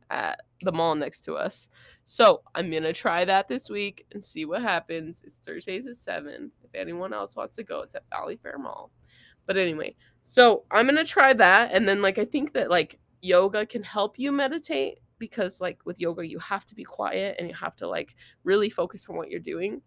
at 0.10 0.42
the 0.62 0.72
mall 0.72 0.96
next 0.96 1.22
to 1.22 1.36
us. 1.36 1.68
So 2.06 2.42
I'm 2.56 2.72
gonna 2.72 2.94
try 2.94 3.26
that 3.26 3.48
this 3.48 3.70
week 3.70 4.06
and 4.12 4.24
see 4.24 4.46
what 4.46 4.62
happens. 4.62 5.24
It's 5.26 5.38
Thursdays 5.38 5.88
at 5.88 5.96
seven. 5.96 6.52
If 6.64 6.74
anyone 6.74 7.14
else 7.14 7.36
wants 7.36 7.56
to 7.58 7.64
go, 7.64 7.82
it's 7.82 7.96
at 7.96 8.10
Valley 8.10 8.38
Fair 8.42 8.58
Mall. 8.58 8.92
But 9.46 9.58
anyway, 9.58 9.96
so 10.22 10.64
I'm 10.72 10.86
gonna 10.86 11.04
try 11.04 11.34
that, 11.34 11.72
and 11.74 11.88
then 11.88 12.02
like 12.02 12.18
I 12.18 12.26
think 12.26 12.54
that 12.54 12.70
like 12.70 13.00
yoga 13.22 13.66
can 13.66 13.84
help 13.84 14.20
you 14.20 14.32
meditate 14.32 15.00
because 15.20 15.60
like 15.60 15.80
with 15.86 16.00
yoga 16.00 16.28
you 16.28 16.40
have 16.40 16.66
to 16.66 16.76
be 16.76 16.84
quiet 16.84 17.36
and 17.40 17.48
you 17.48 17.56
have 17.56 17.76
to 17.76 17.88
like 17.88 18.16
really 18.44 18.70
focus 18.70 19.08
on 19.10 19.16
what 19.16 19.30
you're 19.30 19.40
doing. 19.40 19.82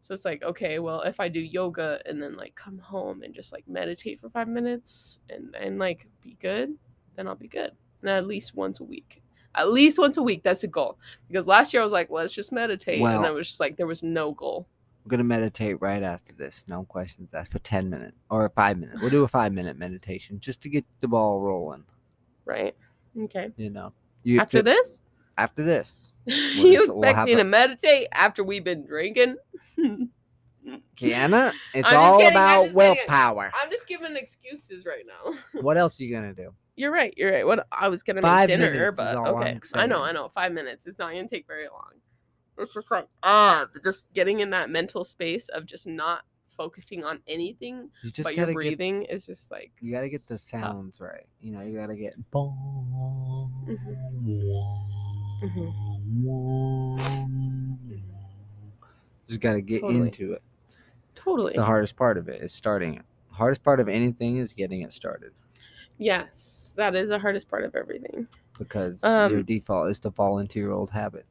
So 0.00 0.14
it's 0.14 0.24
like, 0.24 0.42
okay, 0.42 0.78
well, 0.78 1.02
if 1.02 1.20
I 1.20 1.28
do 1.28 1.40
yoga 1.40 2.00
and 2.06 2.22
then 2.22 2.36
like 2.36 2.54
come 2.54 2.78
home 2.78 3.22
and 3.22 3.34
just 3.34 3.52
like 3.52 3.68
meditate 3.68 4.18
for 4.18 4.30
five 4.30 4.48
minutes 4.48 5.18
and 5.28 5.54
and 5.54 5.78
like 5.78 6.06
be 6.22 6.36
good, 6.40 6.74
then 7.16 7.28
I'll 7.28 7.34
be 7.34 7.48
good. 7.48 7.72
And 8.00 8.10
at 8.10 8.26
least 8.26 8.54
once 8.54 8.80
a 8.80 8.84
week. 8.84 9.22
At 9.54 9.70
least 9.72 9.98
once 9.98 10.16
a 10.16 10.22
week. 10.22 10.42
That's 10.42 10.62
a 10.62 10.68
goal. 10.68 10.98
Because 11.28 11.48
last 11.48 11.72
year 11.72 11.80
I 11.80 11.84
was 11.84 11.92
like, 11.92 12.10
let's 12.10 12.32
just 12.32 12.52
meditate. 12.52 13.00
and 13.00 13.26
I 13.26 13.30
was 13.30 13.48
just 13.48 13.60
like, 13.60 13.76
there 13.76 13.86
was 13.86 14.02
no 14.02 14.32
goal. 14.32 14.68
We're 15.04 15.10
gonna 15.10 15.24
meditate 15.24 15.80
right 15.80 16.02
after 16.02 16.32
this. 16.34 16.64
No 16.68 16.84
questions 16.84 17.32
asked 17.34 17.52
for 17.52 17.58
ten 17.60 17.88
minutes 17.88 18.16
or 18.30 18.48
five 18.50 18.78
minutes. 18.78 19.00
We'll 19.00 19.10
do 19.10 19.24
a 19.24 19.28
five 19.28 19.52
minute 19.52 19.76
meditation 19.78 20.38
just 20.40 20.60
to 20.62 20.68
get 20.68 20.84
the 21.00 21.08
ball 21.08 21.40
rolling. 21.40 21.84
Right. 22.44 22.76
Okay. 23.18 23.48
You 23.56 23.70
know. 23.70 23.92
You 24.22 24.40
After 24.40 24.58
ju- 24.58 24.62
this? 24.64 25.02
After 25.38 25.62
this, 25.62 26.12
you 26.26 26.34
just- 26.34 26.88
we'll 26.88 27.02
expect 27.02 27.26
me 27.26 27.32
a- 27.32 27.36
to 27.38 27.44
meditate 27.44 28.08
after 28.12 28.44
we've 28.44 28.62
been 28.62 28.84
drinking? 28.86 29.36
Kiana, 30.96 31.52
it's 31.74 31.90
all 31.90 32.18
kidding, 32.18 32.36
I'm 32.36 32.60
about 32.60 32.64
just 32.66 32.76
kidding. 32.78 32.96
willpower. 32.98 33.50
I'm 33.60 33.70
just 33.70 33.88
giving 33.88 34.16
excuses 34.16 34.84
right 34.84 35.04
now. 35.06 35.34
What 35.62 35.78
else 35.78 35.98
are 35.98 36.04
you 36.04 36.14
gonna 36.14 36.34
do? 36.34 36.52
You're 36.80 36.90
right. 36.92 37.12
You're 37.14 37.30
right. 37.30 37.46
What 37.46 37.66
I 37.70 37.88
was 37.88 38.02
gonna 38.02 38.22
Five 38.22 38.48
make 38.48 38.58
dinner, 38.58 38.70
minutes 38.72 38.92
is 38.98 39.04
but 39.04 39.14
all 39.14 39.36
I'm 39.36 39.42
okay. 39.42 39.60
I 39.74 39.84
know. 39.84 40.02
I 40.02 40.12
know. 40.12 40.30
Five 40.30 40.52
minutes. 40.52 40.86
It's 40.86 40.98
not 40.98 41.10
gonna 41.12 41.28
take 41.28 41.46
very 41.46 41.68
long. 41.68 41.90
It's 42.56 42.72
just 42.72 42.90
like 42.90 43.06
ah, 43.22 43.66
just 43.84 44.10
getting 44.14 44.40
in 44.40 44.48
that 44.50 44.70
mental 44.70 45.04
space 45.04 45.48
of 45.50 45.66
just 45.66 45.86
not 45.86 46.22
focusing 46.46 47.04
on 47.04 47.20
anything 47.26 47.90
You 48.02 48.10
just 48.10 48.26
but 48.26 48.34
your 48.34 48.46
gotta 48.46 48.52
get 48.52 48.54
breathing 48.78 49.02
is 49.04 49.26
just 49.26 49.50
like 49.50 49.72
you 49.80 49.92
gotta 49.92 50.08
get 50.08 50.22
the 50.26 50.34
s- 50.34 50.50
tough. 50.50 50.62
sounds 50.62 51.00
right. 51.02 51.26
You 51.42 51.52
know, 51.52 51.60
you 51.60 51.78
gotta 51.78 51.96
get 51.96 52.14
just 59.26 59.40
gotta 59.40 59.60
get 59.60 59.80
Totally. 59.82 60.06
into 60.06 60.32
it. 60.32 60.42
Totally. 61.14 61.48
It's 61.50 61.56
the 61.56 61.64
hardest 61.64 61.96
part 61.96 62.16
of 62.18 62.28
it 62.28 62.42
is 62.42 62.52
starting 62.52 62.94
it. 62.94 63.02
Hardest 63.30 63.62
part 63.62 63.80
of 63.80 63.88
anything 63.88 64.36
is 64.38 64.52
getting 64.52 64.82
it 64.82 64.92
started 64.92 65.32
Yes, 66.00 66.72
that 66.78 66.94
is 66.96 67.10
the 67.10 67.18
hardest 67.18 67.48
part 67.50 67.62
of 67.62 67.76
everything. 67.76 68.26
because 68.58 69.02
your 69.04 69.38
Um, 69.38 69.42
default 69.44 69.90
is 69.90 69.98
to 70.00 70.10
fall 70.10 70.38
into 70.38 70.58
your 70.58 70.72
old 70.72 70.90
habit. 70.90 71.26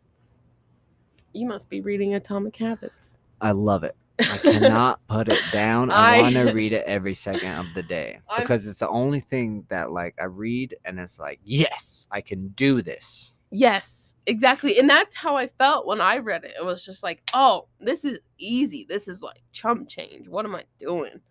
You 1.34 1.48
must 1.48 1.70
be 1.70 1.82
reading 1.82 2.14
Atomic 2.14 2.56
Habits. 2.56 3.18
I 3.42 3.52
love 3.52 3.84
it. 3.84 3.96
I 4.20 4.38
cannot 4.44 5.00
put 5.08 5.28
it 5.28 5.40
down. 5.52 5.90
I, 5.92 6.18
I- 6.18 6.22
want 6.22 6.36
to 6.36 6.44
read 6.54 6.74
it 6.74 6.86
every 6.86 7.14
second 7.16 7.56
of 7.56 7.66
the 7.74 7.82
day 7.84 8.20
because 8.38 8.68
it's 8.68 8.80
the 8.80 8.90
only 8.90 9.20
thing 9.22 9.66
that 9.70 9.92
like 9.92 10.16
I 10.22 10.26
read 10.26 10.76
and 10.86 11.00
it's 11.00 11.20
like, 11.20 11.40
yes, 11.44 12.06
I 12.12 12.22
can 12.22 12.50
do 12.50 12.82
this. 12.84 13.34
Yes, 13.52 14.16
exactly. 14.28 14.78
And 14.78 14.88
that's 14.88 15.16
how 15.16 15.36
I 15.36 15.48
felt 15.48 15.88
when 15.88 16.02
I 16.02 16.18
read 16.18 16.44
it. 16.44 16.54
It 16.60 16.64
was 16.64 16.86
just 16.86 17.02
like, 17.02 17.24
oh, 17.34 17.68
this 17.80 18.06
is 18.06 18.20
easy. 18.38 18.86
This 18.88 19.08
is 19.08 19.24
like 19.24 19.42
chump 19.52 19.90
change. 19.90 20.28
What 20.28 20.46
am 20.46 20.54
I 20.56 20.66
doing? 20.80 21.22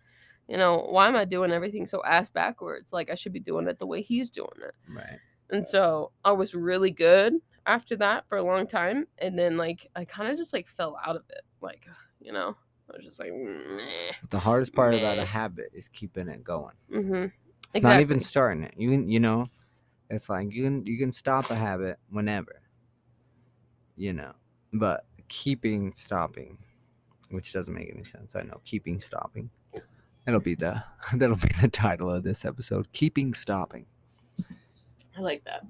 You 0.49 0.57
know, 0.57 0.87
why 0.89 1.07
am 1.07 1.15
I 1.15 1.25
doing 1.25 1.51
everything 1.51 1.85
so 1.85 2.03
ass 2.03 2.27
backwards? 2.27 2.91
Like 2.91 3.11
I 3.11 3.15
should 3.15 3.33
be 3.33 3.39
doing 3.39 3.67
it 3.67 3.77
the 3.77 3.85
way 3.85 4.01
he's 4.01 4.31
doing 4.31 4.49
it. 4.57 4.73
Right. 4.91 5.19
And 5.51 5.65
so 5.65 6.11
I 6.25 6.31
was 6.31 6.55
really 6.55 6.89
good 6.89 7.35
after 7.67 7.95
that 7.97 8.27
for 8.27 8.39
a 8.39 8.43
long 8.43 8.65
time. 8.65 9.05
And 9.19 9.37
then 9.37 9.57
like 9.57 9.87
I 9.95 10.05
kind 10.05 10.31
of 10.31 10.37
just 10.37 10.51
like 10.51 10.67
fell 10.67 10.97
out 11.05 11.15
of 11.15 11.21
it. 11.29 11.41
Like, 11.61 11.85
you 12.19 12.33
know, 12.33 12.57
I 12.89 12.97
was 12.97 13.05
just 13.05 13.19
like, 13.19 13.31
meh. 13.31 14.11
The 14.31 14.39
hardest 14.39 14.73
part 14.73 14.95
about 14.95 15.19
a 15.19 15.25
habit 15.25 15.69
is 15.71 15.87
keeping 15.87 16.27
it 16.27 16.43
going. 16.43 16.75
Mm-hmm. 16.91 17.25
It's 17.75 17.83
not 17.83 18.01
even 18.01 18.19
starting 18.19 18.63
it. 18.63 18.73
You 18.75 18.89
can, 18.89 19.07
you 19.07 19.19
know, 19.19 19.45
it's 20.09 20.29
like 20.29 20.51
you 20.51 20.63
can 20.63 20.83
you 20.87 20.97
can 20.97 21.11
stop 21.11 21.51
a 21.51 21.55
habit 21.55 21.99
whenever. 22.09 22.63
You 23.95 24.13
know, 24.13 24.31
but 24.73 25.05
keeping 25.27 25.93
stopping, 25.93 26.57
which 27.29 27.53
doesn't 27.53 27.75
make 27.75 27.91
any 27.93 28.03
sense. 28.03 28.35
I 28.35 28.41
know 28.41 28.59
keeping 28.65 28.99
stopping. 28.99 29.51
That'll 30.29 30.41
be 30.41 30.53
the 30.53 30.83
that'll 31.15 31.37
be 31.37 31.49
the 31.59 31.67
title 31.69 32.07
of 32.11 32.21
this 32.21 32.45
episode. 32.45 32.91
Keeping 32.91 33.33
stopping. 33.33 33.87
I 35.17 35.21
like 35.21 35.43
that. 35.45 35.65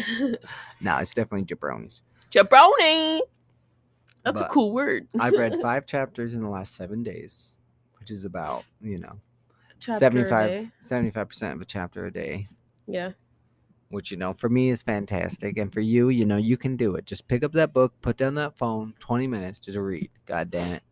no, 0.80 0.96
it's 0.96 1.12
definitely 1.12 1.44
jabronis. 1.44 2.00
Jabroni. 2.30 3.20
That's 4.24 4.40
a 4.40 4.46
cool 4.46 4.72
word. 4.72 5.06
I've 5.20 5.34
read 5.34 5.56
five 5.62 5.84
chapters 5.84 6.32
in 6.34 6.40
the 6.40 6.48
last 6.48 6.76
seven 6.76 7.02
days, 7.02 7.58
which 8.00 8.10
is 8.10 8.24
about 8.24 8.64
you 8.80 8.96
know 8.96 9.20
Chapter 9.80 10.06
a 10.06 10.70
75% 10.82 11.52
of 11.52 11.60
a 11.60 11.64
chapter 11.66 12.06
a 12.06 12.10
day. 12.10 12.46
Yeah. 12.86 13.10
which 13.90 14.10
you 14.10 14.16
know 14.16 14.32
for 14.32 14.48
me 14.48 14.70
is 14.70 14.82
fantastic 14.82 15.58
and 15.58 15.70
for 15.70 15.80
you 15.80 16.08
you 16.08 16.24
know 16.24 16.38
you 16.38 16.56
can 16.56 16.74
do 16.76 16.94
it 16.96 17.04
just 17.04 17.28
pick 17.28 17.44
up 17.44 17.52
that 17.52 17.74
book 17.74 17.92
put 18.00 18.16
down 18.16 18.34
that 18.36 18.56
phone 18.56 18.94
20 18.98 19.26
minutes 19.26 19.58
just 19.58 19.76
read 19.76 20.08
god 20.24 20.50
damn 20.50 20.72
it 20.72 20.82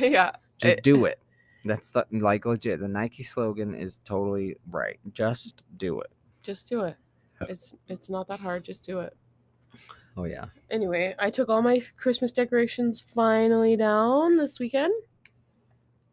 yeah. 0.00 0.32
just 0.58 0.74
It- 0.78 0.82
do 0.82 1.04
it 1.04 1.20
that's 1.66 1.90
the, 1.90 2.06
like 2.12 2.44
legit 2.46 2.80
the 2.80 2.88
nike 2.88 3.22
slogan 3.22 3.74
is 3.74 4.00
totally 4.04 4.56
right 4.70 4.98
just 5.12 5.64
do 5.76 6.00
it 6.00 6.10
Just 6.42 6.68
do 6.68 6.84
it. 6.84 6.96
Uh, 7.40 7.46
it's 7.48 7.74
it's 7.88 8.08
not 8.08 8.28
that 8.28 8.40
hard. 8.40 8.64
Just 8.64 8.84
do 8.86 9.00
it. 9.00 9.12
oh 10.16 10.24
yeah 10.24 10.46
Anyway, 10.70 11.14
I 11.18 11.30
took 11.30 11.48
all 11.48 11.62
my 11.62 11.82
Christmas 11.96 12.32
decorations 12.32 13.00
finally 13.00 13.76
down 13.76 14.36
this 14.36 14.58
weekend. 14.60 14.92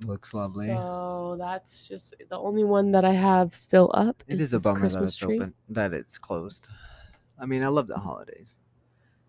looks 0.06 0.34
lovely 0.34 0.68
So 0.68 1.36
that's 1.40 1.88
just 1.88 2.16
the 2.30 2.38
only 2.38 2.64
one 2.64 2.92
that 2.92 3.06
I 3.06 3.14
have 3.14 3.54
still 3.56 3.92
up. 3.94 4.24
it 4.28 4.40
is 4.42 4.54
a 4.54 4.58
this 4.58 4.64
bummer 4.64 4.82
that 4.82 4.90
Christmas 4.90 5.12
it's 5.14 5.18
tree. 5.22 5.36
open 5.38 5.54
that 5.70 5.94
it's 5.94 6.18
closed 6.18 6.68
i 7.40 7.46
mean 7.46 7.64
i 7.64 7.68
love 7.68 7.88
the 7.88 7.98
holidays 7.98 8.56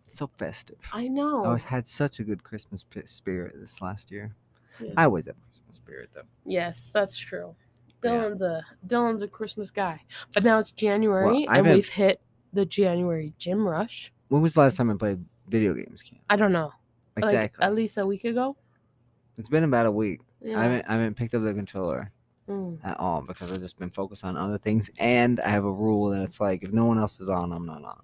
it's 0.06 0.16
so 0.16 0.26
festive 0.26 0.78
I 0.92 1.08
know. 1.08 1.44
i 1.44 1.46
always 1.48 1.64
had 1.64 1.86
such 1.86 2.18
a 2.20 2.24
good 2.24 2.42
christmas 2.42 2.84
spirit 3.06 3.54
this 3.58 3.80
last 3.80 4.10
year 4.10 4.34
i 4.80 4.84
Yes. 4.86 5.04
always 5.04 5.26
have 5.26 5.36
spirit 5.74 6.10
though 6.14 6.22
Yes, 6.46 6.90
that's 6.94 7.16
true. 7.16 7.54
Dylan's 8.02 8.42
a 8.42 8.62
Dylan's 8.86 9.22
a 9.22 9.28
Christmas 9.28 9.70
guy. 9.70 10.00
But 10.34 10.44
now 10.44 10.58
it's 10.58 10.70
January 10.72 11.46
I 11.48 11.56
and 11.56 11.66
haven't- 11.66 11.72
we've 11.74 11.88
hit 11.88 12.20
the 12.52 12.66
January 12.66 13.32
gym 13.38 13.66
rush. 13.66 14.12
when 14.28 14.42
was 14.42 14.54
the 14.54 14.60
last 14.60 14.76
time 14.76 14.90
i 14.90 14.94
played 14.94 15.24
video 15.48 15.72
games 15.74 16.02
Cam? 16.02 16.18
I 16.30 16.36
don't 16.36 16.52
know. 16.52 16.72
like, 17.16 17.24
exactly 17.24 17.64
at 17.64 17.74
least 17.74 17.96
a 17.98 18.06
week 18.06 18.24
ago. 18.24 18.56
it's 19.38 19.48
been 19.48 19.64
about 19.64 19.86
a 19.86 19.90
week 19.92 20.20
Yeah. 20.40 20.58
I 20.60 20.62
haven't 20.64 20.84
I 20.88 20.92
haven't 20.94 21.14
picked 21.14 21.34
up 21.34 21.42
the 21.42 21.54
controller 21.54 22.10
Mm. 22.48 22.78
at 22.84 23.00
all 23.00 23.22
because 23.22 23.50
I've 23.52 23.60
just 23.60 23.78
been 23.78 23.88
focused 23.88 24.22
on 24.22 24.36
other 24.36 24.58
things, 24.58 24.90
and 24.98 25.40
I 25.40 25.48
have 25.48 25.64
a 25.64 25.72
rule 25.72 26.10
that 26.10 26.20
it's 26.22 26.40
like 26.40 26.62
if 26.62 26.72
no 26.72 26.84
one 26.84 26.98
else 26.98 27.18
is 27.18 27.30
on, 27.30 27.52
I'm 27.52 27.64
not 27.64 27.82
on. 27.82 28.02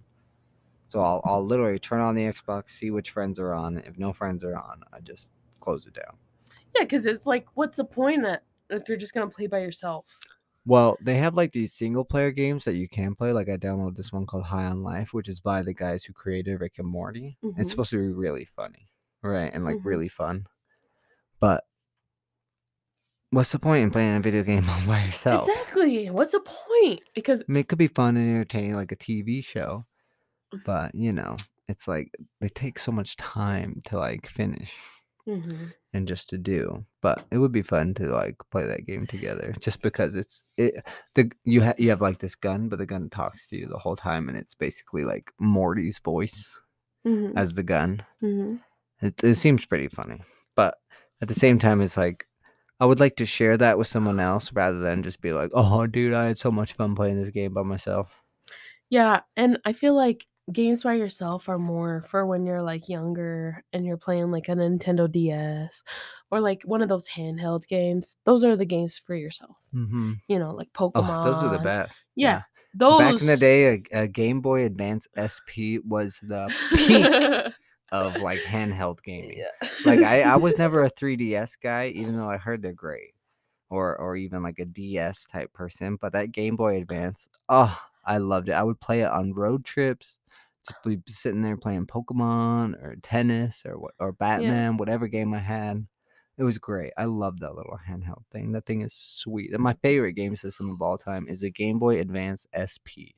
So 0.87 1.03
I'll 1.03 1.21
I'll 1.25 1.45
literally 1.45 1.79
turn 1.79 2.01
on 2.01 2.15
the 2.15 2.23
Xbox, 2.23 2.71
see 2.71 2.91
which 2.91 3.11
friends 3.11 3.39
are 3.39 3.53
on. 3.53 3.77
If 3.77 3.99
no 3.99 4.15
friends 4.15 4.43
are 4.43 4.57
on, 4.57 4.83
I 4.95 5.01
just 5.01 5.31
close 5.61 5.87
it 5.87 5.93
down. 5.93 6.17
Yeah, 6.77 6.83
because 6.85 7.07
it's 7.07 7.27
like, 7.27 7.47
what's 7.55 7.77
the 7.77 7.85
point 7.85 8.23
that 8.23 8.45
if 8.71 8.89
you're 8.89 8.99
just 8.99 9.15
gonna 9.15 9.29
play 9.31 9.47
by 9.47 9.59
yourself? 9.61 10.19
Well, 10.67 10.97
they 11.01 11.17
have 11.17 11.35
like 11.37 11.53
these 11.53 11.73
single 11.73 12.05
player 12.05 12.31
games 12.31 12.65
that 12.67 12.75
you 12.75 12.87
can 12.89 13.15
play. 13.15 13.33
Like 13.33 13.49
I 13.49 13.57
downloaded 13.57 13.97
this 13.97 14.13
one 14.13 14.27
called 14.27 14.45
High 14.45 14.65
on 14.67 14.83
Life, 14.83 15.13
which 15.15 15.29
is 15.29 15.41
by 15.41 15.63
the 15.63 15.73
guys 15.75 16.05
who 16.05 16.13
created 16.13 16.61
Rick 16.61 16.79
and 16.79 16.87
Morty. 16.87 17.39
Mhm. 17.43 17.55
It's 17.59 17.71
supposed 17.71 17.91
to 17.91 17.97
be 17.97 18.13
really 18.15 18.45
funny, 18.45 18.89
right? 19.23 19.51
And 19.53 19.65
like 19.65 19.77
Mhm. 19.79 19.85
really 19.85 20.09
fun. 20.09 20.47
But 21.41 21.65
what's 23.31 23.53
the 23.53 23.59
point 23.59 23.85
in 23.85 23.91
playing 23.91 24.17
a 24.17 24.21
video 24.21 24.43
game 24.43 24.65
all 24.69 24.87
by 24.87 25.05
yourself? 25.05 25.49
Exactly. 25.49 26.11
What's 26.11 26.33
the 26.33 26.41
point? 26.41 27.01
Because 27.15 27.43
I 27.49 27.53
mean, 27.53 27.61
it 27.61 27.69
could 27.69 27.79
be 27.79 27.89
fun 27.89 28.17
and 28.17 28.29
entertaining, 28.29 28.75
like 28.75 28.93
a 28.93 28.97
TV 28.97 29.43
show, 29.43 29.87
Mm. 30.53 30.65
but 30.65 30.95
you 30.95 31.13
know, 31.13 31.37
it's 31.69 31.87
like 31.89 32.15
they 32.41 32.49
take 32.49 32.79
so 32.79 32.91
much 32.93 33.17
time 33.17 33.81
to 33.87 33.97
like 33.99 34.27
finish 34.27 34.77
Mhm. 35.31 35.73
and 35.93 36.09
just 36.09 36.29
to 36.31 36.39
do. 36.39 36.85
But 37.01 37.25
it 37.31 37.39
would 37.39 37.53
be 37.53 37.63
fun 37.63 37.95
to 37.95 38.07
like 38.09 38.37
play 38.51 38.67
that 38.67 38.87
game 38.87 39.07
together, 39.07 39.55
just 39.61 39.81
because 39.83 40.17
it's 40.17 40.43
it. 40.57 40.85
The 41.15 41.31
you 41.45 41.61
have 41.63 41.79
you 41.81 41.91
have 41.91 42.01
like 42.03 42.19
this 42.19 42.35
gun, 42.37 42.69
but 42.69 42.79
the 42.79 42.87
gun 42.87 43.09
talks 43.11 43.47
to 43.49 43.57
you 43.57 43.67
the 43.67 43.79
whole 43.79 43.97
time, 43.97 44.29
and 44.29 44.37
it's 44.39 44.55
basically 44.55 45.05
like 45.05 45.33
Morty's 45.41 45.99
voice 46.01 46.61
Mhm. 47.07 47.33
as 47.37 47.55
the 47.55 47.63
gun. 47.63 48.05
Mhm. 48.23 48.61
It, 49.01 49.23
it 49.25 49.35
seems 49.37 49.65
pretty 49.67 49.89
funny, 49.89 50.21
but 50.57 50.75
at 51.23 51.29
the 51.29 51.35
same 51.35 51.59
time, 51.59 51.81
it's 51.81 51.97
like. 51.97 52.27
I 52.83 52.87
would 52.87 52.99
like 52.99 53.17
to 53.17 53.27
share 53.27 53.59
that 53.59 53.77
with 53.77 53.89
someone 53.89 54.19
else 54.19 54.55
rather 54.55 54.79
than 54.81 55.03
just 55.03 55.21
be 55.21 55.35
like, 55.35 55.51
"Oh, 55.53 55.87
dude, 55.87 56.15
I 56.15 56.25
had 56.29 56.39
so 56.39 56.51
much 56.51 56.73
fun 56.73 56.95
playing 56.95 57.17
this 57.21 57.29
game 57.29 57.53
by 57.53 57.63
myself." 57.63 58.23
Yeah, 58.89 59.21
and 59.37 59.59
I 59.67 59.75
feel 59.75 59.95
like 59.95 60.27
games 60.53 60.83
by 60.83 60.95
yourself 60.95 61.49
are 61.49 61.59
more 61.59 62.03
for 62.09 62.27
when 62.27 62.45
you're 62.45 62.63
like 62.63 62.89
younger 62.89 63.65
and 63.73 63.85
you're 63.85 63.97
playing 63.97 64.31
like 64.31 64.49
a 64.49 64.53
Nintendo 64.53 65.11
DS 65.11 65.83
or 66.31 66.41
like 66.41 66.63
one 66.65 66.83
of 66.83 66.89
those 66.89 67.09
handheld 67.09 67.67
games. 67.67 68.17
Those 68.25 68.45
are 68.45 68.57
the 68.57 68.65
games 68.65 68.99
for 68.99 69.15
yourself. 69.15 69.57
Mm-hmm. 69.75 70.15
You 70.29 70.39
know, 70.39 70.53
like 70.53 70.73
Pokemon. 70.73 70.93
Oh, 70.95 71.33
those 71.33 71.45
are 71.45 71.51
the 71.51 71.59
best. 71.59 72.07
Yeah, 72.17 72.43
Those 72.75 72.99
Back 72.99 73.21
in 73.21 73.27
the 73.27 73.37
day, 73.37 73.83
a, 73.93 74.03
a 74.03 74.09
Game 74.09 74.41
Boy 74.41 74.65
Advance 74.65 75.09
SP 75.17 75.83
was 75.85 76.19
the 76.23 76.53
peak 76.77 77.53
of 77.93 78.17
like 78.17 78.41
handheld 78.43 79.03
gaming. 79.03 79.39
yeah. 79.39 79.69
Like 79.85 80.01
I, 80.05 80.23
I 80.23 80.37
was 80.37 80.59
never 80.59 80.85
a 80.85 80.91
3DS 80.91 81.61
guy, 81.63 81.89
even 81.89 82.17
though 82.17 82.29
I 82.29 82.37
heard 82.37 82.63
they're 82.63 82.73
great, 82.73 83.15
or 83.69 83.97
or 83.97 84.17
even 84.17 84.43
like 84.43 84.59
a 84.59 84.65
DS 84.65 85.27
type 85.27 85.53
person. 85.53 85.97
But 86.01 86.13
that 86.13 86.33
Game 86.33 86.57
Boy 86.57 86.79
Advance, 86.79 87.29
oh, 87.49 87.77
I 88.05 88.19
loved 88.19 88.49
it. 88.49 88.53
I 88.53 88.63
would 88.63 88.81
play 88.81 89.03
it 89.03 89.11
on 89.11 89.33
road 89.33 89.65
trips. 89.65 90.19
Just 90.67 90.83
be 90.85 90.99
sitting 91.13 91.43
there 91.43 91.57
playing 91.57 91.87
Pokemon 91.87 92.75
or 92.83 92.97
tennis 93.03 93.63
or 93.65 93.79
what 93.79 93.95
or 93.99 94.13
Batman, 94.13 94.77
whatever 94.77 95.09
game 95.09 95.33
I 95.33 95.39
had. 95.39 95.87
It 96.37 96.45
was 96.45 96.59
great. 96.59 96.93
I 96.97 97.05
love 97.05 97.41
that 97.41 97.55
little 97.55 97.79
handheld 97.89 98.25
thing. 98.31 98.53
That 98.53 98.65
thing 98.67 98.81
is 98.81 98.95
sweet. 98.95 99.53
And 99.53 99.63
my 99.63 99.75
favorite 99.83 100.15
game 100.15 100.37
system 100.37 100.71
of 100.71 100.81
all 100.81 100.97
time 100.97 101.27
is 101.29 101.43
the 101.43 101.51
Game 101.51 101.79
Boy 101.79 102.01
Advance 102.01 102.47
SP. 102.57 103.13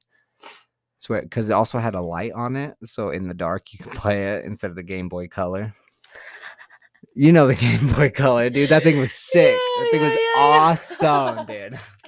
Swear, 0.97 1.23
because 1.23 1.51
it 1.51 1.53
also 1.53 1.79
had 1.79 1.95
a 1.95 2.01
light 2.01 2.33
on 2.33 2.55
it, 2.55 2.77
so 2.85 3.11
in 3.11 3.27
the 3.27 3.35
dark 3.35 3.73
you 3.73 3.79
could 3.81 3.93
play 3.93 4.35
it 4.35 4.45
instead 4.45 4.71
of 4.71 4.77
the 4.77 4.83
Game 4.83 5.09
Boy 5.09 5.27
Color. 5.27 5.75
You 7.15 7.33
know 7.33 7.47
the 7.47 7.55
Game 7.57 7.93
Boy 7.93 8.11
Color, 8.11 8.51
dude. 8.51 8.71
That 8.71 8.83
thing 8.83 8.99
was 8.99 9.13
sick. 9.13 9.57
Yeah, 9.57 9.85
that 9.85 9.89
thing 9.91 10.03
was 10.03 10.13
yeah, 10.13 10.19
yeah, 10.19 10.49
yeah. 10.49 10.61
awesome, 10.61 11.47
dude. 11.47 11.79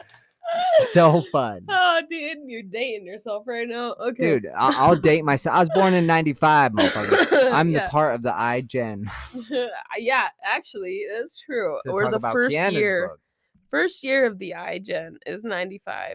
so 0.93 1.25
fun, 1.33 1.65
Oh, 1.69 2.01
dude, 2.11 2.39
you're 2.47 2.63
dating 2.63 3.07
yourself 3.07 3.45
right 3.47 3.69
now. 3.69 3.95
Okay. 4.01 4.41
dude. 4.41 4.47
I'll, 4.57 4.91
I'll 4.91 4.97
date 4.97 5.25
myself. 5.25 5.57
I 5.57 5.61
was 5.61 5.71
born 5.71 5.95
in 5.95 6.07
'95, 6.07 6.73
motherfucker. 6.73 7.53
I'm 7.53 7.71
Yeah. 7.71 7.85
the 7.85 7.91
part 7.91 8.15
of 8.15 8.23
the 8.23 8.31
iGen. 8.31 9.09
yeah, 9.99 10.29
actually, 10.45 11.05
that's 11.17 11.39
true. 11.41 11.79
to 11.85 11.91
talk 11.91 12.11
the 12.11 12.21
first 12.21 12.55
Kiana's 12.55 12.73
year. 12.75 13.09
book. 13.09 13.21
first 13.71 14.03
year 14.05 14.27
of 14.27 14.39
the 14.39 14.55
iGen 14.57 15.17
is 15.27 15.45
95. 15.45 16.15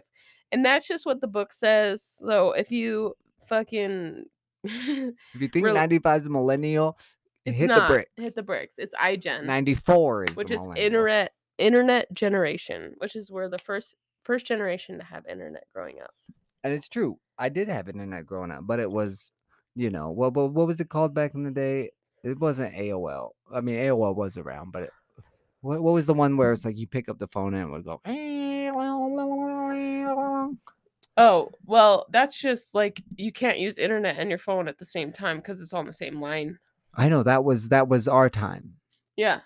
And 0.52 0.64
that's 0.64 0.88
just 0.88 1.06
what 1.06 1.20
the 1.20 1.28
book 1.28 1.52
says. 1.52 2.02
So 2.02 2.52
if 2.52 2.72
you 2.72 3.14
fucking 3.46 4.24
If 4.64 5.14
you 5.40 5.48
think 5.48 5.64
Rel- 5.66 5.74
95 5.74 6.20
is 6.22 6.26
a 6.26 6.30
millennial, 6.30 6.98
hit 7.44 7.68
not, 7.68 7.86
the 7.88 7.92
bricks. 7.94 8.10
Hit 8.16 8.34
the 8.34 8.42
bricks. 8.42 8.78
It's 8.78 8.94
iGen, 8.96 9.44
94 9.44 10.24
is 10.24 10.36
which 10.36 10.50
is 10.50 10.60
millennial. 10.62 10.86
internet 10.86 11.32
internet 11.58 12.12
generation, 12.14 12.94
which 12.98 13.14
is 13.16 13.30
where 13.30 13.48
the 13.48 13.58
first 13.58 13.94
first 14.22 14.46
generation 14.46 14.98
to 14.98 15.04
have 15.04 15.26
internet 15.26 15.64
growing 15.74 16.00
up. 16.00 16.12
and 16.64 16.72
it's 16.72 16.88
true. 16.88 17.18
I 17.38 17.48
did 17.48 17.68
have 17.68 17.88
internet 17.88 18.26
growing 18.26 18.50
up, 18.50 18.66
but 18.66 18.80
it 18.80 18.90
was, 18.90 19.32
you 19.74 19.90
know, 19.90 20.10
what 20.10 20.34
what, 20.34 20.52
what 20.52 20.66
was 20.66 20.80
it 20.80 20.88
called 20.88 21.14
back 21.14 21.34
in 21.34 21.42
the 21.44 21.50
day? 21.50 21.90
It 22.22 22.38
wasn't 22.38 22.74
AOL. 22.74 23.30
I 23.52 23.60
mean, 23.62 23.76
AOL 23.76 24.14
was 24.14 24.36
around, 24.36 24.72
but 24.72 24.82
it, 24.84 24.90
what 25.62 25.82
what 25.82 25.94
was 25.94 26.06
the 26.06 26.14
one 26.14 26.36
where 26.36 26.52
it's 26.52 26.64
like 26.64 26.78
you 26.78 26.86
pick 26.86 27.08
up 27.08 27.18
the 27.18 27.28
phone 27.28 27.54
and 27.54 27.68
it 27.68 27.70
would 27.72 27.84
go? 27.84 28.00
Oh, 31.16 31.50
well, 31.66 32.06
that's 32.10 32.40
just 32.40 32.74
like 32.74 33.02
you 33.16 33.32
can't 33.32 33.58
use 33.58 33.76
internet 33.76 34.16
and 34.18 34.30
your 34.30 34.38
phone 34.38 34.68
at 34.68 34.78
the 34.78 34.84
same 34.84 35.12
time 35.12 35.36
because 35.38 35.60
it's 35.60 35.72
on 35.74 35.86
the 35.86 35.92
same 35.92 36.20
line. 36.20 36.58
I 36.94 37.08
know 37.08 37.22
that 37.22 37.44
was 37.44 37.68
that 37.68 37.88
was 37.88 38.08
our 38.08 38.30
time. 38.30 38.74
Yeah. 39.16 39.40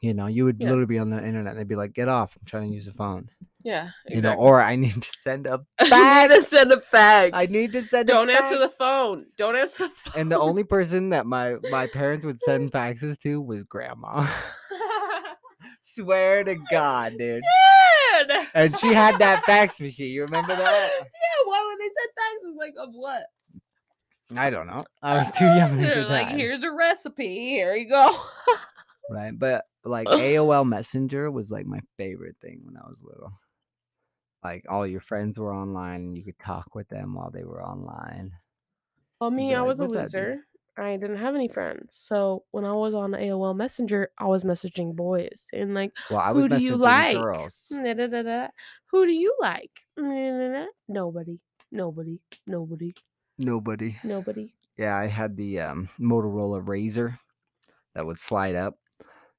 You 0.00 0.14
know, 0.14 0.26
you 0.26 0.44
would 0.44 0.58
Yeah. 0.60 0.66
literally 0.68 0.86
be 0.86 0.98
on 0.98 1.10
the 1.10 1.18
internet 1.24 1.52
and 1.52 1.58
they'd 1.60 1.68
be 1.68 1.74
like, 1.76 1.92
"Get 1.94 2.08
off! 2.08 2.36
I'm 2.36 2.44
trying 2.46 2.68
to 2.68 2.74
use 2.74 2.86
the 2.86 2.92
phone." 2.92 3.28
Yeah, 3.62 3.90
You 4.08 4.22
know, 4.22 4.34
or 4.34 4.62
I 4.62 4.76
need 4.76 5.02
to 5.02 5.08
send 5.18 5.46
a 5.46 5.60
I 5.80 6.26
need 6.28 6.34
to 6.34 6.42
send 6.42 6.72
a 6.72 6.80
fax. 6.80 7.30
I 7.34 7.44
need 7.46 7.72
to 7.72 7.82
send. 7.82 8.08
a 8.08 8.12
fax. 8.14 8.18
Don't 8.26 8.30
answer 8.30 8.58
the 8.58 8.68
phone. 8.68 9.26
Don't 9.36 9.54
answer 9.56 9.84
the 9.84 9.90
phone. 9.90 10.20
And 10.20 10.32
the 10.32 10.38
only 10.38 10.64
person 10.64 11.10
that 11.10 11.26
my 11.26 11.56
my 11.70 11.86
parents 11.86 12.24
would 12.24 12.38
send 12.40 12.72
faxes 12.72 13.18
to 13.20 13.40
was 13.40 13.64
grandma. 13.64 14.26
Swear 15.82 16.44
to 16.44 16.56
God, 16.70 17.12
dude. 17.18 17.42
Dude! 17.42 18.46
And 18.54 18.76
she 18.78 18.88
had 18.94 19.18
that 19.18 19.44
fax 19.44 19.80
machine. 19.80 20.10
You 20.12 20.22
remember 20.24 20.54
that? 20.54 20.90
Yeah, 20.98 21.44
why 21.46 21.66
would 21.66 21.78
they 21.80 21.90
send 22.00 22.10
faxes? 22.18 22.58
Like, 22.58 22.74
of 22.78 22.94
what? 22.94 23.22
I 24.36 24.50
don't 24.50 24.66
know. 24.68 24.84
I 25.02 25.18
was 25.18 25.30
too 25.32 25.44
young 25.44 25.80
They're 25.80 26.04
the 26.04 26.08
like, 26.10 26.28
time. 26.28 26.38
here's 26.38 26.62
a 26.62 26.70
recipe. 26.70 27.48
Here 27.50 27.74
you 27.74 27.88
go. 27.88 28.16
Right. 29.10 29.32
But 29.36 29.64
like 29.84 30.06
AOL 30.06 30.68
Messenger 30.68 31.30
was 31.32 31.50
like 31.50 31.66
my 31.66 31.80
favorite 31.96 32.36
thing 32.40 32.60
when 32.64 32.76
I 32.76 32.88
was 32.88 33.02
little. 33.02 33.32
Like 34.42 34.64
all 34.68 34.86
your 34.86 35.00
friends 35.00 35.38
were 35.38 35.54
online 35.54 36.00
and 36.02 36.16
you 36.16 36.24
could 36.24 36.38
talk 36.38 36.74
with 36.74 36.88
them 36.88 37.14
while 37.14 37.30
they 37.30 37.44
were 37.44 37.62
online. 37.62 38.32
Well, 39.20 39.30
me, 39.30 39.48
be 39.48 39.54
I 39.54 39.58
like, 39.60 39.68
was 39.68 39.80
a 39.80 39.82
"What's 39.84 39.94
that, 39.94 40.18
dude?" 40.18 40.28
loser. 40.28 40.44
I 40.78 40.96
didn't 40.96 41.18
have 41.18 41.34
any 41.34 41.48
friends. 41.48 41.94
So 41.94 42.44
when 42.52 42.64
I 42.64 42.72
was 42.72 42.94
on 42.94 43.10
AOL 43.12 43.54
Messenger, 43.54 44.12
I 44.16 44.24
was 44.26 44.44
messaging 44.44 44.96
boys 44.96 45.46
and 45.52 45.74
like, 45.74 45.92
Well, 46.08 46.20
I 46.20 46.30
was 46.30 46.44
Who 46.44 46.48
do 46.48 46.64
you 46.64 46.76
messaging 46.78 46.80
like? 46.80 47.16
girls. 47.18 47.66
da, 47.70 47.92
da, 47.94 48.06
da, 48.06 48.22
da. 48.22 48.48
who 48.90 49.04
do 49.04 49.12
you 49.12 49.34
like? 49.40 49.70
Na, 49.98 50.04
na, 50.08 50.48
na. 50.48 50.66
Nobody. 50.88 51.38
Nobody. 51.70 52.20
Nobody. 52.46 52.94
Nobody. 53.38 53.96
Nobody. 54.04 54.54
Yeah, 54.78 54.96
I 54.96 55.06
had 55.06 55.36
the 55.36 55.60
um, 55.60 55.88
Motorola 55.98 56.64
RAZR 56.64 57.18
that 57.94 58.06
would 58.06 58.18
slide 58.18 58.54
up. 58.54 58.78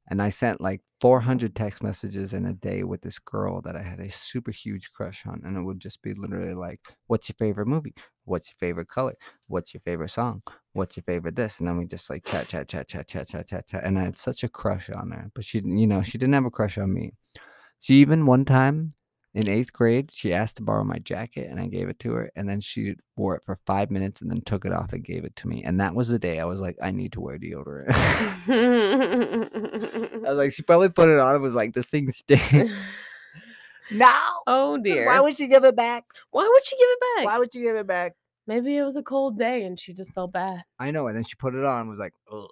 And 0.10 0.22
I 0.22 0.30
sent 0.30 0.60
like 0.60 0.82
400 1.00 1.56
text 1.56 1.82
messages 1.82 2.34
in 2.34 2.46
a 2.46 2.54
day 2.54 2.84
with 2.84 3.02
this 3.02 3.20
girl 3.20 3.62
that 3.62 3.76
I 3.76 3.82
had 3.82 4.00
a 4.00 4.10
super 4.12 4.52
huge 4.52 4.92
crush 4.92 5.26
on. 5.26 5.42
And 5.46 5.58
it 5.58 5.62
would 5.62 5.80
just 5.80 6.02
be 6.02 6.14
literally 6.14 6.54
like, 6.54 6.80
What's 7.08 7.30
your 7.30 7.36
favorite 7.38 7.68
movie? 7.68 7.94
What's 8.26 8.50
your 8.50 8.58
favorite 8.60 8.88
color? 8.88 9.16
What's 9.48 9.74
your 9.74 9.82
favorite 9.82 10.10
song? 10.10 10.44
What's 10.74 10.98
your 10.98 11.04
favorite 11.04 11.36
this? 11.36 11.60
And 11.60 11.68
then 11.68 11.78
we 11.78 11.86
just 11.86 12.10
like 12.10 12.26
chat, 12.26 12.48
chat, 12.48 12.68
chat, 12.68 12.88
chat, 12.88 13.08
chat, 13.08 13.28
chat, 13.28 13.48
chat, 13.48 13.68
chat. 13.68 13.84
And 13.84 13.98
I 13.98 14.04
had 14.04 14.18
such 14.18 14.44
a 14.44 14.50
crush 14.50 14.90
on 14.90 15.12
her. 15.12 15.32
But 15.34 15.44
she, 15.44 15.62
you 15.64 15.88
know, 15.88 16.02
she 16.02 16.18
didn't 16.18 16.34
have 16.34 16.46
a 16.46 16.52
crush 16.52 16.78
on 16.78 16.94
me. 16.94 17.12
She 17.80 17.96
even 17.96 18.26
one 18.26 18.46
time 18.46 18.92
in 19.34 19.48
eighth 19.48 19.72
grade, 19.72 20.12
she 20.12 20.34
asked 20.34 20.58
to 20.58 20.64
borrow 20.64 20.84
my 20.84 21.00
jacket 21.00 21.50
and 21.50 21.60
I 21.60 21.68
gave 21.68 21.88
it 21.88 22.00
to 22.00 22.12
her. 22.14 22.32
And 22.36 22.50
then 22.50 22.60
she 22.60 22.96
wore 23.16 23.36
it 23.36 23.46
for 23.46 23.56
five 23.66 23.90
minutes 23.90 24.22
and 24.22 24.30
then 24.30 24.42
took 24.42 24.66
it 24.66 24.74
off 24.74 24.92
and 24.92 25.04
gave 25.04 25.24
it 25.24 25.36
to 25.38 25.48
me. 25.48 25.64
And 25.64 25.80
that 25.80 25.96
was 25.96 26.10
the 26.10 26.20
day 26.20 26.40
I 26.40 26.46
was 26.46 26.60
like, 26.60 26.76
I 26.82 26.92
need 26.92 27.14
to 27.14 27.22
wear 27.22 27.38
deodorant. 27.38 27.88
I 30.26 30.30
was 30.30 30.38
like, 30.38 30.52
she 30.52 30.64
probably 30.64 30.90
put 30.90 31.10
it 31.10 31.20
on 31.20 31.36
and 31.36 31.44
was 31.44 31.56
like, 31.56 31.74
this 31.74 31.88
thing 31.88 32.12
stinks. 32.12 32.54
no. 33.92 34.12
oh 34.48 34.78
dear. 34.78 35.06
Why 35.06 35.22
would 35.22 35.38
she 35.38 35.48
give 35.48 35.64
it 35.64 35.78
back? 35.78 36.04
Why 36.32 36.50
would 36.52 36.66
she 36.66 36.76
give 36.76 36.90
it 36.90 37.00
back? 37.16 37.26
Why 37.26 37.40
would 37.40 37.56
you 37.56 37.64
give 37.64 37.78
it 37.78 37.88
back? 37.88 38.16
Maybe 38.48 38.76
it 38.76 38.84
was 38.84 38.98
a 38.98 39.04
cold 39.04 39.40
day 39.40 39.64
and 39.64 39.80
she 39.80 39.94
just 39.94 40.14
felt 40.14 40.34
bad. 40.34 40.64
I 40.78 40.92
know. 40.92 41.08
And 41.08 41.16
then 41.16 41.24
she 41.24 41.36
put 41.36 41.56
it 41.56 41.64
on 41.64 41.82
and 41.82 41.90
was 41.90 42.00
like, 42.00 42.14
Ugh. 42.30 42.50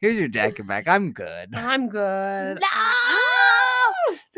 here's 0.00 0.16
your 0.16 0.28
jacket 0.28 0.66
back. 0.66 0.88
I'm 0.88 1.12
good. 1.12 1.54
I'm 1.54 1.90
good. 1.90 2.60
No! 2.60 3.18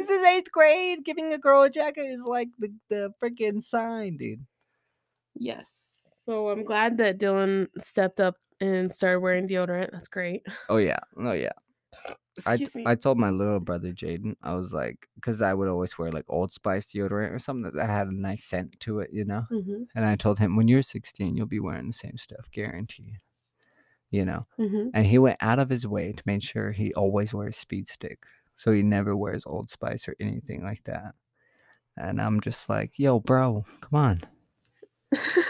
This 0.00 0.08
is 0.08 0.24
eighth 0.24 0.50
grade. 0.50 1.04
Giving 1.04 1.30
a 1.34 1.36
girl 1.36 1.60
a 1.60 1.68
jacket 1.68 2.06
is 2.06 2.24
like 2.24 2.48
the, 2.58 2.72
the 2.88 3.12
freaking 3.22 3.60
sign, 3.60 4.16
dude. 4.16 4.46
Yes. 5.34 5.66
So 6.24 6.48
I'm 6.48 6.64
glad 6.64 6.96
that 6.96 7.18
Dylan 7.18 7.66
stepped 7.76 8.18
up 8.18 8.36
and 8.62 8.90
started 8.90 9.20
wearing 9.20 9.46
deodorant. 9.46 9.90
That's 9.92 10.08
great. 10.08 10.40
Oh, 10.70 10.78
yeah. 10.78 11.00
Oh, 11.18 11.32
yeah. 11.32 11.52
I, 12.06 12.14
Excuse 12.54 12.76
me. 12.76 12.84
I 12.86 12.94
told 12.94 13.18
my 13.18 13.28
little 13.28 13.60
brother 13.60 13.92
Jaden, 13.92 14.36
I 14.42 14.54
was 14.54 14.72
like, 14.72 15.06
because 15.16 15.42
I 15.42 15.52
would 15.52 15.68
always 15.68 15.98
wear 15.98 16.10
like 16.10 16.24
Old 16.30 16.54
Spice 16.54 16.86
deodorant 16.86 17.34
or 17.34 17.38
something 17.38 17.70
that 17.74 17.90
had 17.90 18.06
a 18.06 18.14
nice 18.14 18.44
scent 18.44 18.80
to 18.80 19.00
it, 19.00 19.10
you 19.12 19.26
know? 19.26 19.44
mm-hmm. 19.52 19.82
And 19.94 20.06
I 20.06 20.16
told 20.16 20.38
him, 20.38 20.56
when 20.56 20.66
you're 20.66 20.80
16, 20.80 21.36
you'll 21.36 21.44
be 21.44 21.60
wearing 21.60 21.88
the 21.88 21.92
same 21.92 22.16
stuff, 22.16 22.50
guarantee. 22.50 23.18
You 24.10 24.24
know? 24.24 24.46
Mm-hmm. 24.58 24.88
And 24.94 25.06
he 25.06 25.18
went 25.18 25.36
out 25.42 25.58
of 25.58 25.68
his 25.68 25.86
way 25.86 26.12
to 26.12 26.22
make 26.24 26.42
sure 26.42 26.72
he 26.72 26.94
always 26.94 27.34
wears 27.34 27.58
Speed 27.58 27.86
Stick. 27.86 28.22
So 28.60 28.72
he 28.72 28.82
never 28.82 29.16
wears 29.16 29.44
Old 29.46 29.70
Spice 29.70 30.06
or 30.06 30.14
anything 30.20 30.62
like 30.62 30.84
that. 30.84 31.14
And 31.96 32.20
I'm 32.20 32.42
just 32.42 32.68
like, 32.68 32.92
yo, 32.98 33.18
bro, 33.18 33.64
come 33.80 33.98
on. 33.98 34.20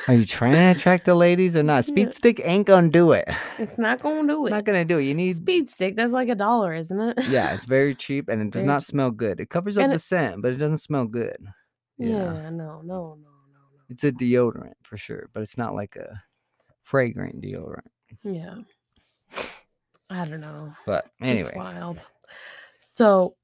Are 0.07 0.15
you 0.15 0.25
trying 0.25 0.53
to 0.53 0.79
attract 0.79 1.07
the 1.07 1.17
ladies 1.17 1.57
or 1.57 1.65
not? 1.65 1.85
Speed 1.85 2.15
Stick 2.21 2.41
ain't 2.45 2.69
gonna 2.69 2.89
do 2.89 3.11
it. 3.11 3.29
It's 3.59 3.79
not 3.79 4.01
gonna 4.01 4.27
do 4.33 4.45
it. 4.47 4.49
It's 4.49 4.53
not 4.53 4.65
gonna 4.65 4.85
do 4.85 4.99
it. 4.99 5.03
You 5.03 5.15
need 5.15 5.37
Speed 5.39 5.69
stick, 5.69 5.97
that's 5.97 6.13
like 6.13 6.29
a 6.29 6.37
dollar, 6.37 6.73
isn't 6.73 7.01
it? 7.01 7.19
Yeah, 7.29 7.53
it's 7.53 7.65
very 7.67 7.95
cheap 8.05 8.29
and 8.29 8.41
it 8.41 8.51
does 8.53 8.61
Very 8.63 8.69
not 8.73 8.83
cheap. 8.83 8.87
smell 8.91 9.11
good. 9.11 9.41
It 9.41 9.51
covers 9.51 9.77
up 9.77 9.83
And 9.85 9.91
the 9.93 9.97
it- 9.97 10.03
scent, 10.03 10.41
but 10.41 10.53
it 10.53 10.57
doesn't 10.59 10.79
smell 10.79 11.05
good. 11.07 11.37
yeah. 11.99 12.09
Yeah. 12.09 12.51
no, 12.51 12.81
no, 12.81 12.83
no, 12.85 13.19
no, 13.19 13.19
It's 13.89 14.05
a 14.05 14.13
deodorant 14.13 14.75
for 14.83 14.97
sure, 14.97 15.29
but 15.33 15.43
it's 15.43 15.59
not 15.59 15.75
like 15.75 15.97
a 15.97 16.17
fragrant 16.81 17.43
deodorant. 17.43 17.89
no. 18.23 18.33
Yeah. 18.33 19.43
I 20.09 20.25
don't 20.27 20.41
know. 20.41 20.73
But 20.87 21.07
It's 21.21 21.29
anyway, 21.29 21.53
wild. 21.57 22.03
So 23.01 23.35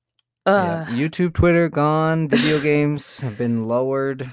uh 0.44 0.84
yeah, 0.90 1.06
YouTube, 1.08 1.32
Twitter 1.32 1.70
gone. 1.70 2.28
Video 2.28 2.60
games 2.70 3.20
have 3.20 3.38
been 3.38 3.62
lowered, 3.64 4.30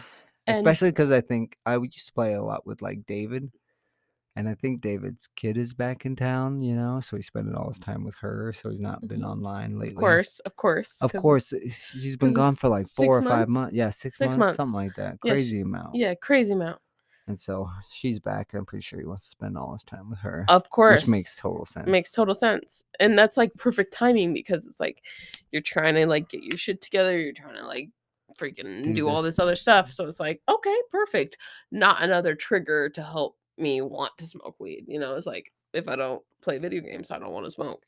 especially 0.47 0.89
because 0.89 1.11
I 1.11 1.21
think 1.21 1.55
I 1.65 1.77
used 1.77 2.07
to 2.07 2.11
play 2.13 2.33
a 2.33 2.43
lot 2.43 2.67
with 2.67 2.81
like 2.81 3.05
David, 3.05 3.49
and 4.35 4.49
I 4.49 4.55
think 4.55 4.81
David's 4.81 5.29
kid 5.37 5.55
is 5.55 5.73
back 5.73 6.05
in 6.05 6.17
town. 6.17 6.61
You 6.61 6.75
know, 6.75 6.99
so 6.99 7.15
he's 7.15 7.27
spending 7.27 7.55
all 7.55 7.69
his 7.69 7.79
time 7.79 8.03
with 8.03 8.15
her, 8.15 8.51
so 8.51 8.69
he's 8.69 8.81
not 8.81 9.07
been 9.07 9.21
Mhm. 9.21 9.31
online 9.31 9.79
lately. 9.79 9.93
of 9.93 9.95
course, 10.01 10.39
of 10.41 10.55
course. 10.57 11.01
of 11.01 11.13
course, 11.13 11.53
She's 11.71 12.17
been 12.17 12.33
gone 12.33 12.55
for 12.55 12.67
like 12.67 12.87
four 12.87 13.17
or 13.17 13.21
five 13.21 13.47
months? 13.47 13.73
Yeah, 13.73 13.91
six, 13.91 14.17
Six 14.17 14.27
months, 14.27 14.37
months. 14.39 14.55
something 14.57 14.75
like 14.75 14.95
that. 14.95 15.19
Yeah, 15.23 15.31
Crazy 15.31 15.61
amount. 15.61 15.95
Yeah, 15.95 16.15
crazy 16.15 16.51
amount. 16.51 16.81
And 17.27 17.39
so 17.39 17.69
she's 17.89 18.19
back. 18.19 18.53
I'm 18.53 18.65
pretty 18.65 18.83
sure 18.83 18.99
he 18.99 19.05
wants 19.05 19.23
to 19.23 19.29
spend 19.29 19.57
all 19.57 19.71
his 19.73 19.83
time 19.85 20.09
with 20.09 20.19
her, 20.19 20.45
Of 20.49 20.69
course. 20.69 21.01
which 21.03 21.09
makes 21.09 21.35
total 21.37 21.65
sense. 21.65 21.87
makes 21.87 22.11
total 22.11 22.35
sense 22.35 22.83
and 22.99 23.17
that's 23.17 23.37
like 23.37 23.53
perfect 23.55 23.93
timing 23.93 24.33
because 24.33 24.65
it's 24.67 24.79
like 24.79 25.03
you're 25.51 25.61
trying 25.61 25.95
to 25.95 26.05
like 26.05 26.27
get 26.29 26.43
your 26.43 26.57
shit 26.57 26.81
together 26.81 27.17
you're 27.17 27.31
trying 27.33 27.55
to 27.55 27.65
like 27.65 27.89
freaking 28.37 28.83
Do 28.83 28.93
do, 28.93 29.07
all 29.07 29.17
this. 29.21 29.35
this 29.35 29.39
other 29.39 29.55
stuff 29.55 29.91
so 29.91 30.05
it's 30.07 30.19
like 30.19 30.41
okay 30.49 30.75
perfect 30.91 31.37
not 31.71 32.01
another 32.01 32.33
trigger 32.35 32.89
to 32.89 33.03
help 33.03 33.37
me 33.57 33.81
want 33.81 34.11
to 34.17 34.25
smoke 34.25 34.55
weed 34.59 34.85
you 34.87 34.99
know 34.99 35.15
it's 35.15 35.27
like 35.27 35.51
if 35.73 35.87
i 35.87 35.95
don't 35.95 36.21
play 36.41 36.57
video 36.57 36.81
games 36.81 37.11
i 37.11 37.19
don't 37.19 37.31
want 37.31 37.45
to 37.45 37.51
smoke 37.51 37.83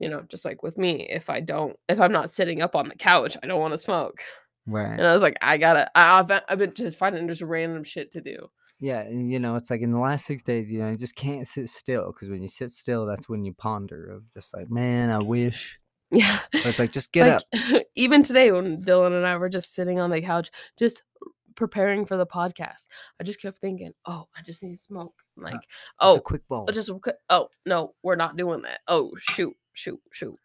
you 0.00 0.08
know 0.08 0.22
just 0.28 0.44
like 0.46 0.62
with 0.62 0.78
me 0.78 1.06
if 1.10 1.28
i 1.28 1.40
don't 1.40 1.78
if 1.90 2.00
i'm 2.00 2.12
not 2.12 2.30
sitting 2.30 2.62
up 2.62 2.74
on 2.74 2.88
the 2.88 2.94
couch 2.96 3.36
i 3.42 3.46
don't 3.46 3.60
want 3.60 3.74
to 3.74 3.78
smoke 3.78 4.22
right. 4.66 4.98
and 4.98 5.06
i 5.06 5.12
was 5.12 5.22
like 5.22 5.36
i 5.40 5.56
gotta 5.56 5.90
I, 5.94 6.20
I've, 6.20 6.42
I've 6.48 6.58
been 6.58 6.74
just 6.74 6.98
finding 6.98 7.28
just 7.28 7.42
random 7.42 7.84
shit 7.84 8.12
to 8.12 8.20
do 8.20 8.48
Yeah, 8.78 9.00
and 9.00 9.30
you 9.30 9.38
know, 9.38 9.56
it's 9.56 9.70
like 9.70 9.80
in 9.80 9.92
the 9.92 9.98
last 9.98 10.26
six 10.26 10.42
days, 10.42 10.70
you 10.70 10.80
know, 10.80 10.90
you 10.90 10.98
just 10.98 11.16
can't 11.16 11.46
sit 11.46 11.70
still 11.70 12.12
because 12.12 12.28
when 12.28 12.42
you 12.42 12.48
sit 12.48 12.70
still, 12.70 13.06
that's 13.06 13.28
when 13.28 13.44
you 13.44 13.54
ponder 13.54 14.12
of 14.12 14.22
just 14.34 14.54
like, 14.54 14.70
man, 14.70 15.10
I 15.10 15.18
wish. 15.18 15.78
yeah 16.12 16.38
But 16.52 16.66
it's 16.66 16.78
like, 16.78 16.92
just 16.92 17.10
get 17.10 17.26
like, 17.26 17.62
up. 17.74 17.82
even 17.96 18.22
today 18.22 18.52
when 18.52 18.82
Dylan 18.82 19.16
and 19.16 19.26
I 19.26 19.36
were 19.38 19.48
just 19.48 19.74
sitting 19.74 19.98
on 19.98 20.10
the 20.10 20.20
couch, 20.20 20.50
just 20.78 21.02
preparing 21.56 22.04
for 22.04 22.16
the 22.16 22.26
podcast, 22.26 22.86
I 23.18 23.24
just 23.24 23.40
kept 23.40 23.58
thinking, 23.58 23.92
"Oh, 24.04 24.26
I 24.36 24.42
just 24.42 24.62
need 24.62 24.76
to 24.76 24.82
smoke." 24.82 25.14
Uh, 25.38 25.44
like, 25.44 25.54
Just 25.54 25.66
"Oh, 25.98 26.14
oh 26.14 26.16
a 26.16 26.20
quick 26.20 26.46
bowl. 26.46 26.66
Just 26.66 26.90
quick- 27.00 27.16
oh 27.30 27.48
no, 27.64 27.94
we're 28.02 28.16
not 28.16 28.36
doing 28.36 28.62
that. 28.62 28.80
Oh 28.86 29.12
shoot, 29.18 29.56
shoot, 29.72 30.00
shoot, 30.12 30.36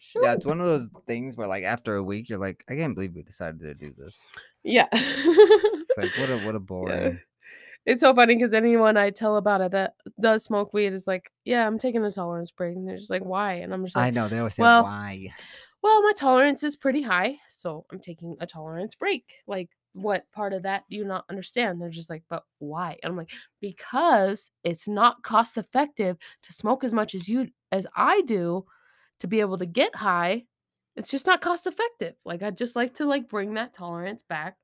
shoot." 0.00 0.22
Yeah, 0.24 0.34
it's 0.34 0.46
one 0.46 0.60
of 0.60 0.66
those 0.66 0.90
things 1.06 1.36
where 1.36 1.46
like 1.46 1.64
after 1.64 1.96
a 1.96 2.02
week, 2.02 2.28
you're 2.28 2.38
like, 2.38 2.64
I 2.68 2.76
can't 2.76 2.94
believe 2.94 3.14
we 3.14 3.22
decided 3.22 3.60
to 3.60 3.74
do 3.74 3.94
this. 3.96 4.18
yeah. 4.64 4.88
It's 4.92 5.96
like 5.96 6.16
what 6.18 6.30
a 6.30 6.38
what 6.44 6.54
a 6.54 6.60
boring. 6.60 7.20
It's 7.86 8.00
so 8.00 8.14
funny 8.14 8.34
because 8.34 8.52
anyone 8.52 8.96
I 8.96 9.10
tell 9.10 9.36
about 9.36 9.62
it 9.62 9.72
that 9.72 9.94
does 10.20 10.44
smoke 10.44 10.74
weed 10.74 10.92
is 10.92 11.06
like, 11.06 11.30
"Yeah, 11.44 11.66
I'm 11.66 11.78
taking 11.78 12.04
a 12.04 12.10
tolerance 12.10 12.50
break," 12.50 12.76
and 12.76 12.86
they're 12.86 12.98
just 12.98 13.10
like, 13.10 13.24
"Why?" 13.24 13.54
And 13.54 13.72
I'm 13.72 13.84
just 13.84 13.96
like, 13.96 14.06
I 14.06 14.10
know 14.10 14.28
they 14.28 14.38
always 14.38 14.54
say 14.54 14.62
well, 14.62 14.84
why. 14.84 15.28
well, 15.82 16.02
my 16.02 16.12
tolerance 16.12 16.62
is 16.62 16.76
pretty 16.76 17.02
high, 17.02 17.38
so 17.48 17.86
I'm 17.90 17.98
taking 17.98 18.36
a 18.40 18.46
tolerance 18.46 18.94
break. 18.94 19.24
Like, 19.46 19.70
what 19.94 20.30
part 20.32 20.52
of 20.52 20.64
that 20.64 20.84
do 20.90 20.96
you 20.96 21.04
not 21.04 21.24
understand? 21.30 21.80
They're 21.80 21.88
just 21.88 22.10
like, 22.10 22.22
but 22.28 22.44
why? 22.58 22.98
And 23.02 23.12
I'm 23.12 23.16
like, 23.16 23.32
because 23.60 24.52
it's 24.62 24.86
not 24.86 25.22
cost 25.22 25.56
effective 25.56 26.18
to 26.42 26.52
smoke 26.52 26.84
as 26.84 26.92
much 26.92 27.14
as 27.14 27.28
you 27.28 27.48
as 27.72 27.86
I 27.96 28.20
do 28.22 28.66
to 29.20 29.26
be 29.26 29.40
able 29.40 29.58
to 29.58 29.66
get 29.66 29.94
high. 29.96 30.46
It's 30.96 31.10
just 31.10 31.26
not 31.26 31.40
cost 31.40 31.66
effective. 31.66 32.14
Like, 32.24 32.42
I'd 32.42 32.56
just 32.56 32.76
like 32.76 32.94
to 32.94 33.06
like 33.06 33.28
bring 33.28 33.54
that 33.54 33.72
tolerance 33.72 34.22
back. 34.22 34.56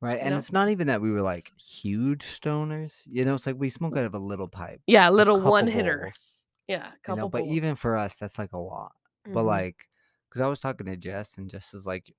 Right. 0.00 0.18
And 0.20 0.30
know? 0.30 0.36
it's 0.36 0.52
not 0.52 0.70
even 0.70 0.86
that 0.86 1.02
we 1.02 1.10
were 1.12 1.20
like 1.22 1.52
huge 1.60 2.24
stoners. 2.24 3.02
You 3.06 3.24
know, 3.24 3.34
it's 3.34 3.46
like 3.46 3.56
we 3.58 3.68
smoke 3.68 3.96
out 3.96 4.06
of 4.06 4.14
a 4.14 4.18
little 4.18 4.48
pipe. 4.48 4.80
Yeah, 4.86 5.08
a 5.08 5.12
little 5.12 5.40
one 5.40 5.66
hitter. 5.66 6.04
bowls, 6.04 6.42
Yeah, 6.68 6.86
You 6.86 6.98
couple 7.02 7.16
know, 7.16 7.28
but 7.28 7.44
even 7.44 7.74
for 7.74 7.96
us, 7.96 8.16
that's 8.16 8.38
like 8.38 8.52
a 8.52 8.58
lot. 8.58 8.92
But 9.26 9.42
Mhm. 9.42 9.46
like, 9.46 9.86
because 10.28 10.40
I 10.40 10.46
was 10.48 10.60
talking 10.60 10.86
to 10.86 10.96
Jess, 10.96 11.36
and 11.36 11.50
Jess 11.50 11.74
is 11.74 11.86
like, 11.86 12.12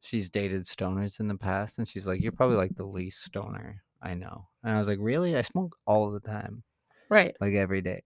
she's 0.00 0.30
dated 0.30 0.64
stoners 0.64 1.20
in 1.20 1.28
the 1.28 1.36
past, 1.36 1.78
and 1.78 1.86
she's 1.86 2.06
like, 2.06 2.22
you're 2.22 2.32
probably 2.32 2.56
like 2.56 2.74
the 2.76 2.86
least 2.86 3.22
stoner 3.24 3.82
I 4.02 4.14
know. 4.14 4.48
And 4.62 4.74
I 4.74 4.78
was 4.78 4.88
like, 4.88 4.98
really? 5.00 5.36
I 5.36 5.42
smoke 5.42 5.76
all 5.86 6.10
the 6.10 6.20
time, 6.20 6.62
right. 7.10 7.36
like 7.40 7.54
every 7.54 7.82
day. 7.82 8.02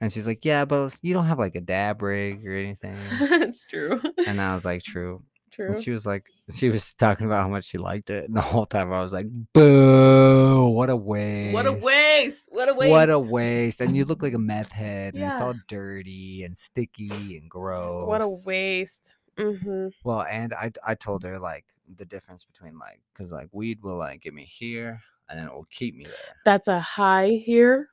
And 0.00 0.10
she's 0.12 0.26
like, 0.26 0.44
"Yeah, 0.44 0.64
but 0.64 0.98
you 1.02 1.12
don't 1.14 1.26
have 1.26 1.38
like 1.38 1.54
a 1.56 1.60
dab 1.60 2.00
rig 2.02 2.46
or 2.46 2.54
anything." 2.56 2.96
it's 3.20 3.64
true. 3.66 4.00
and 4.26 4.40
I 4.40 4.54
was 4.54 4.64
like, 4.64 4.82
"True." 4.82 5.22
True. 5.50 5.72
And 5.72 5.82
she 5.82 5.90
was 5.90 6.06
like, 6.06 6.30
she 6.54 6.68
was 6.68 6.94
talking 6.94 7.26
about 7.26 7.42
how 7.42 7.48
much 7.48 7.64
she 7.64 7.76
liked 7.76 8.08
it, 8.08 8.28
and 8.28 8.36
the 8.36 8.40
whole 8.40 8.66
time 8.66 8.92
I 8.92 9.02
was 9.02 9.12
like, 9.12 9.26
"Boo! 9.52 10.68
What 10.70 10.90
a 10.90 10.96
waste! 10.96 11.52
What 11.54 11.66
a 11.66 11.72
waste! 11.72 12.46
What 12.50 12.68
a 12.68 12.74
waste! 12.74 12.90
What 12.90 13.10
a 13.10 13.18
waste!" 13.18 13.80
And 13.80 13.96
you 13.96 14.04
look 14.04 14.22
like 14.22 14.32
a 14.32 14.38
meth 14.38 14.70
head, 14.72 15.14
and 15.14 15.24
it's 15.24 15.38
Yeah. 15.40 15.44
all 15.46 15.54
dirty 15.68 16.44
and 16.44 16.56
sticky 16.56 17.36
and 17.36 17.50
gross. 17.50 18.06
What 18.06 18.22
a 18.22 18.28
waste. 18.46 19.14
Mm-hmm. 19.36 19.88
Well, 20.04 20.22
and 20.22 20.54
I 20.54 20.70
I 20.86 20.94
told 20.94 21.24
her 21.24 21.38
like 21.38 21.64
the 21.96 22.04
difference 22.04 22.44
between 22.44 22.78
like 22.78 23.00
because 23.12 23.32
like 23.32 23.48
weed 23.52 23.82
will 23.82 23.96
like 23.98 24.20
get 24.22 24.34
me 24.34 24.44
here 24.44 25.00
and 25.28 25.38
then 25.38 25.46
it 25.46 25.52
will 25.52 25.66
keep 25.70 25.96
me 25.96 26.04
there. 26.04 26.36
That's 26.44 26.68
a 26.68 26.78
high 26.80 27.40
here. 27.44 27.88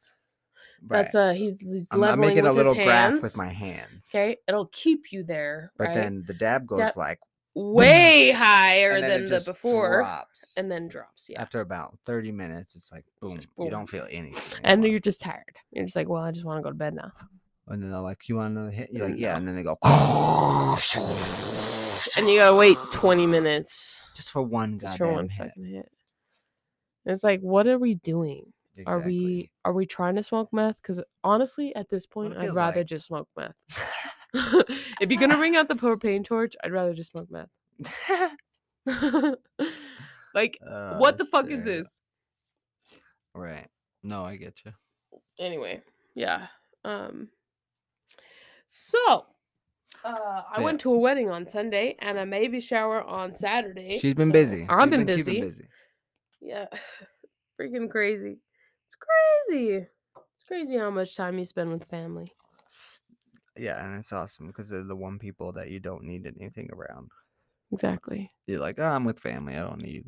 Right. 0.85 1.01
That's 1.03 1.15
a 1.15 1.33
he's, 1.33 1.59
he's 1.59 1.87
I'm, 1.91 2.03
I'm 2.03 2.19
making 2.19 2.45
a 2.45 2.51
little 2.51 2.73
graph 2.75 3.21
with 3.21 3.35
my 3.37 3.47
hands. 3.47 4.09
Okay, 4.13 4.37
it'll 4.47 4.67
keep 4.67 5.11
you 5.11 5.23
there, 5.23 5.71
But 5.77 5.87
right? 5.87 5.93
then 5.95 6.23
the 6.27 6.33
dab 6.33 6.65
goes 6.67 6.79
Dab- 6.79 6.97
like 6.97 7.19
way 7.55 8.29
higher 8.35 9.01
than 9.01 9.25
the 9.25 9.43
before, 9.45 9.97
drops. 10.03 10.55
and 10.57 10.69
then 10.71 10.87
drops. 10.87 11.27
Yeah, 11.29 11.41
after 11.41 11.61
about 11.61 11.97
30 12.05 12.31
minutes, 12.31 12.75
it's 12.75 12.91
like 12.91 13.05
boom, 13.19 13.37
Just 13.37 13.47
you 13.57 13.69
don't 13.71 13.87
feel 13.87 14.07
anything. 14.11 14.59
and 14.63 14.73
anymore. 14.73 14.89
you're 14.89 14.99
just 14.99 15.21
tired. 15.21 15.55
You're 15.71 15.85
just 15.85 15.95
like, 15.95 16.07
well, 16.07 16.21
I 16.23 16.31
just 16.31 16.45
want 16.45 16.59
to 16.59 16.63
go 16.63 16.69
to 16.69 16.75
bed 16.75 16.93
now. 16.93 17.11
and 17.67 17.81
then 17.81 17.89
they're 17.91 17.99
like, 17.99 18.29
"You 18.29 18.35
want 18.37 18.51
another 18.51 18.69
hit?" 18.71 18.89
You're 18.93 19.09
like, 19.09 19.17
"Yeah," 19.19 19.29
mm-hmm. 19.35 19.37
and 19.39 19.47
then 19.47 19.55
they 19.55 19.63
go, 19.63 19.77
And 22.17 22.29
you 22.29 22.37
gotta 22.39 22.55
wait 22.55 22.77
20 22.93 23.25
minutes 23.27 24.09
just 24.15 24.31
for 24.31 24.41
one 24.41 24.79
just 24.79 24.97
for 24.97 25.11
one 25.11 25.27
hit. 25.29 25.47
fucking 25.49 25.65
hit. 25.65 25.91
It's 27.05 27.23
like, 27.23 27.41
what 27.41 27.67
are 27.67 27.77
we 27.77 27.95
doing? 27.95 28.53
Are 28.85 28.99
we 28.99 29.49
are 29.65 29.73
we 29.73 29.85
trying 29.85 30.15
to 30.15 30.23
smoke 30.23 30.49
meth? 30.53 30.77
Because 30.81 31.03
honestly, 31.23 31.75
at 31.75 31.89
this 31.89 32.05
point, 32.05 32.37
I'd 32.37 32.53
rather 32.53 32.77
like. 32.79 32.87
just 32.87 33.05
smoke 33.05 33.27
meth. 33.35 33.55
if 34.33 35.09
you're 35.11 35.19
gonna 35.19 35.37
bring 35.37 35.55
out 35.55 35.67
the 35.67 35.75
propane 35.75 36.23
torch, 36.23 36.55
I'd 36.63 36.71
rather 36.71 36.93
just 36.93 37.11
smoke 37.11 37.29
meth. 37.31 37.49
like, 40.33 40.57
what 40.61 41.13
Oh, 41.13 41.17
the 41.17 41.25
fuck 41.25 41.49
is 41.49 41.63
this? 41.63 42.01
Right. 43.33 43.67
No, 44.03 44.23
I 44.25 44.35
get 44.35 44.61
you. 44.65 44.73
Anyway, 45.39 45.81
yeah. 46.15 46.47
Um. 46.83 47.29
So, 48.65 49.25
uh, 50.03 50.41
I 50.51 50.57
Yeah. 50.57 50.63
went 50.63 50.81
to 50.81 50.93
a 50.93 50.97
wedding 50.97 51.29
on 51.29 51.47
Sunday 51.47 51.95
and 51.99 52.17
a 52.17 52.25
baby 52.25 52.59
shower 52.59 53.01
on 53.01 53.33
Saturday. 53.33 53.97
She's 53.97 54.13
been 54.13 54.27
so 54.27 54.33
busy. 54.33 54.65
I've 54.69 54.89
She's 54.89 54.97
been, 54.97 55.05
busy. 55.05 55.41
busy. 55.41 55.67
Yeah, 56.41 56.67
freaking 57.59 57.89
crazy. 57.89 58.39
It's 58.87 58.95
crazy. 58.95 59.73
It's 59.75 60.43
crazy 60.47 60.77
how 60.77 60.89
much 60.89 61.15
time 61.15 61.37
you 61.37 61.45
spend 61.45 61.71
with 61.71 61.85
family. 61.85 62.31
Yeah, 63.57 63.83
and 63.83 63.97
it's 63.97 64.13
awesome 64.13 64.47
because 64.47 64.69
they're 64.69 64.83
the 64.83 64.95
one 64.95 65.19
people 65.19 65.51
that 65.53 65.69
you 65.69 65.79
don't 65.79 66.03
need 66.03 66.25
anything 66.39 66.69
around. 66.71 67.09
Exactly. 67.71 68.31
You're 68.45 68.61
like, 68.61 68.79
oh, 68.79 68.85
I'm 68.85 69.03
with 69.03 69.19
family. 69.19 69.55
I 69.55 69.61
don't 69.61 69.81
need 69.81 70.05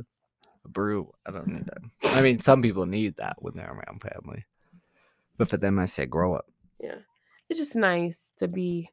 a 0.64 0.70
brew. 0.70 1.12
I 1.26 1.32
don't 1.32 1.48
need 1.48 1.66
that. 2.02 2.16
I 2.16 2.22
mean, 2.22 2.40
some 2.40 2.62
people 2.62 2.86
need 2.86 3.18
that 3.18 3.36
when 3.40 3.56
they're 3.56 3.72
around 3.72 4.02
family. 4.02 4.46
But 5.38 5.50
for 5.50 5.58
them, 5.58 5.80
I 5.80 5.86
say, 5.86 6.06
grow 6.06 6.36
up. 6.36 6.46
Yeah. 6.80 7.00
It's 7.50 7.60
just 7.60 7.76
nice 7.76 8.32
to 8.40 8.48
be 8.48 8.90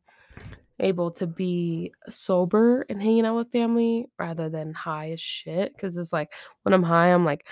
able 0.81 1.11
to 1.11 1.27
be 1.27 1.93
sober 2.09 2.85
and 2.89 3.01
hanging 3.01 3.27
out 3.27 3.37
with 3.37 3.53
family 3.53 4.07
rather 4.19 4.49
than 4.49 4.75
high 4.75 5.13
as 5.13 5.21
shit. 5.21 5.77
Cause 5.79 5.97
it's 5.97 6.13
like 6.13 6.33
when 6.63 6.73
I'm 6.73 6.83
high, 6.83 7.13
I'm 7.13 7.25
like, 7.25 7.47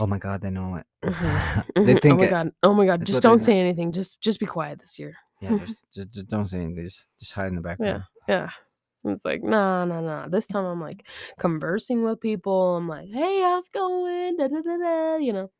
Oh 0.00 0.06
my 0.06 0.18
God, 0.18 0.40
they 0.42 0.50
know 0.50 0.76
it. 0.76 0.86
Mhm, 1.04 1.64
they 1.74 1.94
mhm, 1.94 2.02
think 2.02 2.14
oh 2.14 2.16
my 2.18 2.24
it. 2.24 2.30
god, 2.30 2.52
oh 2.62 2.74
my 2.74 2.86
god, 2.86 3.04
just 3.04 3.22
don't 3.22 3.40
say 3.40 3.58
anything. 3.58 3.92
Just 3.92 4.20
just 4.20 4.40
be 4.40 4.46
quiet 4.46 4.80
this 4.80 4.98
year. 4.98 5.16
Yeah, 5.40 5.56
just, 5.58 5.92
just, 5.92 6.12
just 6.12 6.28
don't 6.28 6.46
say 6.46 6.58
anything. 6.58 6.84
Just, 6.84 7.06
just 7.18 7.32
hide 7.32 7.48
in 7.48 7.54
the 7.56 7.60
background. 7.60 8.04
Yeah. 8.28 8.50
And 9.04 9.14
It's 9.14 9.24
like, 9.24 9.42
no, 9.42 9.84
no, 9.84 10.00
no. 10.00 10.26
This 10.28 10.46
time 10.48 10.64
I'm 10.64 10.80
like 10.80 11.06
conversing 11.38 12.02
with 12.02 12.20
people. 12.20 12.76
I'm 12.76 12.88
like, 12.88 13.08
hey, 13.08 13.40
how's 13.42 13.66
it 13.66 13.72
going? 13.72 14.36
Da, 14.36 14.48
da, 14.48 14.60
da, 14.60 14.76
da, 14.76 15.16
you 15.16 15.32
know. 15.32 15.50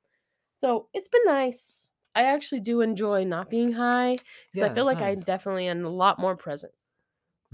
So 0.60 0.88
it's 0.92 1.08
been 1.08 1.22
nice. 1.24 1.92
I 2.14 2.24
actually 2.24 2.60
do 2.60 2.80
enjoy 2.80 3.24
not 3.24 3.48
being 3.48 3.72
high 3.72 4.18
because 4.52 4.66
Yeah, 4.66 4.66
I 4.66 4.74
feel 4.74 4.84
like 4.84 5.00
I 5.02 5.14
nice. 5.14 5.24
definitely 5.24 5.68
am 5.68 5.84
a 5.84 5.88
lot 5.88 6.18
more 6.18 6.36
present. 6.36 6.72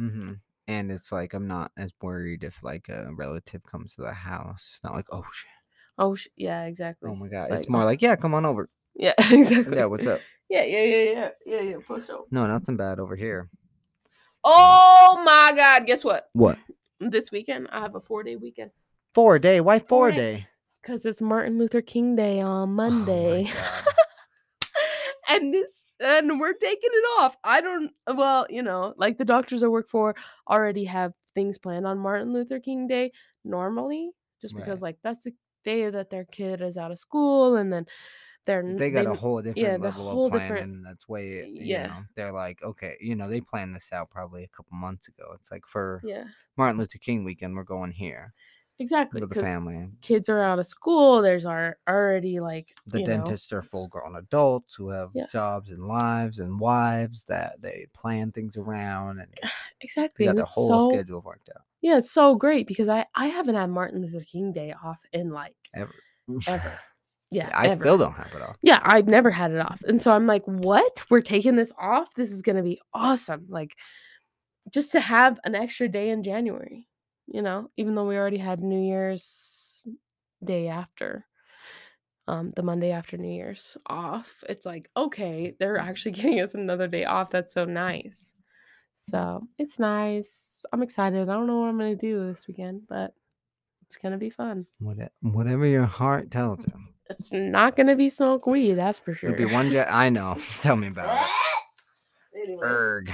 Mm-hmm. 0.00 0.32
And 0.66 0.90
it's 0.90 1.12
like 1.12 1.34
I'm 1.34 1.46
not 1.46 1.70
as 1.76 1.90
worried 2.00 2.44
if 2.44 2.62
like 2.62 2.88
a 2.88 3.10
relative 3.14 3.62
comes 3.64 3.94
to 3.94 4.02
the 4.02 4.12
house. 4.14 4.74
It's 4.76 4.84
not 4.84 4.94
like 4.94 5.06
oh 5.12 5.22
shit, 5.32 5.50
Oh, 5.98 6.14
sh- 6.14 6.28
yeah, 6.36 6.64
exactly. 6.64 7.10
oh 7.10 7.14
my 7.14 7.28
god. 7.28 7.44
It's 7.44 7.52
It's, 7.52 7.60
like, 7.62 7.68
more 7.70 7.82
oh, 7.82 7.86
like 7.86 8.02
yeah, 8.02 8.16
come 8.16 8.34
on 8.34 8.44
over. 8.46 8.68
Yeah, 8.94 9.14
exactly. 9.30 9.76
Yeah, 9.76 9.86
what's 9.86 10.06
up? 10.06 10.20
Yeah, 10.48 10.64
yeah, 10.64 10.82
yeah, 10.82 11.02
yeah, 11.12 11.28
yeah, 11.46 11.60
yeah, 11.60 11.76
for 11.86 12.00
sure. 12.00 12.24
No, 12.30 12.46
nothing 12.46 12.76
bad 12.76 12.98
over 12.98 13.16
here. 13.16 13.48
Mm. 13.54 13.60
Oh 14.44 15.22
my 15.24 15.52
God! 15.56 15.86
Guess 15.86 16.04
what? 16.04 16.28
What? 16.34 16.58
This 17.00 17.30
weekend 17.32 17.68
I 17.72 17.80
have 17.80 17.94
a 17.94 18.00
four 18.00 18.22
day 18.22 18.36
weekend 18.36 18.70
Four 19.14 19.38
day? 19.38 19.60
Why 19.60 19.78
four 19.78 20.10
Four 20.10 20.12
day- 20.12 20.46
because 20.82 21.06
it's 21.06 21.22
Martin 21.22 21.56
Luther 21.58 21.80
King 21.80 22.14
Day 22.14 22.40
on 22.40 22.62
Oh 22.62 22.66
Monday. 22.66 23.44
God. 23.44 23.84
and 25.30 25.54
this 25.54 25.80
and 26.00 26.38
we're 26.38 26.52
taking 26.52 26.90
it 26.92 27.04
off. 27.20 27.36
I 27.42 27.60
don't 27.60 27.90
well, 28.12 28.46
you 28.50 28.62
know, 28.62 28.92
like 28.96 29.16
the 29.18 29.24
doctors 29.24 29.62
I 29.62 29.68
work 29.68 29.88
for 29.88 30.14
already 30.48 30.84
have 30.84 31.12
things 31.34 31.58
planned 31.58 31.86
on 31.86 31.98
Martin 31.98 32.32
Luther 32.32 32.60
King 32.60 32.86
Day 32.86 33.12
normally, 33.44 34.10
just 34.42 34.54
because 34.54 34.82
Right. 34.82 34.88
like 34.88 34.98
that's 35.02 35.24
the 35.24 35.32
day 35.64 35.90
that 35.90 36.10
their 36.10 36.24
kid 36.24 36.60
is 36.60 36.76
out 36.76 36.90
of 36.90 36.98
school 36.98 37.56
and 37.56 37.72
then 37.72 37.86
they're 38.46 38.62
They 38.62 38.90
got 38.90 39.06
a 39.06 39.14
whole 39.14 39.40
different 39.40 39.56
yeah, 39.56 39.76
level 39.76 40.10
whole 40.10 40.26
of 40.26 40.32
planning. 40.32 40.82
That's 40.82 41.08
way, 41.08 41.28
you 41.28 41.46
yeah. 41.54 41.86
know, 41.86 42.04
they're 42.14 42.32
like, 42.32 42.62
okay, 42.62 42.96
you 43.00 43.14
know, 43.16 43.28
they 43.28 43.40
planned 43.40 43.74
this 43.74 43.92
out 43.92 44.10
probably 44.10 44.44
a 44.44 44.48
couple 44.48 44.76
months 44.76 45.08
ago. 45.08 45.32
It's 45.34 45.50
like 45.50 45.66
for 45.66 46.02
yeah, 46.04 46.24
Martin 46.56 46.78
Luther 46.78 46.98
King 46.98 47.24
weekend, 47.24 47.56
we're 47.56 47.64
going 47.64 47.92
here 47.92 48.34
exactly. 48.78 49.20
with 49.20 49.32
the 49.32 49.40
family. 49.40 49.88
Kids 50.00 50.28
are 50.28 50.40
out 50.40 50.58
of 50.58 50.66
school. 50.66 51.22
There's 51.22 51.44
are 51.46 51.78
already 51.88 52.40
like 52.40 52.74
The 52.86 53.00
you 53.00 53.06
know, 53.06 53.12
dentists 53.16 53.52
are 53.52 53.62
full 53.62 53.88
grown 53.88 54.16
adults 54.16 54.74
who 54.74 54.88
have 54.90 55.10
Yeah. 55.14 55.26
jobs 55.26 55.72
and 55.72 55.86
lives 55.86 56.38
and 56.40 56.58
wives 56.58 57.24
that 57.24 57.60
they 57.60 57.86
plan 57.94 58.32
things 58.32 58.56
around 58.56 59.20
and 59.20 59.28
ah, 59.44 59.52
they 59.80 59.84
exactly. 59.84 60.24
got 60.26 60.30
and 60.30 60.38
their 60.38 60.46
whole 60.46 60.88
so, 60.90 60.94
schedule 60.94 61.20
worked 61.20 61.50
out. 61.54 61.62
Yeah, 61.80 61.98
it's 61.98 62.10
so 62.10 62.34
great 62.34 62.66
because 62.66 62.88
I 62.88 63.06
I 63.14 63.26
haven't 63.26 63.56
had 63.56 63.70
Martin 63.70 64.00
Luther 64.00 64.24
King 64.24 64.52
Day 64.52 64.74
off 64.82 65.02
in 65.12 65.30
like 65.30 65.54
Ever. 65.74 65.94
ever. 66.48 66.78
Yeah, 67.30 67.50
I 67.52 67.66
ever. 67.66 67.74
still 67.74 67.98
don't 67.98 68.12
have 68.12 68.32
it 68.32 68.42
off. 68.42 68.56
Yeah, 68.62 68.78
I've 68.84 69.08
never 69.08 69.28
had 69.28 69.50
it 69.50 69.58
off. 69.58 69.82
And 69.88 70.00
so 70.00 70.12
I'm 70.12 70.24
like, 70.28 70.44
what? 70.44 71.02
We're 71.10 71.20
taking 71.20 71.56
this 71.56 71.72
off? 71.76 72.14
This 72.14 72.30
is 72.30 72.42
going 72.42 72.54
to 72.56 72.62
be 72.62 72.80
awesome. 72.92 73.46
Like, 73.48 73.72
just 74.72 74.92
to 74.92 75.00
have 75.00 75.40
an 75.42 75.56
extra 75.56 75.88
day 75.88 76.10
in 76.10 76.22
January, 76.22 76.86
you 77.26 77.42
know, 77.42 77.70
even 77.76 77.94
though 77.94 78.06
we 78.06 78.16
already 78.16 78.38
had 78.38 78.62
New 78.62 78.80
Year's 78.80 79.86
day 80.42 80.68
after, 80.68 81.26
um, 82.26 82.52
the 82.56 82.62
Monday 82.62 82.90
after 82.92 83.16
New 83.16 83.32
Year's 83.34 83.76
off. 83.86 84.42
It's 84.48 84.64
like, 84.66 84.88
okay, 84.96 85.54
they're 85.58 85.78
actually 85.78 86.12
giving 86.20 86.40
us 86.40 86.54
another 86.54 86.88
day 86.88 87.04
off. 87.04 87.30
That's 87.30 87.52
so 87.52 87.64
nice. 87.64 88.34
So 88.94 89.46
it's 89.58 89.78
nice. 89.78 90.64
I'm 90.72 90.82
excited. 90.82 91.28
I 91.28 91.32
don't 91.34 91.46
know 91.46 91.60
what 91.60 91.68
I'm 91.68 91.78
going 91.78 91.96
to 91.98 92.06
do 92.06 92.26
this 92.26 92.46
weekend, 92.46 92.82
but 92.88 93.12
it's 93.86 93.96
going 93.96 94.12
to 94.12 94.18
be 94.18 94.30
fun. 94.30 94.66
What- 94.78 95.12
Whatever 95.20 95.66
your 95.66 95.84
heart 95.86 96.30
tells 96.30 96.66
you. 96.66 96.72
It's 97.10 97.32
not 97.32 97.76
going 97.76 97.88
to 97.88 97.96
be 97.96 98.08
smoke 98.08 98.46
weed, 98.46 98.74
that's 98.74 98.98
for 98.98 99.12
sure. 99.12 99.34
It'll 99.34 99.46
be 99.46 99.52
one 99.52 99.70
jet. 99.70 99.88
I 99.90 100.08
know. 100.08 100.38
Tell 100.60 100.74
me 100.76 100.86
about 100.86 101.14
it. 101.20 101.30
Anyway. 102.48 102.62
Erg. 102.66 103.12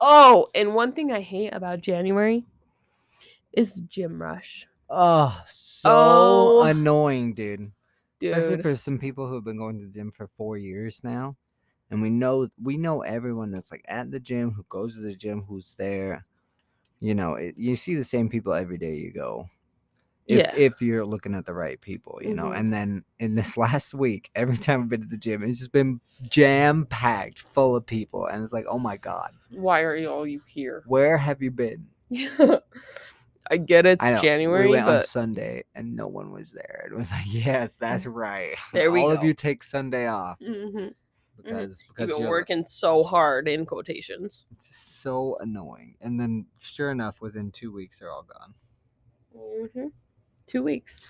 Oh, 0.00 0.48
and 0.54 0.74
one 0.74 0.92
thing 0.92 1.12
I 1.12 1.20
hate 1.20 1.54
about 1.54 1.80
January 1.80 2.44
is 3.52 3.74
the 3.74 3.82
gym 3.82 4.20
rush. 4.20 4.66
Oh, 4.90 5.42
so 5.46 5.90
Oh. 5.90 6.60
annoying, 6.62 7.34
dude. 7.34 7.72
dude. 8.18 8.32
Especially 8.36 8.62
for 8.62 8.76
some 8.76 8.98
people 8.98 9.26
who 9.28 9.34
have 9.36 9.44
been 9.44 9.56
going 9.58 9.78
to 9.78 9.86
the 9.86 9.92
gym 9.92 10.10
for 10.10 10.28
four 10.36 10.56
years 10.56 11.02
now. 11.02 11.36
And 11.90 12.00
we 12.00 12.08
know 12.10 12.48
we 12.62 12.76
know 12.78 13.02
everyone 13.02 13.50
that's 13.50 13.70
like 13.70 13.84
at 13.86 14.10
the 14.10 14.20
gym, 14.20 14.52
who 14.52 14.64
goes 14.68 14.94
to 14.94 15.00
the 15.02 15.14
gym, 15.14 15.42
who's 15.42 15.74
there. 15.76 16.24
You 17.00 17.14
know, 17.14 17.34
it, 17.34 17.54
you 17.58 17.76
see 17.76 17.94
the 17.96 18.04
same 18.04 18.28
people 18.28 18.54
every 18.54 18.78
day 18.78 18.94
you 18.96 19.12
go. 19.12 19.48
If, 20.26 20.38
Yeah. 20.38 20.54
if 20.56 20.80
you're 20.80 21.04
looking 21.04 21.34
at 21.34 21.46
the 21.46 21.52
right 21.52 21.80
people, 21.80 22.20
you 22.22 22.32
know. 22.32 22.46
Mhm. 22.46 22.58
And 22.58 22.72
then 22.72 23.04
in 23.18 23.34
this 23.34 23.56
last 23.58 23.92
week, 23.92 24.30
every 24.34 24.56
time 24.56 24.82
I've 24.82 24.88
been 24.88 25.02
to 25.02 25.06
the 25.08 25.16
gym, 25.16 25.42
it's 25.42 25.58
just 25.58 25.72
been 25.72 26.00
jam 26.28 26.86
packed, 26.86 27.40
full 27.40 27.74
of 27.76 27.84
people, 27.84 28.26
and 28.26 28.42
it's 28.42 28.52
like, 28.52 28.66
oh 28.68 28.78
my 28.78 28.96
god, 28.96 29.32
Why 29.50 29.82
are 29.82 29.96
you 29.96 30.08
all 30.08 30.26
you 30.26 30.40
here? 30.46 30.84
where 30.86 31.18
have 31.18 31.42
you 31.42 31.50
been? 31.50 31.88
I 33.52 33.58
get 33.58 33.84
it's 33.84 34.02
I 34.02 34.16
January, 34.16 34.64
We 34.64 34.70
went 34.72 34.86
on 34.86 34.94
but 34.96 35.04
Sunday 35.04 35.62
and 35.74 35.94
no 35.94 36.06
one 36.08 36.30
was 36.32 36.52
there. 36.52 36.88
It 36.90 36.96
was 36.96 37.10
like, 37.10 37.26
yes, 37.26 37.76
that's 37.76 38.06
right. 38.06 38.56
There 38.72 38.90
we 38.90 39.02
All 39.02 39.10
of 39.10 39.22
you 39.22 39.34
take 39.34 39.62
Sunday 39.62 40.06
off 40.08 40.38
Mhm. 40.40 40.94
because 41.36 41.82
you've 41.86 41.94
because 41.94 42.10
been 42.10 42.20
you're, 42.22 42.30
working 42.30 42.64
so 42.64 43.02
hard 43.02 43.48
in 43.48 43.66
quotations. 43.66 44.46
It's 44.52 44.74
so 44.74 45.36
annoying. 45.40 45.96
And 46.00 46.18
then, 46.18 46.46
sure 46.58 46.90
enough, 46.90 47.20
within 47.20 47.50
two 47.50 47.70
weeks, 47.70 47.98
they're 47.98 48.10
all 48.10 48.24
gone. 48.24 48.54
hmm 49.74 49.88
Two 50.46 50.62
weeks. 50.62 51.06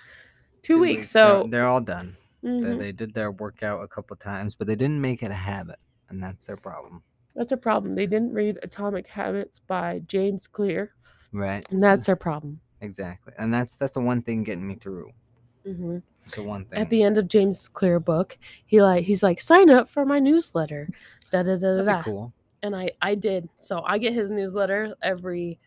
Two, 0.61 0.79
weeks. 0.79 1.13
they're- 1.13 1.23
So 1.43 1.47
they're, 1.49 1.65
all 1.67 1.81
done. 1.81 2.17
They, 2.43 2.49
mhm. 2.49 2.77
they 2.79 2.91
did 2.91 3.13
their 3.13 3.31
workout 3.31 3.81
a 3.83 3.87
couple 3.87 4.15
times, 4.17 4.53
but 4.53 4.67
they 4.67 4.75
didn't 4.75 4.99
make 4.99 5.23
it 5.23 5.31
a 5.31 5.35
habit. 5.51 5.79
and 6.09 6.21
that's 6.21 6.45
their 6.45 6.57
problem. 6.57 7.01
That's 7.35 7.53
a 7.53 7.57
problem. 7.57 7.93
They 7.93 8.05
didn't 8.05 8.33
read 8.33 8.59
Atomic 8.61 9.07
Habits 9.07 9.57
by 9.59 9.99
James 10.05 10.45
Clear, 10.45 10.93
Right. 11.33 11.65
and 11.71 11.81
that's 11.83 12.05
their 12.05 12.15
problem. 12.15 12.61
exactly, 12.79 13.33
and 13.37 13.53
that's 13.53 13.75
that's 13.75 13.93
the 13.93 14.01
one 14.01 14.21
thing 14.21 14.43
getting 14.43 14.67
me 14.67 14.75
through. 14.75 15.09
hmm 15.65 15.97
It's 16.25 16.35
the 16.35 16.43
one 16.43 16.65
thing. 16.65 16.79
At 16.79 16.89
the 16.89 17.03
end 17.03 17.17
of 17.17 17.27
James 17.27 17.67
Clear 17.67 17.99
book, 17.99 18.37
he 18.65 18.81
like 18.81 19.03
he's 19.03 19.23
like 19.23 19.41
sign 19.41 19.69
up 19.69 19.89
for 19.89 20.05
my 20.05 20.19
newsletter, 20.19 20.87
da 21.31 21.43
da 21.43 21.57
da 21.57 21.77
da. 21.77 21.83
Da. 21.83 22.03
cool. 22.03 22.31
And 22.61 22.75
I 22.75 22.91
I 23.01 23.15
did. 23.15 23.49
So 23.57 23.81
I 23.85 23.97
get 23.97 24.13
his 24.13 24.29
newsletter 24.29 24.95
every, 25.01 25.59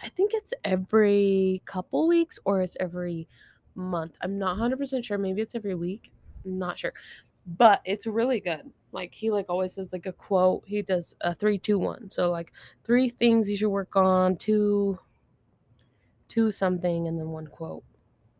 I 0.00 0.08
think 0.10 0.32
it's 0.34 0.52
every 0.64 1.62
couple 1.64 2.06
weeks 2.08 2.38
or 2.44 2.60
it's 2.60 2.76
every 2.80 3.28
month. 3.74 4.16
I'm 4.20 4.38
not 4.38 4.58
hundred 4.58 4.78
percent 4.78 5.04
sure. 5.04 5.16
Maybe 5.16 5.40
it's 5.40 5.54
every 5.54 5.74
week. 5.74 6.12
I'm 6.44 6.58
not 6.58 6.78
sure, 6.78 6.92
but 7.46 7.80
it's 7.84 8.06
really 8.06 8.40
good. 8.40 8.70
Like 8.92 9.12
he 9.12 9.30
like 9.30 9.46
always 9.48 9.74
does 9.74 9.92
like 9.92 10.06
a 10.06 10.12
quote. 10.12 10.62
He 10.66 10.80
does 10.82 11.14
a 11.20 11.34
three 11.34 11.58
two 11.58 11.78
one. 11.78 12.10
So 12.10 12.30
like 12.30 12.52
three 12.84 13.08
things 13.08 13.50
you 13.50 13.56
should 13.56 13.70
work 13.70 13.96
on, 13.96 14.36
two, 14.36 14.98
two 16.28 16.50
something, 16.50 17.08
and 17.08 17.18
then 17.18 17.30
one 17.30 17.48
quote. 17.48 17.82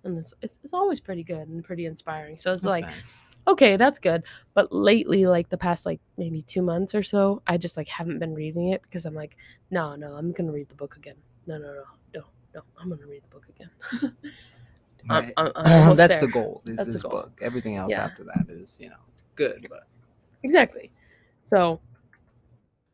And 0.05 0.19
it's, 0.19 0.35
it's, 0.43 0.59
it's 0.63 0.73
always 0.73 1.01
pretty 1.01 1.25
good 1.25 1.49
and 1.49 1.65
pretty 1.65 1.87
inspiring. 1.87 2.37
So 2.37 2.53
it's 2.53 2.63
That's 2.63 2.71
like, 2.71 2.85
nice. 2.85 3.19
okay, 3.49 3.77
that's 3.77 3.99
good. 3.99 4.23
But 4.53 4.71
lately, 4.71 5.27
like 5.27 5.49
the 5.49 5.57
past 5.59 5.87
like 5.87 6.01
maybe 6.19 6.43
two 6.43 6.63
months 6.63 6.95
or 6.95 7.03
so, 7.03 7.43
I 7.47 7.57
just 7.57 7.77
like 7.77 7.89
haven't 7.89 8.19
been 8.19 8.35
reading 8.35 8.69
it 8.69 8.83
because 8.83 9.07
I'm 9.07 9.15
like, 9.15 9.37
no, 9.71 9.97
no, 9.97 10.15
I'm 10.15 10.33
gonna 10.33 10.53
read 10.53 10.69
the 10.69 10.75
book 10.75 10.97
again. 10.97 11.17
No, 11.47 11.59
no, 11.59 11.73
no, 11.75 11.85
no, 12.15 12.25
no, 12.55 12.63
I'm 12.79 12.91
gonna 12.91 13.07
read 13.07 13.25
the 13.25 13.29
book 13.29 13.47
again. 13.49 14.15
Uh, 15.11 15.15
right. 15.15 15.33
I'm- 15.37 15.53
uh, 15.55 15.63
I'm 15.65 15.89
uh, 15.91 15.95
that's 15.97 16.15
there. 16.15 16.21
the 16.23 16.29
goal. 16.29 16.63
Is 16.67 16.77
That's 16.77 16.93
this 16.93 17.03
goal. 17.03 17.11
book? 17.13 17.39
Everything 17.43 17.77
else 17.77 17.91
Yeah. 17.93 18.05
after 18.05 18.25
that 18.25 18.47
is, 18.49 18.79
you 18.81 18.89
know, 18.91 18.97
good. 19.35 19.67
But 19.69 19.87
Exactly. 20.43 20.91
So, 21.43 21.81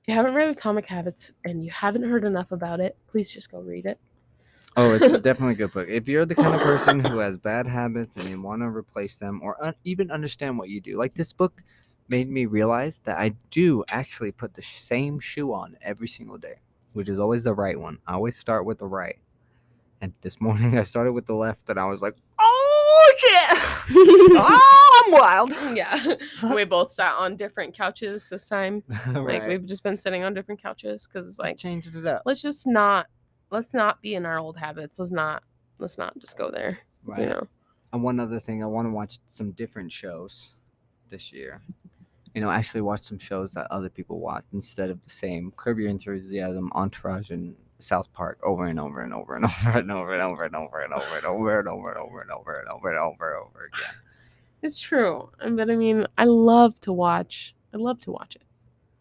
if 0.02 0.08
you 0.08 0.14
haven't 0.14 0.34
read 0.34 0.48
Atomic 0.48 0.86
Habits 0.86 1.32
and 1.44 1.64
you 1.64 1.70
haven't 1.70 2.02
heard 2.02 2.24
enough 2.24 2.52
about 2.52 2.80
it, 2.80 2.96
please 3.08 3.30
just 3.30 3.50
go 3.50 3.60
read 3.60 3.86
it. 3.86 3.98
oh, 4.76 4.94
it's 4.94 5.12
definitely 5.22 5.52
a 5.52 5.56
good 5.56 5.72
book. 5.72 5.88
If 5.88 6.08
you're 6.08 6.24
the 6.26 6.34
kind 6.34 6.54
of 6.54 6.60
person 6.60 7.00
who 7.00 7.18
has 7.18 7.36
bad 7.38 7.66
habits 7.66 8.16
and 8.16 8.28
you 8.28 8.40
want 8.40 8.62
to 8.62 8.66
replace 8.68 9.16
them, 9.16 9.40
or 9.42 9.62
un- 9.64 9.74
even 9.84 10.10
understand 10.10 10.58
what 10.58 10.68
you 10.68 10.80
do, 10.80 10.96
like 10.96 11.14
this 11.14 11.32
book 11.32 11.62
made 12.08 12.28
me 12.28 12.46
realize 12.46 13.00
that 13.04 13.18
I 13.18 13.34
do 13.50 13.84
actually 13.88 14.32
put 14.32 14.54
the 14.54 14.62
same 14.62 15.20
shoe 15.20 15.52
on 15.52 15.76
every 15.82 16.08
single 16.08 16.38
day, 16.38 16.54
which 16.92 17.08
is 17.08 17.18
always 17.20 17.44
the 17.44 17.54
right 17.54 17.78
one. 17.78 17.98
I 18.06 18.14
always 18.14 18.36
start 18.36 18.64
with 18.64 18.78
the 18.78 18.86
right. 18.88 19.18
And 20.00 20.12
this 20.22 20.40
morning 20.40 20.78
I 20.78 20.82
started 20.82 21.12
with 21.12 21.26
the 21.26 21.34
left, 21.34 21.68
and 21.70 21.78
I 21.78 21.86
was 21.86 22.02
like, 22.02 22.16
"Oh 22.38 23.14
shit! 23.18 23.58
oh, 24.36 25.02
I'm 25.06 25.12
wild." 25.12 25.76
yeah, 25.76 26.14
we 26.54 26.64
both 26.64 26.92
sat 26.92 27.14
on 27.14 27.36
different 27.36 27.74
couches 27.74 28.28
this 28.28 28.48
time. 28.48 28.82
right. 28.88 29.40
Like 29.40 29.48
we've 29.48 29.66
just 29.66 29.82
been 29.82 29.98
sitting 29.98 30.22
on 30.22 30.34
different 30.34 30.62
couches 30.62 31.06
because 31.06 31.26
it's 31.26 31.38
like 31.38 31.56
changing 31.56 31.96
it 31.96 32.06
up. 32.06 32.22
let's 32.24 32.42
just 32.42 32.66
not 32.66 33.06
let's 33.50 33.74
not 33.74 34.00
be 34.00 34.14
in 34.14 34.24
our 34.24 34.38
old 34.38 34.56
habits. 34.56 34.98
Let's 34.98 35.12
not 35.12 35.42
let's 35.78 35.98
not 35.98 36.18
just 36.18 36.38
go 36.38 36.50
there. 36.50 36.78
Right. 37.04 37.20
You 37.20 37.26
know. 37.26 37.48
And 37.92 38.02
one 38.02 38.20
other 38.20 38.38
thing, 38.38 38.62
I 38.62 38.66
want 38.66 38.86
to 38.86 38.92
watch 38.92 39.18
some 39.28 39.50
different 39.52 39.90
shows 39.90 40.54
this 41.10 41.32
year. 41.32 41.60
You 42.34 42.40
know, 42.40 42.50
actually 42.50 42.82
watch 42.82 43.00
some 43.00 43.18
shows 43.18 43.50
that 43.52 43.66
other 43.72 43.88
people 43.88 44.20
watch 44.20 44.44
instead 44.52 44.90
of 44.90 45.02
the 45.02 45.10
same 45.10 45.52
Curb 45.56 45.80
Your 45.80 45.90
Enthusiasm, 45.90 46.70
Entourage, 46.74 47.30
and 47.30 47.56
South 47.82 48.12
Park 48.12 48.38
over 48.42 48.66
and 48.66 48.78
over 48.80 49.00
and 49.02 49.12
over 49.14 49.34
and 49.36 49.44
over 49.44 49.78
and 49.78 49.90
over 49.90 50.12
and 50.14 50.22
over 50.22 50.44
and 50.44 50.54
over 50.54 50.80
and 50.80 50.92
over 50.94 51.16
and 51.16 51.26
over 51.26 51.56
and 51.56 51.66
over 51.66 51.90
and 51.90 51.98
over 51.98 52.20
and 52.22 52.30
over 52.30 52.52
and 52.60 52.68
over 52.68 52.88
and 52.90 52.98
over 52.98 53.34
and 53.34 53.46
over 53.46 53.70
again. 53.72 53.94
It's 54.62 54.78
true. 54.80 55.30
But 55.38 55.70
I 55.70 55.76
mean, 55.76 56.06
I 56.18 56.24
love 56.24 56.78
to 56.80 56.92
watch. 56.92 57.54
I 57.72 57.78
love 57.78 58.00
to 58.02 58.10
watch 58.12 58.36
it. 58.36 58.42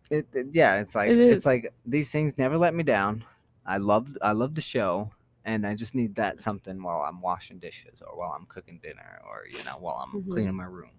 It, 0.09 0.27
it- 0.33 0.47
yeah, 0.53 0.79
it's 0.79 0.95
like 0.95 1.09
It 1.11 1.17
it's 1.19 1.45
like 1.45 1.73
these 1.85 2.11
things 2.11 2.37
never 2.37 2.57
let 2.57 2.73
me 2.73 2.83
down. 2.83 3.23
I 3.65 3.77
love 3.77 4.17
I 4.21 4.31
love 4.31 4.55
the 4.55 4.61
show, 4.61 5.11
and 5.45 5.67
I 5.67 5.75
just 5.75 5.93
need 5.93 6.15
that 6.15 6.39
something 6.39 6.81
while 6.81 7.01
I'm 7.01 7.21
washing 7.21 7.59
dishes 7.59 8.01
or 8.01 8.17
while 8.17 8.31
I'm 8.31 8.45
cooking 8.47 8.79
dinner 8.81 9.19
or 9.29 9.43
you 9.47 9.63
know 9.65 9.77
while 9.79 9.97
I'm 9.97 10.21
Mhm. 10.23 10.29
cleaning 10.31 10.55
my 10.55 10.65
room. 10.65 10.91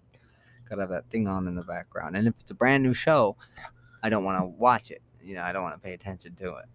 Gotta 0.68 0.82
have 0.82 0.90
that 0.90 1.10
thing 1.10 1.26
on 1.26 1.48
in 1.48 1.56
the 1.56 1.64
background. 1.64 2.16
And 2.16 2.28
if 2.28 2.34
it's 2.38 2.52
a 2.52 2.54
brand 2.54 2.84
new 2.84 2.94
show, 2.94 3.36
I 4.04 4.08
don't 4.08 4.22
want 4.24 4.40
to 4.40 4.44
watch 4.46 4.92
it. 4.92 5.02
You 5.20 5.34
know, 5.34 5.42
I 5.42 5.50
don't 5.52 5.64
want 5.64 5.74
to 5.74 5.80
pay 5.80 5.94
attention 5.94 6.36
to 6.36 6.54
it. 6.56 6.66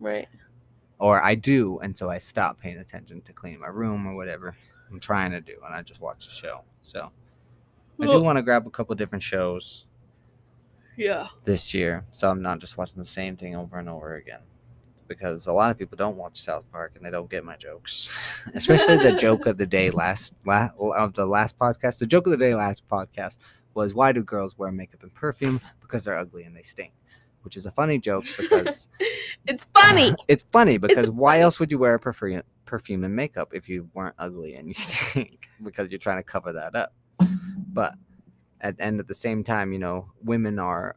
Right. 0.00 0.28
Or 0.98 1.22
I 1.22 1.34
do, 1.34 1.78
and 1.80 1.96
so 1.96 2.08
I 2.08 2.18
stop 2.18 2.60
paying 2.60 2.78
attention 2.78 3.20
to 3.22 3.32
cleaning 3.32 3.60
my 3.60 3.66
room 3.68 4.06
or 4.06 4.14
whatever 4.14 4.56
I'm 4.90 5.00
trying 5.00 5.32
to 5.32 5.40
do, 5.40 5.56
and 5.66 5.74
I 5.74 5.82
just 5.82 6.00
watch 6.00 6.26
the 6.26 6.32
show. 6.32 6.60
So 6.82 7.10
I 8.00 8.02
do 8.04 8.08
Well- 8.08 8.22
want 8.24 8.36
to 8.36 8.42
grab 8.42 8.66
a 8.66 8.70
couple 8.70 8.94
different 8.94 9.22
shows 9.22 9.86
Yeah. 10.96 11.28
this 11.44 11.74
year, 11.74 12.04
so 12.10 12.30
I'm 12.30 12.42
not 12.42 12.58
just 12.60 12.78
watching 12.78 13.02
the 13.02 13.06
same 13.08 13.36
thing 13.36 13.56
over 13.56 13.78
and 13.78 13.88
over 13.88 14.14
again. 14.14 14.40
Because 15.06 15.46
a 15.46 15.52
lot 15.52 15.70
of 15.70 15.76
people 15.76 15.96
don't 15.96 16.16
watch 16.16 16.40
South 16.40 16.64
Park 16.72 16.92
and 16.96 17.04
they 17.04 17.10
don't 17.10 17.28
get 17.28 17.44
my 17.44 17.56
jokes, 17.56 18.08
especially 18.54 18.96
the 18.96 19.12
joke 19.16 19.44
of 19.46 19.58
the 19.58 19.66
day 19.66 19.90
last 19.90 20.34
la- 20.46 20.70
of 20.78 21.12
the 21.12 21.26
last 21.26 21.58
podcast. 21.58 21.98
The 21.98 22.06
joke 22.06 22.26
of 22.26 22.30
the 22.30 22.38
day 22.38 22.54
last 22.54 22.88
podcast 22.88 23.38
was 23.74 23.92
why 23.94 24.12
do 24.12 24.22
girls 24.24 24.56
wear 24.56 24.72
makeup 24.72 25.02
and 25.02 25.12
perfume 25.12 25.60
because 25.82 26.04
they're 26.04 26.16
ugly 26.16 26.44
and 26.44 26.56
they 26.56 26.62
stink, 26.62 26.92
which 27.44 27.56
is 27.56 27.66
a 27.66 27.70
funny 27.70 27.98
joke 27.98 28.24
because 28.38 28.88
It's 29.46 29.64
funny. 29.74 30.14
it's 30.28 30.44
funny 30.52 30.78
because 30.78 31.10
why 31.10 31.32
funny. 31.34 31.42
else 31.42 31.60
would 31.60 31.70
you 31.70 31.78
wear 31.78 31.98
perfume 31.98 32.42
perfume 32.64 33.04
and 33.04 33.14
makeup 33.14 33.52
if 33.52 33.68
you 33.68 33.88
weren't 33.94 34.14
ugly 34.18 34.54
and 34.54 34.66
you 34.68 34.74
stink 34.74 35.48
because 35.62 35.90
you're 35.90 35.98
trying 35.98 36.16
to 36.18 36.22
cover 36.22 36.52
that 36.52 36.74
up. 36.74 36.94
But 37.72 37.94
at 38.60 38.76
and 38.78 39.00
at 39.00 39.08
the 39.08 39.14
same 39.14 39.44
time, 39.44 39.72
you 39.72 39.78
know, 39.78 40.06
women 40.22 40.58
are 40.58 40.96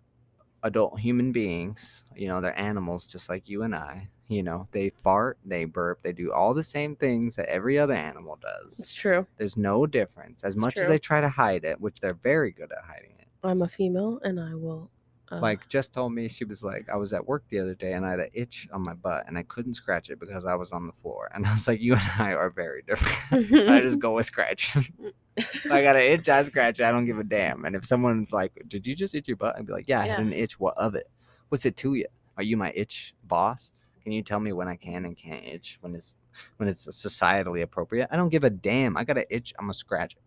adult 0.64 1.00
human 1.00 1.32
beings. 1.32 2.06
You 2.16 2.30
know, 2.30 2.40
they're 2.42 2.58
animals 2.58 3.06
just 3.08 3.30
like 3.30 3.50
you 3.50 3.64
and 3.64 3.76
I. 3.76 4.10
You 4.30 4.44
know, 4.44 4.68
they 4.72 4.90
fart, 4.90 5.38
they 5.46 5.64
burp, 5.66 6.02
they 6.04 6.12
do 6.12 6.34
all 6.34 6.54
the 6.54 6.64
same 6.64 6.98
things 6.98 7.36
that 7.38 7.48
every 7.50 7.80
other 7.80 7.94
animal 7.94 8.38
does. 8.42 8.78
It's 8.78 8.94
true. 8.94 9.26
There's 9.38 9.56
no 9.56 9.86
difference. 9.86 10.44
As 10.44 10.56
It's 10.56 10.62
much 10.62 10.78
as 10.78 10.90
they 10.90 10.98
try 10.98 11.22
to 11.22 11.30
hide 11.30 11.64
it, 11.64 11.80
which 11.80 12.02
they're 12.02 12.14
very 12.14 12.52
good 12.52 12.72
at 12.74 12.84
hiding 12.84 13.16
it. 13.20 13.28
I'm 13.44 13.62
a 13.62 13.68
female 13.70 14.20
and 14.24 14.38
I 14.40 14.54
will. 14.54 14.90
Uh, 15.32 15.40
Like 15.40 15.68
Jess 15.68 15.88
told 15.88 16.14
me 16.14 16.28
she 16.28 16.46
was 16.46 16.64
like, 16.64 16.90
I 16.90 16.96
was 16.96 17.12
at 17.14 17.26
work 17.28 17.44
the 17.50 17.60
other 17.60 17.76
day 17.76 17.94
and 17.94 18.06
I 18.06 18.12
had 18.12 18.20
an 18.20 18.30
itch 18.34 18.68
on 18.72 18.82
my 18.84 18.94
butt 18.94 19.26
and 19.28 19.38
I 19.38 19.44
couldn't 19.44 19.74
scratch 19.74 20.10
it 20.10 20.20
because 20.20 20.46
I 20.46 20.56
was 20.56 20.72
on 20.72 20.88
the 20.88 20.94
floor. 20.94 21.30
And 21.34 21.46
I 21.46 21.52
was 21.52 21.68
like, 21.68 21.82
You 21.82 21.94
and 21.94 22.12
I 22.20 22.34
are 22.34 22.50
very 22.50 22.82
different. 22.84 23.52
I 23.70 23.82
just 23.82 24.00
go 24.08 24.16
with 24.16 24.26
scratch. 24.26 24.76
I 25.72 25.82
got 25.84 25.96
an 25.96 26.02
itch, 26.02 26.30
I 26.30 26.44
scratch 26.44 26.80
it. 26.80 26.84
I 26.86 26.92
don't 26.92 27.06
give 27.06 27.20
a 27.20 27.24
damn. 27.24 27.66
And 27.66 27.76
if 27.76 27.86
someone's 27.86 28.32
like, 28.34 28.54
Did 28.68 28.88
you 28.88 28.96
just 28.96 29.14
itch 29.16 29.28
your 29.28 29.38
butt? 29.38 29.56
I'd 29.58 29.66
be 29.68 29.74
like, 29.74 29.88
Yeah, 29.88 30.00
I 30.02 30.06
had 30.08 30.20
an 30.20 30.34
itch. 30.34 30.60
What 30.60 30.78
of 30.78 30.96
it? 30.96 31.08
What's 31.50 31.66
it 31.66 31.76
to 31.78 31.94
you? 31.96 32.06
Are 32.38 32.44
you 32.44 32.56
my 32.58 32.72
itch 32.76 33.14
boss? 33.26 33.74
Can 34.04 34.12
you 34.14 34.22
tell 34.22 34.40
me 34.40 34.54
when 34.54 34.68
I 34.70 34.76
can 34.78 35.04
and 35.06 35.18
can't 35.18 35.44
itch 35.46 35.78
when 35.82 35.94
it's 35.94 36.14
when 36.58 36.70
it's 36.70 36.86
societally 36.88 37.62
appropriate? 37.64 38.08
I 38.12 38.16
don't 38.16 38.30
give 38.30 38.44
a 38.46 38.50
damn. 38.50 38.96
I 38.96 39.04
got 39.04 39.18
an 39.18 39.26
itch, 39.30 39.54
I'm 39.60 39.66
gonna 39.66 39.74
scratch 39.74 40.14
it. 40.14 40.22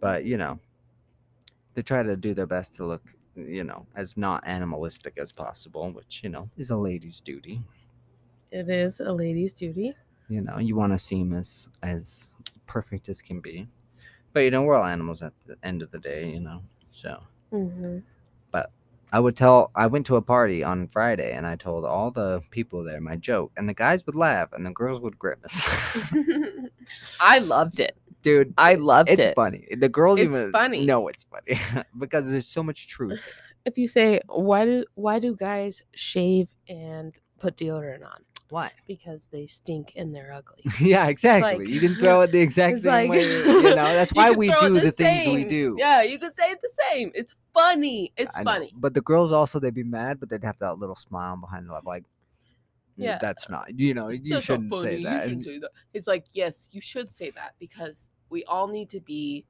But 0.00 0.24
you 0.24 0.38
know, 0.38 0.58
they 1.74 1.82
try 1.82 2.02
to 2.02 2.16
do 2.16 2.32
their 2.34 2.46
best 2.46 2.74
to 2.76 2.86
look, 2.86 3.02
you 3.38 3.64
know, 3.64 3.86
as 3.96 4.16
not 4.16 4.46
animalistic 4.46 5.14
as 5.18 5.32
possible, 5.32 5.90
which, 5.92 6.22
you 6.22 6.28
know, 6.30 6.48
is 6.56 6.70
a 6.70 6.76
lady's 6.76 7.20
duty. 7.20 7.62
it 8.50 8.68
is 8.68 9.00
a 9.00 9.12
lady's 9.12 9.52
duty. 9.52 9.94
You 10.28 10.42
know, 10.42 10.58
you 10.58 10.76
want 10.76 10.92
to 10.92 10.98
seem 10.98 11.32
as 11.32 11.68
as 11.82 12.32
perfect 12.66 13.08
as 13.08 13.22
can 13.22 13.40
be. 13.40 13.68
But 14.32 14.40
you 14.40 14.50
know, 14.50 14.62
we're 14.62 14.76
all 14.76 14.84
animals 14.84 15.22
at 15.22 15.32
the 15.46 15.56
end 15.62 15.82
of 15.82 15.90
the 15.90 15.98
day, 15.98 16.30
you 16.30 16.40
know. 16.40 16.62
So 16.90 17.20
hmm 17.50 17.98
I 19.12 19.20
would 19.20 19.36
tell 19.36 19.70
I 19.74 19.86
went 19.86 20.04
to 20.06 20.16
a 20.16 20.22
party 20.22 20.62
on 20.62 20.86
Friday 20.86 21.32
and 21.32 21.46
I 21.46 21.56
told 21.56 21.84
all 21.84 22.10
the 22.10 22.42
people 22.50 22.84
there 22.84 23.00
my 23.00 23.16
joke 23.16 23.52
and 23.56 23.68
the 23.68 23.74
guys 23.74 24.04
would 24.04 24.14
laugh 24.14 24.52
and 24.52 24.66
the 24.66 24.70
girls 24.70 25.00
would 25.00 25.18
grimace. 25.18 25.66
I 27.20 27.38
loved 27.38 27.80
it. 27.80 27.96
Dude, 28.22 28.52
I 28.58 28.74
loved 28.74 29.08
it's 29.10 29.20
it. 29.20 29.34
funny. 29.34 29.66
The 29.78 29.88
girls 29.88 30.18
It's 30.18 30.26
even 30.34 30.52
funny. 30.52 30.84
know 30.84 31.08
it's 31.08 31.24
funny 31.24 31.58
because 31.98 32.30
there's 32.30 32.46
so 32.46 32.62
much 32.62 32.88
truth. 32.88 33.20
If 33.64 33.78
you 33.78 33.86
say 33.86 34.20
why 34.28 34.64
do 34.64 34.84
why 34.94 35.18
do 35.18 35.36
guys 35.36 35.82
shave 35.94 36.48
and 36.68 37.14
put 37.38 37.56
deodorant 37.56 38.04
on? 38.04 38.24
Why? 38.50 38.70
Because 38.86 39.26
they 39.30 39.46
stink 39.46 39.92
and 39.94 40.14
they're 40.14 40.32
ugly. 40.32 40.64
yeah, 40.80 41.06
exactly. 41.08 41.58
like- 41.66 41.68
you 41.68 41.80
can 41.80 41.96
throw 41.96 42.22
it 42.22 42.32
the 42.32 42.40
exact 42.48 42.78
same 42.78 42.90
like- 42.90 43.10
way. 43.10 43.20
You 43.22 43.62
know, 43.62 43.74
that's 43.74 44.12
why 44.14 44.30
we 44.30 44.48
do 44.60 44.80
the, 44.80 44.90
things 44.90 45.26
we 45.34 45.44
do. 45.44 45.76
Yeah, 45.78 46.02
you 46.02 46.18
could 46.18 46.32
say 46.32 46.44
it 46.50 46.58
the 46.62 46.70
same. 46.90 47.12
It's 47.14 47.36
funny. 47.52 48.10
It's 48.16 48.34
I 48.36 48.40
know. 48.42 48.44
funny. 48.50 48.72
But 48.74 48.94
the 48.94 49.02
girls 49.02 49.32
also 49.32 49.60
they'd 49.60 49.74
be 49.74 49.84
mad, 49.84 50.18
but 50.18 50.30
they'd 50.30 50.44
have 50.44 50.58
that 50.60 50.78
little 50.78 50.94
smile 50.94 51.36
behind 51.36 51.68
their 51.68 51.78
like 51.84 52.04
Yeah. 53.04 53.18
that's 53.20 53.48
not 53.48 53.66
you 53.78 53.94
know, 53.94 54.08
you 54.08 54.34
That's 54.34 54.46
shouldn't 54.46 54.74
say 54.74 55.02
that. 55.04 55.12
You 55.14 55.20
shouldn't 55.20 55.44
say 55.44 55.58
that. 55.60 55.70
It's 55.94 56.06
like, 56.06 56.26
yes, 56.32 56.68
you 56.72 56.80
should 56.80 57.12
say 57.12 57.30
that 57.30 57.54
because 57.58 58.10
we 58.30 58.44
all 58.44 58.68
need 58.68 58.90
to 58.90 59.00
be, 59.00 59.46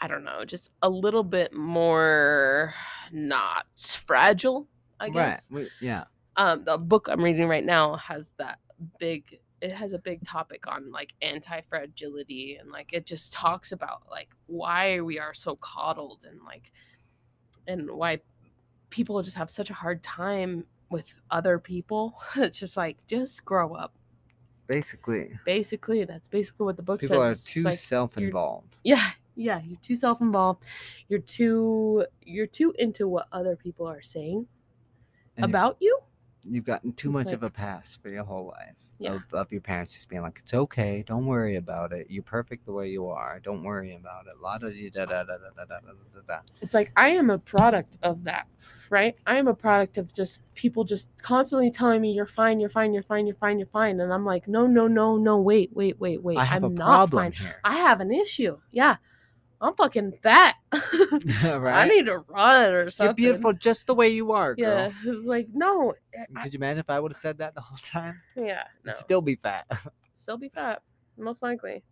I 0.00 0.08
don't 0.08 0.24
know, 0.24 0.44
just 0.44 0.70
a 0.82 0.88
little 0.88 1.24
bit 1.24 1.52
more 1.52 2.72
not 3.12 3.66
fragile, 3.76 4.68
I 5.00 5.06
right. 5.06 5.12
guess. 5.12 5.50
we- 5.50 5.68
yeah. 5.80 6.04
Um, 6.36 6.64
the 6.64 6.78
book 6.78 7.08
I'm 7.08 7.22
reading 7.22 7.48
right 7.48 7.64
now 7.64 7.96
has 7.96 8.32
that 8.38 8.58
big 8.98 9.38
it 9.60 9.70
has 9.72 9.92
a 9.94 9.98
big 9.98 10.22
topic 10.26 10.64
on 10.74 10.90
like 10.90 11.14
anti-fragility 11.22 12.58
and 12.60 12.70
like 12.70 12.92
it 12.92 13.06
just 13.06 13.32
talks 13.32 13.72
about 13.72 14.02
like 14.10 14.28
why 14.46 15.00
we 15.00 15.18
are 15.18 15.32
so 15.32 15.56
coddled 15.56 16.26
and 16.28 16.40
like 16.44 16.70
and 17.66 17.90
why 17.90 18.18
people 18.90 19.22
just 19.22 19.36
have 19.36 19.48
such 19.48 19.70
a 19.70 19.74
hard 19.74 20.02
time 20.02 20.64
with 20.94 21.12
other 21.30 21.58
people. 21.58 22.02
It's 22.36 22.58
just 22.58 22.76
like 22.76 22.96
just 23.06 23.44
grow 23.44 23.74
up. 23.74 23.92
Basically, 24.66 25.30
Basically, 25.44 26.04
that's 26.04 26.28
basically 26.28 26.64
what 26.64 26.76
the 26.76 26.82
book 26.82 27.00
says. 27.00 27.10
people 27.10 27.22
are 27.22 27.34
too 27.34 27.62
like, 27.62 27.78
self-involved. 27.78 28.76
yeah, 28.82 29.10
yeah, 29.36 29.60
you're 29.66 29.80
too 29.82 29.96
self-involved. 29.96 30.62
You're 31.08 31.26
too 31.38 32.06
you're 32.22 32.46
too 32.46 32.72
into 32.78 33.06
what 33.06 33.26
other 33.32 33.56
people 33.56 33.86
are 33.86 34.00
saying 34.02 34.46
and 35.36 35.44
about 35.44 35.76
you. 35.80 35.98
You've 36.44 36.64
gotten 36.64 36.92
too 36.92 37.08
It's 37.08 37.24
much 37.24 37.32
of 37.32 37.42
a 37.42 37.50
pass 37.50 37.96
for 38.00 38.08
your 38.08 38.24
whole 38.24 38.46
life. 38.46 38.76
Yeah. 38.98 39.14
Of, 39.14 39.22
of 39.32 39.52
your 39.52 39.60
parents 39.60 39.92
just 39.92 40.08
being 40.08 40.22
like, 40.22 40.38
it's 40.40 40.54
okay, 40.54 41.04
don't 41.06 41.26
worry 41.26 41.56
about 41.56 41.92
it. 41.92 42.06
You're 42.08 42.22
perfect 42.22 42.64
the 42.66 42.72
way 42.72 42.88
you 42.88 43.08
are. 43.08 43.40
Don't 43.40 43.62
worry 43.62 43.94
about 43.94 44.26
it. 44.26 44.40
La 44.40 44.58
da 44.58 44.68
da 44.68 44.90
da 44.90 45.04
da 45.04 45.24
da 45.24 45.36
da 45.36 45.64
da 45.64 45.64
da 45.64 45.92
da 46.14 46.20
da. 46.26 46.38
It's 46.62 46.74
like 46.74 46.92
I 46.96 47.10
am 47.10 47.30
a 47.30 47.38
product 47.38 47.96
of 48.02 48.24
that, 48.24 48.46
right? 48.90 49.16
I 49.26 49.38
am 49.38 49.48
a 49.48 49.54
product 49.54 49.98
of 49.98 50.12
just 50.14 50.40
people 50.54 50.84
just 50.84 51.10
constantly 51.22 51.70
telling 51.70 52.00
me 52.00 52.12
you're 52.12 52.26
fine, 52.26 52.60
you're 52.60 52.70
fine, 52.70 52.94
you're 52.94 53.02
fine, 53.02 53.26
you're 53.26 53.36
fine, 53.36 53.58
you're 53.58 53.66
fine, 53.66 54.00
and 54.00 54.12
I'm 54.12 54.24
like, 54.24 54.46
no, 54.48 54.66
no, 54.66 54.86
no, 54.86 55.16
no, 55.16 55.38
wait, 55.38 55.70
wait, 55.74 55.98
wait, 55.98 56.22
wait. 56.22 56.38
I 56.38 56.44
have 56.44 56.64
I'm 56.64 56.72
a 56.72 56.74
not 56.74 56.86
problem 56.86 57.24
fine. 57.24 57.32
here. 57.32 57.60
I 57.64 57.76
have 57.76 58.00
an 58.00 58.12
issue. 58.12 58.58
Yeah, 58.70 58.96
I'm 59.60 59.74
fucking 59.74 60.12
fat. 60.22 60.56
I 60.72 61.88
need 61.88 62.06
to 62.06 62.18
run 62.28 62.74
or 62.74 62.90
something. 62.90 63.06
You're 63.06 63.14
beautiful 63.32 63.52
just 63.52 63.86
the 63.86 63.94
way 63.94 64.08
you 64.08 64.32
are, 64.32 64.54
girl. 64.54 64.92
Yeah, 65.04 65.12
it's 65.12 65.26
like 65.26 65.48
no. 65.54 65.94
Eh, 66.12 66.24
I- 66.36 66.42
Could 66.42 66.54
you 66.54 66.58
imagine 66.58 66.80
if 66.80 66.90
I 66.90 67.00
would 67.00 67.12
have 67.12 67.16
said 67.16 67.38
that 67.38 67.54
the 67.54 67.60
whole 67.60 67.78
time? 67.78 68.20
yeah, 68.36 68.64
no. 68.84 68.90
I'd 68.90 68.96
still 68.96 69.20
be 69.22 69.36
fat. 69.36 69.66
Still 70.16 70.36
be 70.38 70.48
fat, 70.48 70.80
most 71.18 71.42
likely. 71.42 71.82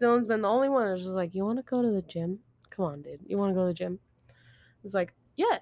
Dylan's 0.00 0.26
been 0.26 0.42
the 0.42 0.48
only 0.48 0.68
one 0.68 0.88
that's 0.88 1.02
just 1.02 1.14
like, 1.14 1.32
you 1.32 1.44
want 1.44 1.58
to 1.58 1.62
go 1.62 1.80
to 1.80 1.90
the 1.90 2.02
gym? 2.02 2.40
Come 2.70 2.86
on, 2.86 3.02
dude. 3.02 3.20
You 3.24 3.38
want 3.38 3.50
to 3.50 3.54
go 3.54 3.60
to 3.62 3.68
the 3.68 3.74
gym? 3.74 4.00
It's 4.82 4.94
like, 4.94 5.14
yeah, 5.36 5.58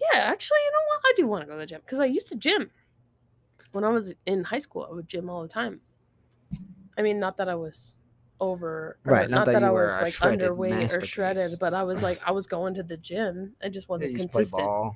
yeah. 0.00 0.20
Actually, 0.22 0.56
you 0.64 0.70
know 0.72 0.86
what? 0.88 1.00
I 1.04 1.12
do 1.14 1.26
want 1.26 1.42
to 1.42 1.46
go 1.46 1.52
to 1.52 1.58
the 1.58 1.66
gym 1.66 1.82
because 1.84 1.98
I 2.00 2.06
used 2.06 2.28
to 2.28 2.36
gym 2.36 2.70
when 3.72 3.84
I 3.84 3.90
was 3.90 4.14
in 4.24 4.44
high 4.44 4.60
school. 4.60 4.86
I 4.90 4.94
would 4.94 5.08
gym 5.08 5.28
all 5.28 5.42
the 5.42 5.48
time. 5.48 5.80
I 6.96 7.02
mean, 7.02 7.20
not 7.20 7.36
that 7.36 7.50
I 7.50 7.54
was 7.54 7.98
over, 8.40 8.98
Right, 9.04 9.28
not 9.30 9.38
Not, 9.38 9.46
that 9.46 9.52
that, 9.52 9.62
you 9.62 9.68
I 9.68 9.70
were 9.70 9.98
was 10.02 10.20
like 10.20 10.38
underweight 10.38 10.96
or 10.96 11.04
shredded, 11.04 11.58
but 11.58 11.74
I 11.74 11.82
was 11.82 12.02
like, 12.02 12.20
I 12.26 12.30
was 12.32 12.46
going 12.46 12.74
to 12.74 12.82
the 12.82 12.96
gym. 12.96 13.54
I 13.62 13.68
just 13.68 13.88
wasn't 13.88 14.12
play 14.12 14.20
consistent. 14.20 14.94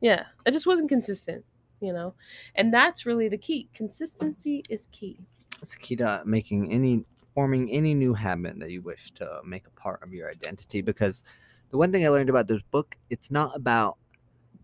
Yeah, 0.00 0.24
I 0.46 0.50
just 0.50 0.66
wasn't 0.66 0.88
consistent, 0.88 1.44
you 1.80 1.92
know, 1.92 2.14
and 2.54 2.72
that's 2.72 3.04
really 3.04 3.28
the 3.28 3.38
key. 3.38 3.68
Consistency 3.74 4.62
is 4.68 4.88
key. 4.92 5.18
It's 5.60 5.74
key 5.74 5.96
to 5.96 6.22
making 6.24 6.72
any 6.72 7.04
forming 7.34 7.70
any 7.70 7.94
new 7.94 8.14
habit 8.14 8.58
that 8.60 8.70
you 8.70 8.82
wish 8.82 9.10
to 9.12 9.40
make 9.44 9.66
a 9.66 9.70
part 9.70 10.02
of 10.02 10.12
your 10.12 10.30
identity. 10.30 10.82
Because 10.82 11.22
the 11.70 11.76
one 11.76 11.92
thing 11.92 12.06
I 12.06 12.08
learned 12.08 12.30
about 12.30 12.48
this 12.48 12.62
book, 12.70 12.96
it's 13.10 13.30
not 13.30 13.54
about 13.56 13.96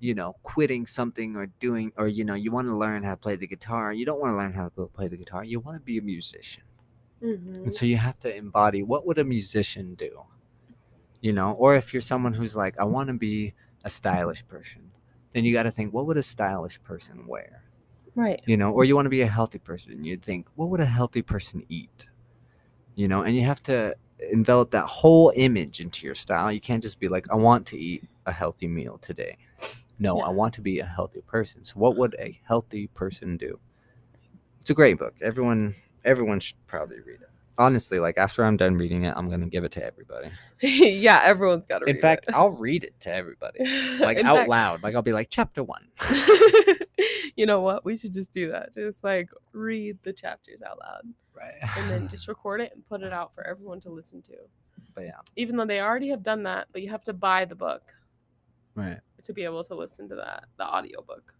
you 0.00 0.14
know 0.14 0.34
quitting 0.42 0.86
something 0.86 1.36
or 1.36 1.46
doing 1.58 1.92
or 1.96 2.08
you 2.08 2.24
know 2.24 2.34
you 2.34 2.50
want 2.50 2.68
to 2.68 2.76
learn 2.76 3.02
how 3.02 3.12
to 3.12 3.16
play 3.16 3.36
the 3.36 3.46
guitar. 3.46 3.92
You 3.92 4.06
don't 4.06 4.20
want 4.20 4.32
to 4.32 4.36
learn 4.36 4.52
how 4.52 4.68
to 4.70 4.86
play 4.86 5.08
the 5.08 5.16
guitar. 5.16 5.44
You 5.44 5.60
want 5.60 5.76
to 5.76 5.82
be 5.82 5.98
a 5.98 6.02
musician. 6.02 6.62
Hmm 7.24 7.64
And 7.64 7.74
so 7.74 7.86
you 7.86 7.96
have 7.96 8.18
to 8.20 8.36
embody 8.36 8.82
what 8.82 9.06
would 9.06 9.18
a 9.18 9.24
musician 9.24 9.94
do? 9.94 10.24
You 11.20 11.32
know, 11.32 11.52
or 11.52 11.74
if 11.74 11.92
you're 11.94 12.02
someone 12.02 12.34
who's 12.34 12.54
like, 12.56 12.78
I 12.78 12.84
want 12.84 13.08
to 13.08 13.14
be 13.14 13.54
a 13.84 13.90
stylish 13.90 14.46
person, 14.46 14.90
then 15.32 15.44
you 15.44 15.52
got 15.54 15.64
to 15.64 15.70
think, 15.70 15.94
what 15.94 16.06
would 16.06 16.18
a 16.18 16.22
stylish 16.22 16.82
person 16.82 17.26
wear? 17.26 17.64
Right. 18.14 18.42
You 18.46 18.56
know, 18.56 18.72
or 18.72 18.84
you 18.84 18.94
want 18.94 19.06
to 19.06 19.10
be 19.10 19.22
a 19.22 19.26
healthy 19.26 19.58
person, 19.58 20.04
you'd 20.04 20.22
think, 20.22 20.48
what 20.56 20.68
would 20.70 20.80
a 20.80 20.86
healthy 20.86 21.22
person 21.22 21.64
eat? 21.68 22.08
You 22.96 23.08
know, 23.08 23.22
and 23.22 23.36
you 23.36 23.42
have 23.42 23.62
to 23.64 23.96
envelop 24.32 24.70
that 24.72 24.86
whole 24.86 25.32
image 25.36 25.80
into 25.80 26.06
your 26.06 26.14
style. 26.16 26.52
You 26.52 26.60
can't 26.60 26.82
just 26.82 27.00
be 27.00 27.08
like, 27.08 27.30
I 27.32 27.36
want 27.36 27.66
to 27.68 27.78
eat 27.78 28.04
a 28.26 28.32
healthy 28.32 28.68
meal 28.68 28.98
today. 28.98 29.38
No, 29.98 30.18
Yeah. 30.18 30.26
I 30.26 30.30
want 30.30 30.54
to 30.54 30.62
be 30.62 30.80
a 30.80 30.86
healthy 30.86 31.22
person. 31.22 31.64
So 31.64 31.74
what 31.76 31.96
would 31.96 32.14
a 32.18 32.40
healthy 32.46 32.88
person 32.88 33.36
do? 33.36 33.58
It's 34.60 34.70
a 34.70 34.74
great 34.74 34.98
book. 34.98 35.14
Everyone 35.22 35.74
everyone 36.04 36.40
should 36.40 36.56
probably 36.66 37.00
read 37.00 37.20
it. 37.22 37.28
Honestly, 37.56 38.00
like 38.00 38.18
after 38.18 38.44
I'm 38.44 38.56
done 38.56 38.76
reading 38.76 39.04
it, 39.04 39.14
I'm 39.16 39.30
gonna 39.30 39.46
give 39.46 39.62
it 39.64 39.70
to 39.72 39.84
everybody. 39.84 40.30
yeah, 40.60 41.20
everyone's 41.22 41.66
got 41.66 41.78
to. 41.78 41.84
Read 41.84 41.92
it. 41.92 41.96
In 41.96 42.00
fact, 42.02 42.26
I'll 42.34 42.50
read 42.50 42.82
it 42.84 42.98
to 43.00 43.12
everybody. 43.14 43.60
Like 44.00 44.18
out 44.18 44.36
fact- 44.36 44.48
loud. 44.48 44.82
Like 44.82 44.94
I'll 44.96 45.02
be 45.02 45.12
like 45.12 45.28
chapter 45.30 45.62
one. 45.62 45.86
you 47.36 47.46
know 47.46 47.60
what? 47.60 47.84
We 47.84 47.96
should 47.96 48.12
just 48.12 48.32
do 48.32 48.50
that. 48.50 48.74
Just 48.74 49.04
like 49.04 49.30
read 49.52 49.98
the 50.02 50.12
chapters 50.12 50.62
out 50.62 50.78
loud 50.80 51.02
Right. 51.36 51.52
and 51.78 51.90
then 51.90 52.08
just 52.08 52.28
record 52.28 52.60
it 52.60 52.72
and 52.74 52.84
put 52.86 53.02
it 53.02 53.12
out 53.12 53.34
for 53.34 53.46
everyone 53.46 53.80
to 53.80 53.90
listen 53.90 54.20
to. 54.22 54.34
But 54.94 55.04
yeah. 55.04 55.18
Even 55.36 55.56
though 55.56 55.64
they 55.64 55.80
already 55.80 56.08
have 56.10 56.22
done 56.22 56.42
that, 56.44 56.68
but 56.72 56.82
you 56.82 56.90
have 56.90 57.04
to 57.04 57.12
buy 57.12 57.44
the 57.44 57.54
book 57.56 57.92
Right. 58.74 58.98
to 59.24 59.32
be 59.32 59.44
able 59.44 59.62
to 59.64 59.74
listen 59.74 60.08
to 60.08 60.14
that, 60.16 60.44
the 60.58 60.64
audiobook. 60.64 61.32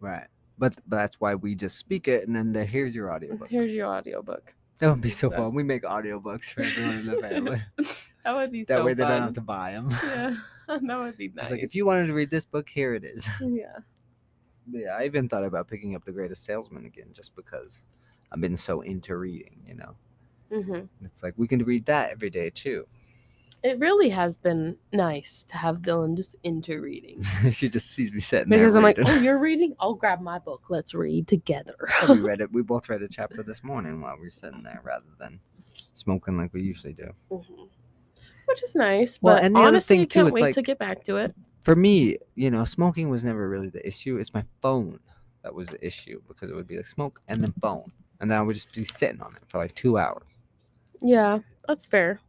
Right. 0.00 0.26
But, 0.58 0.76
but 0.86 0.96
that's 0.96 1.20
why 1.20 1.34
we 1.34 1.54
just 1.54 1.76
speak 1.76 2.08
it 2.08 2.26
and 2.26 2.34
then 2.34 2.52
the, 2.52 2.64
here's 2.64 2.94
your 2.94 3.12
audiobook. 3.12 3.48
Here's 3.50 3.74
your 3.74 3.86
audiobook. 3.88 4.54
That 4.78 4.90
would 4.90 5.00
be 5.00 5.10
so 5.10 5.28
That's- 5.28 5.46
fun. 5.46 5.54
We 5.54 5.62
make 5.62 5.82
audiobooks 5.82 6.52
for 6.52 6.62
everyone 6.62 6.98
in 6.98 7.06
the 7.06 7.16
family. 7.28 7.62
that 8.24 8.34
would 8.34 8.52
be 8.52 8.64
so 8.64 8.74
much. 8.74 8.76
that 8.76 8.78
so 8.78 8.84
way 8.84 8.94
they 8.94 9.04
don't 9.04 9.22
have 9.22 9.32
to 9.34 9.40
buy 9.40 9.72
them. 9.72 9.90
Yeah, 9.90 10.36
that 10.68 10.98
would 10.98 11.16
be 11.16 11.28
nice. 11.34 11.50
Like 11.50 11.60
if 11.62 11.74
you 11.74 11.86
wanted 11.86 12.06
to 12.08 12.14
read 12.14 12.30
this 12.30 12.44
book, 12.44 12.68
here 12.68 12.94
it 12.94 13.04
is. 13.04 13.26
yeah. 13.40 13.78
But 14.66 14.80
yeah, 14.80 14.96
I 14.98 15.04
even 15.04 15.28
thought 15.28 15.44
about 15.44 15.68
picking 15.68 15.94
up 15.94 16.04
The 16.04 16.12
Greatest 16.12 16.44
Salesman 16.44 16.86
again 16.86 17.08
just 17.12 17.36
because 17.36 17.86
I've 18.32 18.40
been 18.40 18.56
so 18.56 18.80
into 18.80 19.16
reading, 19.16 19.62
you 19.66 19.74
know. 19.76 19.94
hmm 20.52 20.80
It's 21.04 21.22
like 21.22 21.34
we 21.36 21.46
can 21.46 21.62
read 21.64 21.86
that 21.86 22.10
every 22.10 22.30
day 22.30 22.50
too. 22.50 22.86
It 23.62 23.78
really 23.80 24.08
has 24.10 24.36
been 24.36 24.76
nice 24.92 25.44
to 25.48 25.56
have 25.56 25.78
Dylan 25.78 26.16
just 26.16 26.36
into 26.44 26.80
reading. 26.80 27.22
she 27.50 27.68
just 27.68 27.90
sees 27.90 28.12
me 28.12 28.20
sitting 28.20 28.48
Because 28.48 28.74
there. 28.74 28.78
I'm 28.80 28.84
like, 28.84 28.98
oh, 29.04 29.18
you're 29.18 29.38
reading? 29.40 29.74
I'll 29.80 29.94
grab 29.94 30.20
my 30.20 30.38
book. 30.38 30.64
Let's 30.68 30.94
read 30.94 31.26
together. 31.26 31.74
We 32.08 32.18
read 32.20 32.40
it. 32.42 32.52
We 32.52 32.62
both 32.62 32.88
read 32.88 33.02
a 33.02 33.08
chapter 33.08 33.42
this 33.42 33.64
morning 33.64 34.00
while 34.00 34.16
we 34.16 34.24
were 34.26 34.30
sitting 34.30 34.62
there, 34.62 34.80
rather 34.84 35.06
than 35.18 35.40
smoking 35.94 36.36
like 36.36 36.52
we 36.54 36.62
usually 36.62 36.92
do. 36.92 37.10
Mhm. 37.32 37.68
Which 38.46 38.62
is 38.62 38.76
nice. 38.76 39.18
Well, 39.20 39.36
but 39.36 39.44
and 39.44 39.56
the 39.56 39.60
other 39.60 39.68
honestly, 39.68 39.96
thing, 39.96 40.02
I 40.02 40.04
too, 40.04 40.08
can't 40.10 40.28
it's 40.28 40.34
wait 40.34 40.40
like- 40.42 40.54
to 40.54 40.62
get 40.62 40.78
back 40.78 41.02
to 41.04 41.16
it. 41.16 41.34
For 41.62 41.74
me, 41.74 42.16
you 42.36 42.50
know, 42.52 42.64
smoking 42.64 43.08
was 43.08 43.24
never 43.24 43.48
really 43.48 43.70
the 43.70 43.84
issue. 43.84 44.18
It's 44.18 44.32
my 44.32 44.44
phone 44.62 45.00
that 45.42 45.52
was 45.52 45.66
the 45.68 45.84
issue 45.84 46.22
because 46.28 46.48
it 46.48 46.54
would 46.54 46.68
be 46.68 46.76
like 46.76 46.86
smoke 46.86 47.20
and 47.26 47.42
then 47.42 47.52
phone, 47.60 47.90
and 48.20 48.30
then 48.30 48.38
I 48.38 48.42
would 48.42 48.54
just 48.54 48.72
be 48.72 48.84
sitting 48.84 49.20
on 49.20 49.34
it 49.34 49.42
for 49.48 49.58
like 49.58 49.74
two 49.74 49.98
hours. 49.98 50.28
Yeah, 51.02 51.40
that's 51.66 51.84
fair. 51.84 52.20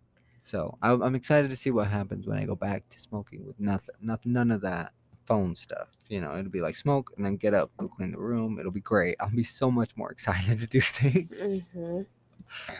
So 0.47 0.77
I'm, 0.81 1.01
I'm 1.03 1.13
excited 1.13 1.49
to 1.49 1.57
see 1.57 1.71
what 1.71 1.87
happens 1.87 2.25
when 2.25 2.37
I 2.37 2.45
go 2.45 2.55
back 2.55 2.87
to 2.91 2.99
smoking 3.01 3.45
with 3.45 3.59
nothing, 3.59 3.95
nothing, 3.99 4.31
none 4.31 4.49
of 4.49 4.61
that 4.61 4.93
phone 5.25 5.53
stuff. 5.53 5.89
You 6.07 6.21
know, 6.21 6.37
it'll 6.37 6.49
be 6.49 6.61
like 6.61 6.77
smoke 6.77 7.11
and 7.17 7.25
then 7.25 7.35
get 7.35 7.53
up, 7.53 7.69
go 7.75 7.89
clean 7.89 8.13
the 8.13 8.17
room. 8.17 8.57
It'll 8.57 8.71
be 8.71 8.79
great. 8.79 9.17
I'll 9.19 9.29
be 9.29 9.43
so 9.43 9.69
much 9.69 9.97
more 9.97 10.09
excited 10.13 10.57
to 10.61 10.65
do 10.67 10.79
things. 10.79 11.49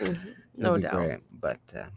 It'll 0.00 0.32
No 0.56 0.78
doubt. 0.78 0.92
great. 0.92 1.20
But 1.30 1.60
uh, 1.76 1.90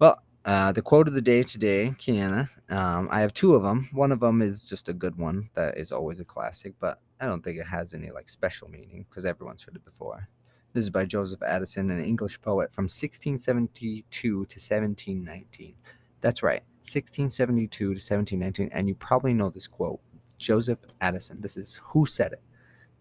well, 0.00 0.20
uh, 0.44 0.72
the 0.72 0.82
quote 0.82 1.06
of 1.06 1.14
the 1.14 1.22
day 1.22 1.44
today, 1.44 1.92
Kiana. 1.96 2.48
Um, 2.68 3.06
I 3.12 3.20
have 3.20 3.32
two 3.32 3.54
of 3.54 3.62
them. 3.62 3.88
One 3.92 4.10
of 4.10 4.18
them 4.18 4.42
is 4.42 4.68
just 4.68 4.88
a 4.88 4.92
good 4.92 5.16
one 5.16 5.50
that 5.54 5.78
is 5.78 5.92
always 5.92 6.18
a 6.18 6.24
classic, 6.24 6.74
but 6.80 7.00
I 7.20 7.26
don't 7.26 7.44
think 7.44 7.58
it 7.60 7.66
has 7.66 7.94
any 7.94 8.10
like 8.10 8.28
special 8.28 8.68
meaning 8.68 9.06
because 9.08 9.24
everyone's 9.24 9.62
heard 9.62 9.76
it 9.76 9.84
before. 9.84 10.28
This 10.76 10.84
is 10.84 10.90
by 10.90 11.06
Joseph 11.06 11.42
Addison, 11.42 11.90
an 11.90 12.04
English 12.04 12.38
poet 12.42 12.70
from 12.70 12.82
1672 12.82 14.02
to 14.12 14.40
1719. 14.42 15.74
That's 16.20 16.42
right, 16.42 16.60
1672 16.80 17.68
to 17.78 17.86
1719. 17.92 18.68
And 18.74 18.86
you 18.86 18.94
probably 18.94 19.32
know 19.32 19.48
this 19.48 19.66
quote 19.66 20.00
Joseph 20.36 20.80
Addison. 21.00 21.40
This 21.40 21.56
is 21.56 21.80
who 21.82 22.04
said 22.04 22.34
it. 22.34 22.42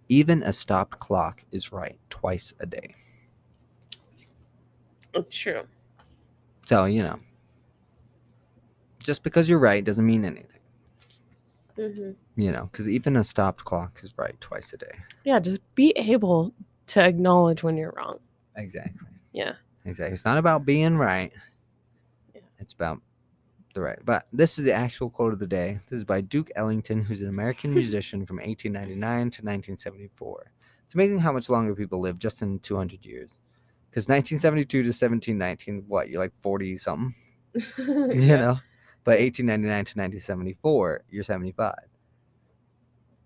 Even 0.07 0.41
a 0.43 0.53
stopped 0.53 1.01
clock 1.01 1.43
is 1.51 1.73
right 1.73 1.99
twice 2.09 2.53
a 2.61 2.65
day. 2.65 2.95
It's 5.13 5.35
true. 5.35 5.63
So, 6.65 6.85
you 6.85 7.03
know, 7.03 7.19
just 8.99 9.21
because 9.21 9.49
you're 9.49 9.59
right 9.59 9.83
doesn't 9.83 10.05
mean 10.05 10.23
anything, 10.23 10.61
hmm 11.75 12.11
you 12.37 12.53
know, 12.53 12.69
because 12.71 12.87
even 12.87 13.17
a 13.17 13.23
stopped 13.25 13.65
clock 13.65 13.99
is 14.01 14.13
right 14.17 14.39
twice 14.39 14.71
a 14.71 14.77
day. 14.77 14.97
Yeah, 15.25 15.41
just 15.41 15.59
be 15.75 15.91
able 15.97 16.53
to 16.87 17.01
acknowledge 17.01 17.63
when 17.63 17.77
you're 17.77 17.93
wrong. 17.95 18.19
Exactly. 18.55 19.07
Yeah. 19.33 19.53
Exactly. 19.85 20.13
It's 20.13 20.25
not 20.25 20.37
about 20.37 20.65
being 20.65 20.97
right, 20.97 21.31
Yeah. 22.33 22.41
it's 22.59 22.73
about 22.73 23.01
the 23.73 23.81
right. 23.81 23.99
But 24.05 24.27
this 24.33 24.57
is 24.57 24.65
the 24.65 24.73
actual 24.73 25.09
quote 25.09 25.33
of 25.33 25.39
the 25.39 25.47
day. 25.47 25.79
This 25.87 25.97
is 25.97 26.03
by 26.03 26.21
Duke 26.21 26.49
Ellington, 26.55 27.01
who's 27.01 27.21
an 27.21 27.29
American 27.29 27.73
musician 27.73 28.25
from 28.25 28.37
1899 28.37 29.17
to 29.17 29.41
1974. 29.41 30.51
It's 30.85 30.95
amazing 30.95 31.19
how 31.19 31.31
much 31.31 31.49
longer 31.49 31.75
people 31.75 31.99
live 31.99 32.17
just 32.19 32.41
in 32.41 32.59
200 32.59 33.05
years. 33.05 33.39
Because 33.89 34.07
1972 34.09 34.83
to 34.83 34.87
1719, 34.89 35.83
what, 35.87 36.09
you're 36.09 36.19
like 36.21 36.33
40 36.39 36.77
something? 36.77 37.13
you 37.77 38.09
Yeah. 38.13 38.35
know? 38.37 38.59
But 39.03 39.19
1899 39.19 39.69
to 39.85 39.99
1974, 39.99 41.03
you're 41.09 41.23
75. 41.23 41.75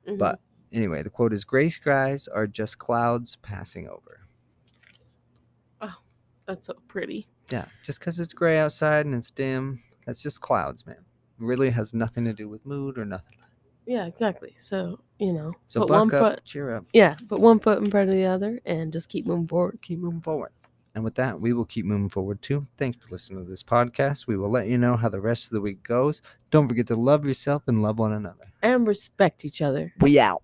Mhm. 0.07 0.17
But 0.17 0.39
anyway, 0.71 1.03
the 1.03 1.09
quote 1.09 1.33
is 1.33 1.43
Gray 1.45 1.69
skies 1.69 2.27
are 2.27 2.47
just 2.47 2.77
clouds 2.77 3.35
passing 3.37 3.87
over. 3.87 4.21
Oh, 5.81 5.95
that's 6.47 6.67
so 6.67 6.75
pretty. 6.87 7.27
Yeah, 7.51 7.65
just 7.83 7.99
because 7.99 8.19
it's 8.19 8.33
gray 8.33 8.59
outside 8.59 9.05
and 9.05 9.15
it's 9.15 9.31
dim, 9.31 9.81
that's 10.05 10.21
just 10.21 10.41
clouds, 10.41 10.85
man. 10.85 11.03
really 11.39 11.69
has 11.71 11.93
nothing 11.93 12.25
to 12.25 12.33
do 12.33 12.47
with 12.47 12.65
mood 12.65 12.97
or 12.97 13.05
nothing. 13.05 13.37
Yeah, 13.85 14.05
exactly. 14.05 14.55
So, 14.59 14.99
you 15.17 15.33
know, 15.33 15.53
So 15.65 15.79
put 15.81 15.89
one 15.89 16.13
up, 16.13 16.21
foot 16.21 16.45
cheer 16.45 16.75
up, 16.75 16.85
yeah, 16.93 17.15
put 17.27 17.39
one 17.39 17.59
foot 17.59 17.79
in 17.79 17.89
front 17.89 18.09
of 18.09 18.15
the 18.15 18.25
other 18.25 18.59
and 18.65 18.93
just 18.93 19.09
keep 19.09 19.25
moving 19.25 19.47
forward. 19.47 19.79
keep 19.81 19.97
moving 19.99 20.21
forward. 20.21 20.51
And 20.95 21.03
with 21.03 21.15
that, 21.15 21.39
we 21.39 21.53
will 21.53 21.65
keep 21.65 21.85
moving 21.85 22.09
forward 22.09 22.41
too. 22.41 22.63
Thanks 22.77 22.97
for 23.03 23.11
listening 23.11 23.43
to 23.43 23.49
this 23.49 23.63
podcast. 23.63 24.27
We 24.27 24.37
will 24.37 24.51
let 24.51 24.67
you 24.67 24.77
know 24.77 24.95
how 24.97 25.09
the 25.09 25.21
rest 25.21 25.45
of 25.45 25.51
the 25.51 25.61
week 25.61 25.81
goes. 25.81 26.21
Don't 26.51 26.67
forget 26.67 26.87
to 26.87 26.95
love 26.95 27.25
yourself 27.25 27.63
and 27.67 27.81
love 27.81 27.99
one 27.99 28.13
another. 28.13 28.51
And 28.61 28.87
respect 28.87 29.45
each 29.45 29.61
other. 29.61 29.93
We 30.01 30.19
out. 30.19 30.43